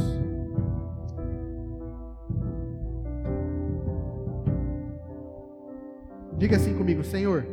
Diga 6.42 6.56
assim 6.56 6.76
comigo, 6.76 7.04
Senhor, 7.04 7.46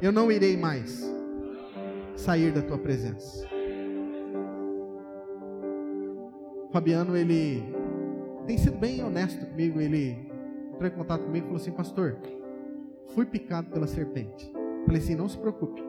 eu 0.00 0.12
não 0.12 0.30
irei 0.30 0.56
mais 0.56 1.04
sair 2.14 2.52
da 2.52 2.62
tua 2.62 2.78
presença. 2.78 3.44
Fabiano, 6.70 7.16
ele 7.16 7.64
tem 8.46 8.56
sido 8.56 8.78
bem 8.78 9.02
honesto 9.02 9.44
comigo. 9.44 9.80
Ele 9.80 10.30
entrou 10.72 10.86
em 10.86 10.92
contato 10.92 11.24
comigo 11.24 11.46
e 11.46 11.48
falou 11.48 11.60
assim: 11.60 11.72
Pastor, 11.72 12.18
fui 13.12 13.26
picado 13.26 13.70
pela 13.70 13.88
serpente. 13.88 14.52
Falei 14.86 15.02
assim: 15.02 15.16
Não 15.16 15.28
se 15.28 15.36
preocupe, 15.36 15.82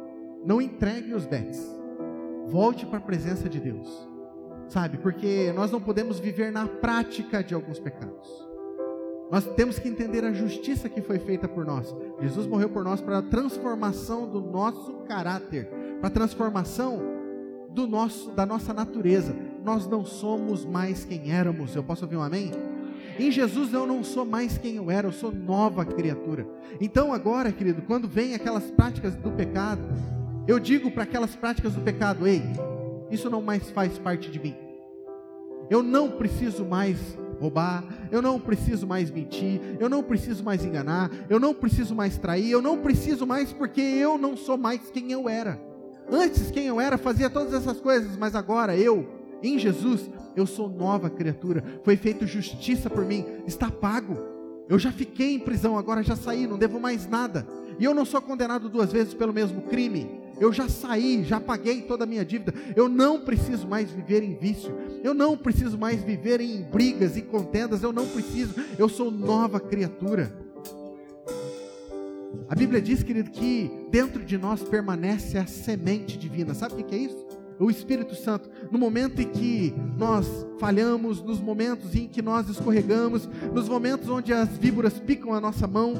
não 0.43 0.59
entregue 0.59 1.13
os 1.13 1.27
bets, 1.27 1.63
volte 2.47 2.83
para 2.83 2.97
a 2.97 3.01
presença 3.01 3.47
de 3.47 3.59
Deus, 3.59 4.09
sabe? 4.67 4.97
Porque 4.97 5.53
nós 5.55 5.69
não 5.69 5.79
podemos 5.79 6.19
viver 6.19 6.51
na 6.51 6.67
prática 6.67 7.43
de 7.43 7.53
alguns 7.53 7.79
pecados. 7.79 8.48
Nós 9.31 9.45
temos 9.55 9.77
que 9.77 9.87
entender 9.87 10.25
a 10.25 10.33
justiça 10.33 10.89
que 10.89 11.01
foi 11.01 11.19
feita 11.19 11.47
por 11.47 11.65
nós. 11.65 11.95
Jesus 12.19 12.47
morreu 12.47 12.69
por 12.69 12.83
nós 12.83 12.99
para 12.99 13.19
a 13.19 13.21
transformação 13.21 14.27
do 14.27 14.41
nosso 14.41 14.93
caráter, 15.07 15.67
para 15.99 16.07
a 16.07 16.11
transformação 16.11 16.99
do 17.69 17.85
nosso, 17.85 18.31
da 18.31 18.45
nossa 18.45 18.73
natureza. 18.73 19.35
Nós 19.63 19.87
não 19.87 20.03
somos 20.03 20.65
mais 20.65 21.05
quem 21.05 21.31
éramos. 21.31 21.75
Eu 21.75 21.83
posso 21.83 22.05
ouvir 22.05 22.17
um 22.17 22.23
amém? 22.23 22.51
Em 23.19 23.31
Jesus 23.31 23.73
eu 23.73 23.85
não 23.85 24.03
sou 24.03 24.25
mais 24.25 24.57
quem 24.57 24.77
eu 24.77 24.89
era, 24.89 25.07
eu 25.07 25.11
sou 25.11 25.31
nova 25.31 25.85
criatura. 25.85 26.47
Então 26.79 27.13
agora, 27.13 27.51
querido, 27.51 27.81
quando 27.81 28.07
vem 28.07 28.33
aquelas 28.33 28.71
práticas 28.71 29.13
do 29.15 29.29
pecado, 29.31 29.81
eu 30.47 30.57
digo 30.57 30.89
para 30.89 31.03
aquelas 31.03 31.35
práticas 31.35 31.73
do 31.73 31.81
pecado, 31.81 32.25
ei, 32.25 32.41
isso 33.11 33.29
não 33.29 33.41
mais 33.41 33.69
faz 33.69 33.97
parte 33.99 34.31
de 34.31 34.39
mim. 34.39 34.55
Eu 35.69 35.83
não 35.83 36.11
preciso 36.11 36.65
mais 36.65 36.97
roubar, 37.39 37.83
eu 38.11 38.21
não 38.21 38.39
preciso 38.39 38.85
mais 38.85 39.09
mentir, 39.09 39.61
eu 39.79 39.89
não 39.89 40.03
preciso 40.03 40.43
mais 40.43 40.63
enganar, 40.63 41.09
eu 41.29 41.39
não 41.39 41.53
preciso 41.53 41.95
mais 41.95 42.17
trair, 42.17 42.51
eu 42.51 42.61
não 42.61 42.77
preciso 42.79 43.25
mais 43.25 43.53
porque 43.53 43.81
eu 43.81 44.17
não 44.17 44.35
sou 44.35 44.57
mais 44.57 44.89
quem 44.91 45.11
eu 45.11 45.29
era. 45.29 45.59
Antes, 46.11 46.49
quem 46.51 46.65
eu 46.65 46.81
era 46.81 46.97
fazia 46.97 47.29
todas 47.29 47.53
essas 47.53 47.79
coisas, 47.79 48.17
mas 48.17 48.35
agora 48.35 48.75
eu, 48.75 49.07
em 49.41 49.57
Jesus, 49.57 50.09
eu 50.35 50.45
sou 50.45 50.67
nova 50.67 51.09
criatura. 51.09 51.63
Foi 51.83 51.95
feita 51.95 52.25
justiça 52.25 52.89
por 52.89 53.05
mim, 53.05 53.25
está 53.45 53.69
pago. 53.69 54.17
Eu 54.67 54.77
já 54.77 54.91
fiquei 54.91 55.33
em 55.33 55.39
prisão, 55.39 55.77
agora 55.77 56.03
já 56.03 56.15
saí, 56.15 56.45
não 56.45 56.57
devo 56.57 56.79
mais 56.79 57.07
nada. 57.07 57.47
E 57.79 57.85
eu 57.85 57.93
não 57.93 58.05
sou 58.05 58.21
condenado 58.21 58.69
duas 58.69 58.91
vezes 58.91 59.13
pelo 59.13 59.33
mesmo 59.33 59.61
crime. 59.63 60.18
Eu 60.39 60.53
já 60.53 60.69
saí, 60.69 61.23
já 61.23 61.39
paguei 61.39 61.81
toda 61.81 62.05
a 62.05 62.07
minha 62.07 62.23
dívida. 62.23 62.53
Eu 62.75 62.87
não 62.87 63.19
preciso 63.19 63.67
mais 63.67 63.91
viver 63.91 64.23
em 64.23 64.35
vício. 64.35 64.73
Eu 65.03 65.13
não 65.13 65.37
preciso 65.37 65.77
mais 65.77 66.01
viver 66.01 66.39
em 66.39 66.61
brigas 66.63 67.17
e 67.17 67.21
contendas. 67.21 67.83
Eu 67.83 67.91
não 67.91 68.07
preciso. 68.07 68.53
Eu 68.77 68.87
sou 68.87 69.11
nova 69.11 69.59
criatura. 69.59 70.33
A 72.47 72.55
Bíblia 72.55 72.81
diz, 72.81 73.03
querido, 73.03 73.29
que 73.31 73.69
dentro 73.91 74.23
de 74.23 74.37
nós 74.37 74.63
permanece 74.63 75.37
a 75.37 75.45
semente 75.45 76.17
divina. 76.17 76.53
Sabe 76.53 76.81
o 76.81 76.85
que 76.85 76.95
é 76.95 76.99
isso? 76.99 77.27
O 77.59 77.69
Espírito 77.69 78.15
Santo. 78.15 78.49
No 78.71 78.79
momento 78.79 79.21
em 79.21 79.27
que 79.27 79.73
nós 79.97 80.25
falhamos, 80.59 81.21
nos 81.21 81.41
momentos 81.41 81.93
em 81.93 82.07
que 82.07 82.21
nós 82.21 82.47
escorregamos, 82.47 83.27
nos 83.53 83.67
momentos 83.67 84.07
onde 84.09 84.31
as 84.31 84.49
víboras 84.57 84.97
picam 84.99 85.33
a 85.33 85.41
nossa 85.41 85.67
mão, 85.67 85.93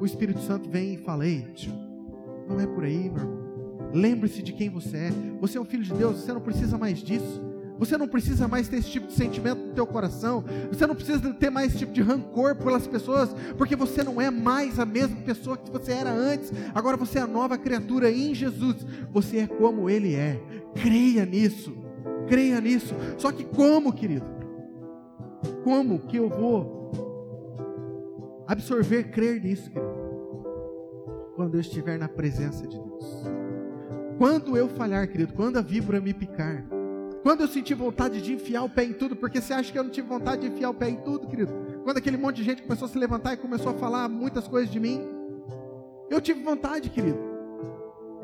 o 0.00 0.06
Espírito 0.06 0.40
Santo 0.40 0.70
vem 0.70 0.94
e 0.94 0.98
fala: 0.98 1.26
Ei, 1.26 1.46
não 2.50 2.60
é 2.60 2.66
por 2.66 2.84
aí, 2.84 3.10
meu 3.10 3.22
irmão. 3.22 3.40
Lembre-se 3.92 4.42
de 4.42 4.52
quem 4.52 4.68
você 4.68 4.96
é. 4.96 5.10
Você 5.40 5.58
é 5.58 5.60
um 5.60 5.64
filho 5.64 5.82
de 5.82 5.94
Deus, 5.94 6.20
você 6.20 6.32
não 6.32 6.40
precisa 6.40 6.76
mais 6.76 6.98
disso. 6.98 7.48
Você 7.78 7.96
não 7.96 8.06
precisa 8.06 8.46
mais 8.46 8.68
ter 8.68 8.76
esse 8.76 8.90
tipo 8.90 9.06
de 9.06 9.14
sentimento 9.14 9.68
no 9.68 9.72
teu 9.72 9.86
coração. 9.86 10.44
Você 10.70 10.86
não 10.86 10.94
precisa 10.94 11.32
ter 11.32 11.48
mais 11.48 11.68
esse 11.68 11.78
tipo 11.78 11.92
de 11.92 12.02
rancor 12.02 12.54
pelas 12.56 12.86
pessoas, 12.86 13.34
porque 13.56 13.74
você 13.74 14.02
não 14.02 14.20
é 14.20 14.30
mais 14.30 14.78
a 14.78 14.84
mesma 14.84 15.16
pessoa 15.22 15.56
que 15.56 15.70
você 15.70 15.92
era 15.92 16.12
antes. 16.12 16.52
Agora 16.74 16.98
você 16.98 17.18
é 17.18 17.22
a 17.22 17.26
nova 17.26 17.56
criatura 17.56 18.10
em 18.10 18.34
Jesus. 18.34 18.84
Você 19.10 19.38
é 19.38 19.46
como 19.46 19.88
ele 19.88 20.14
é. 20.14 20.38
Creia 20.74 21.24
nisso. 21.24 21.74
Creia 22.28 22.60
nisso. 22.60 22.94
Só 23.16 23.32
que 23.32 23.44
como, 23.44 23.94
querido? 23.94 24.26
Como 25.64 26.00
que 26.00 26.18
eu 26.18 26.28
vou 26.28 28.44
absorver, 28.46 29.04
crer 29.04 29.42
nisso, 29.42 29.70
querido? 29.70 29.89
Quando 31.40 31.54
eu 31.54 31.60
estiver 31.62 31.98
na 31.98 32.06
presença 32.06 32.66
de 32.66 32.78
Deus. 32.78 33.24
Quando 34.18 34.58
eu 34.58 34.68
falhar, 34.68 35.08
querido, 35.08 35.32
quando 35.32 35.56
a 35.56 35.62
víbora 35.62 35.98
me 35.98 36.12
picar, 36.12 36.66
quando 37.22 37.40
eu 37.40 37.48
senti 37.48 37.72
vontade 37.72 38.20
de 38.20 38.34
enfiar 38.34 38.62
o 38.62 38.68
pé 38.68 38.84
em 38.84 38.92
tudo, 38.92 39.16
porque 39.16 39.40
você 39.40 39.54
acha 39.54 39.72
que 39.72 39.78
eu 39.78 39.82
não 39.82 39.90
tive 39.90 40.06
vontade 40.06 40.42
de 40.42 40.48
enfiar 40.48 40.68
o 40.68 40.74
pé 40.74 40.90
em 40.90 40.96
tudo, 40.96 41.26
querido? 41.26 41.50
Quando 41.82 41.96
aquele 41.96 42.18
monte 42.18 42.36
de 42.36 42.44
gente 42.44 42.60
começou 42.60 42.84
a 42.84 42.88
se 42.90 42.98
levantar 42.98 43.32
e 43.32 43.36
começou 43.38 43.72
a 43.72 43.74
falar 43.74 44.06
muitas 44.06 44.46
coisas 44.46 44.70
de 44.70 44.78
mim, 44.78 45.00
eu 46.10 46.20
tive 46.20 46.42
vontade, 46.42 46.90
querido. 46.90 47.18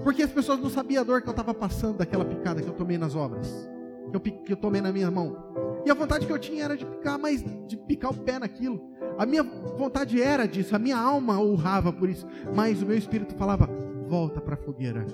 Porque 0.05 0.23
as 0.23 0.31
pessoas 0.31 0.61
não 0.61 0.69
sabiam 0.69 1.01
a 1.01 1.05
dor 1.05 1.23
que 1.23 1.29
eu 1.29 1.33
estava 1.33 1.55
passando 1.55 1.97
daquela 1.97 2.23
picada 2.27 2.61
que 2.61 2.69
eu 2.69 2.75
tomei 2.75 2.99
nas 2.99 3.17
obras, 3.17 3.67
que 4.11 4.17
eu, 4.17 4.21
que 4.21 4.53
eu 4.53 4.57
tomei 4.57 4.81
na 4.81 4.93
minha 4.93 5.11
mão. 5.11 5.37
E 5.85 5.91
a 5.91 5.95
vontade 5.95 6.27
que 6.27 6.33
eu 6.33 6.39
tinha 6.39 6.65
era 6.65 6.77
de 6.77 6.85
picar, 6.85 7.19
mas 7.19 7.45
de 7.67 7.77
picar 7.77 8.11
o 8.11 8.19
pé 8.19 8.39
naquilo. 8.39 8.91
A 9.19 9.25
minha 9.25 9.43
vontade 9.43 10.21
era 10.21 10.47
disso, 10.47 10.75
a 10.75 10.79
minha 10.79 10.99
alma 10.99 11.41
urrava 11.41 11.93
por 11.93 12.09
isso, 12.09 12.27
mas 12.55 12.83
o 12.83 12.87
meu 12.87 12.97
espírito 12.97 13.35
falava: 13.35 13.69
volta 14.09 14.41
para 14.41 14.55
a 14.55 14.59
fogueira 14.59 15.07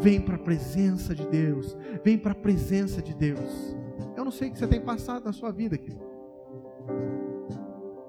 Vem 0.00 0.20
para 0.20 0.36
a 0.36 0.38
presença 0.38 1.14
de 1.14 1.26
Deus. 1.26 1.76
Vem 2.04 2.16
para 2.16 2.32
a 2.32 2.34
presença 2.34 3.02
de 3.02 3.14
Deus. 3.14 3.76
Eu 4.16 4.24
não 4.24 4.30
sei 4.30 4.48
o 4.48 4.52
que 4.52 4.58
você 4.58 4.66
tem 4.66 4.80
passado 4.80 5.24
na 5.24 5.32
sua 5.32 5.50
vida, 5.50 5.74
aqui. 5.74 5.96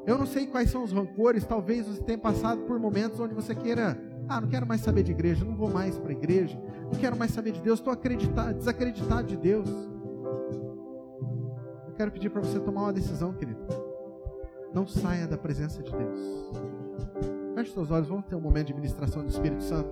Eu 0.05 0.17
não 0.17 0.25
sei 0.25 0.47
quais 0.47 0.69
são 0.69 0.83
os 0.83 0.91
rancores. 0.91 1.45
Talvez 1.45 1.87
você 1.87 2.01
tenha 2.03 2.17
passado 2.17 2.61
por 2.61 2.79
momentos 2.79 3.19
onde 3.19 3.33
você 3.33 3.55
queira. 3.55 3.99
Ah, 4.27 4.39
não 4.39 4.47
quero 4.47 4.67
mais 4.67 4.81
saber 4.81 5.01
de 5.01 5.11
igreja, 5.11 5.43
não 5.43 5.55
vou 5.55 5.71
mais 5.71 5.97
para 5.97 6.09
a 6.09 6.11
igreja, 6.11 6.61
não 6.83 6.99
quero 6.99 7.17
mais 7.17 7.31
saber 7.31 7.51
de 7.51 7.61
Deus, 7.61 7.79
estou 7.79 7.95
desacreditado 7.95 9.27
de 9.27 9.35
Deus. 9.35 9.67
Quero 11.99 12.11
pedir 12.11 12.29
para 12.29 12.39
você 12.39 12.57
tomar 12.57 12.83
uma 12.83 12.93
decisão, 12.93 13.33
querido. 13.33 13.59
Não 14.73 14.87
saia 14.87 15.27
da 15.27 15.37
presença 15.37 15.83
de 15.83 15.91
Deus. 15.91 16.19
Feche 17.53 17.73
seus 17.73 17.91
olhos, 17.91 18.07
vamos 18.07 18.25
ter 18.25 18.35
um 18.35 18.39
momento 18.39 18.67
de 18.67 18.73
ministração 18.73 19.21
do 19.21 19.27
Espírito 19.27 19.61
Santo 19.61 19.89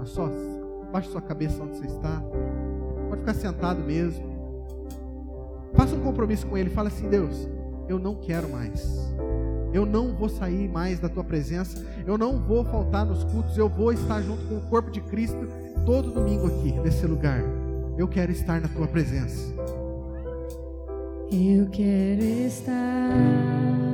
a 0.00 0.04
sós. 0.04 0.32
Baixe 0.92 1.10
sua 1.10 1.20
cabeça 1.20 1.60
onde 1.60 1.76
você 1.76 1.86
está. 1.86 2.22
Pode 3.08 3.22
ficar 3.22 3.34
sentado 3.34 3.80
mesmo. 3.80 4.24
Faça 5.74 5.96
um 5.96 6.00
compromisso 6.00 6.46
com 6.46 6.56
Ele. 6.56 6.70
Fala 6.70 6.90
assim: 6.90 7.08
Deus, 7.08 7.48
eu 7.88 7.98
não 7.98 8.14
quero 8.14 8.48
mais. 8.48 9.12
Eu 9.72 9.84
não 9.84 10.14
vou 10.14 10.28
sair 10.28 10.68
mais 10.68 11.00
da 11.00 11.08
tua 11.08 11.24
presença. 11.24 11.84
Eu 12.06 12.16
não 12.16 12.38
vou 12.38 12.64
faltar 12.66 13.04
nos 13.04 13.24
cultos. 13.24 13.58
Eu 13.58 13.68
vou 13.68 13.92
estar 13.92 14.22
junto 14.22 14.46
com 14.46 14.58
o 14.58 14.66
corpo 14.68 14.92
de 14.92 15.00
Cristo 15.00 15.48
todo 15.84 16.12
domingo 16.12 16.46
aqui, 16.46 16.70
nesse 16.78 17.04
lugar. 17.04 17.42
Eu 17.98 18.06
quero 18.06 18.30
estar 18.30 18.60
na 18.60 18.68
tua 18.68 18.86
presença. 18.86 19.52
Eu 21.30 21.68
quero 21.70 22.24
estar 22.46 23.87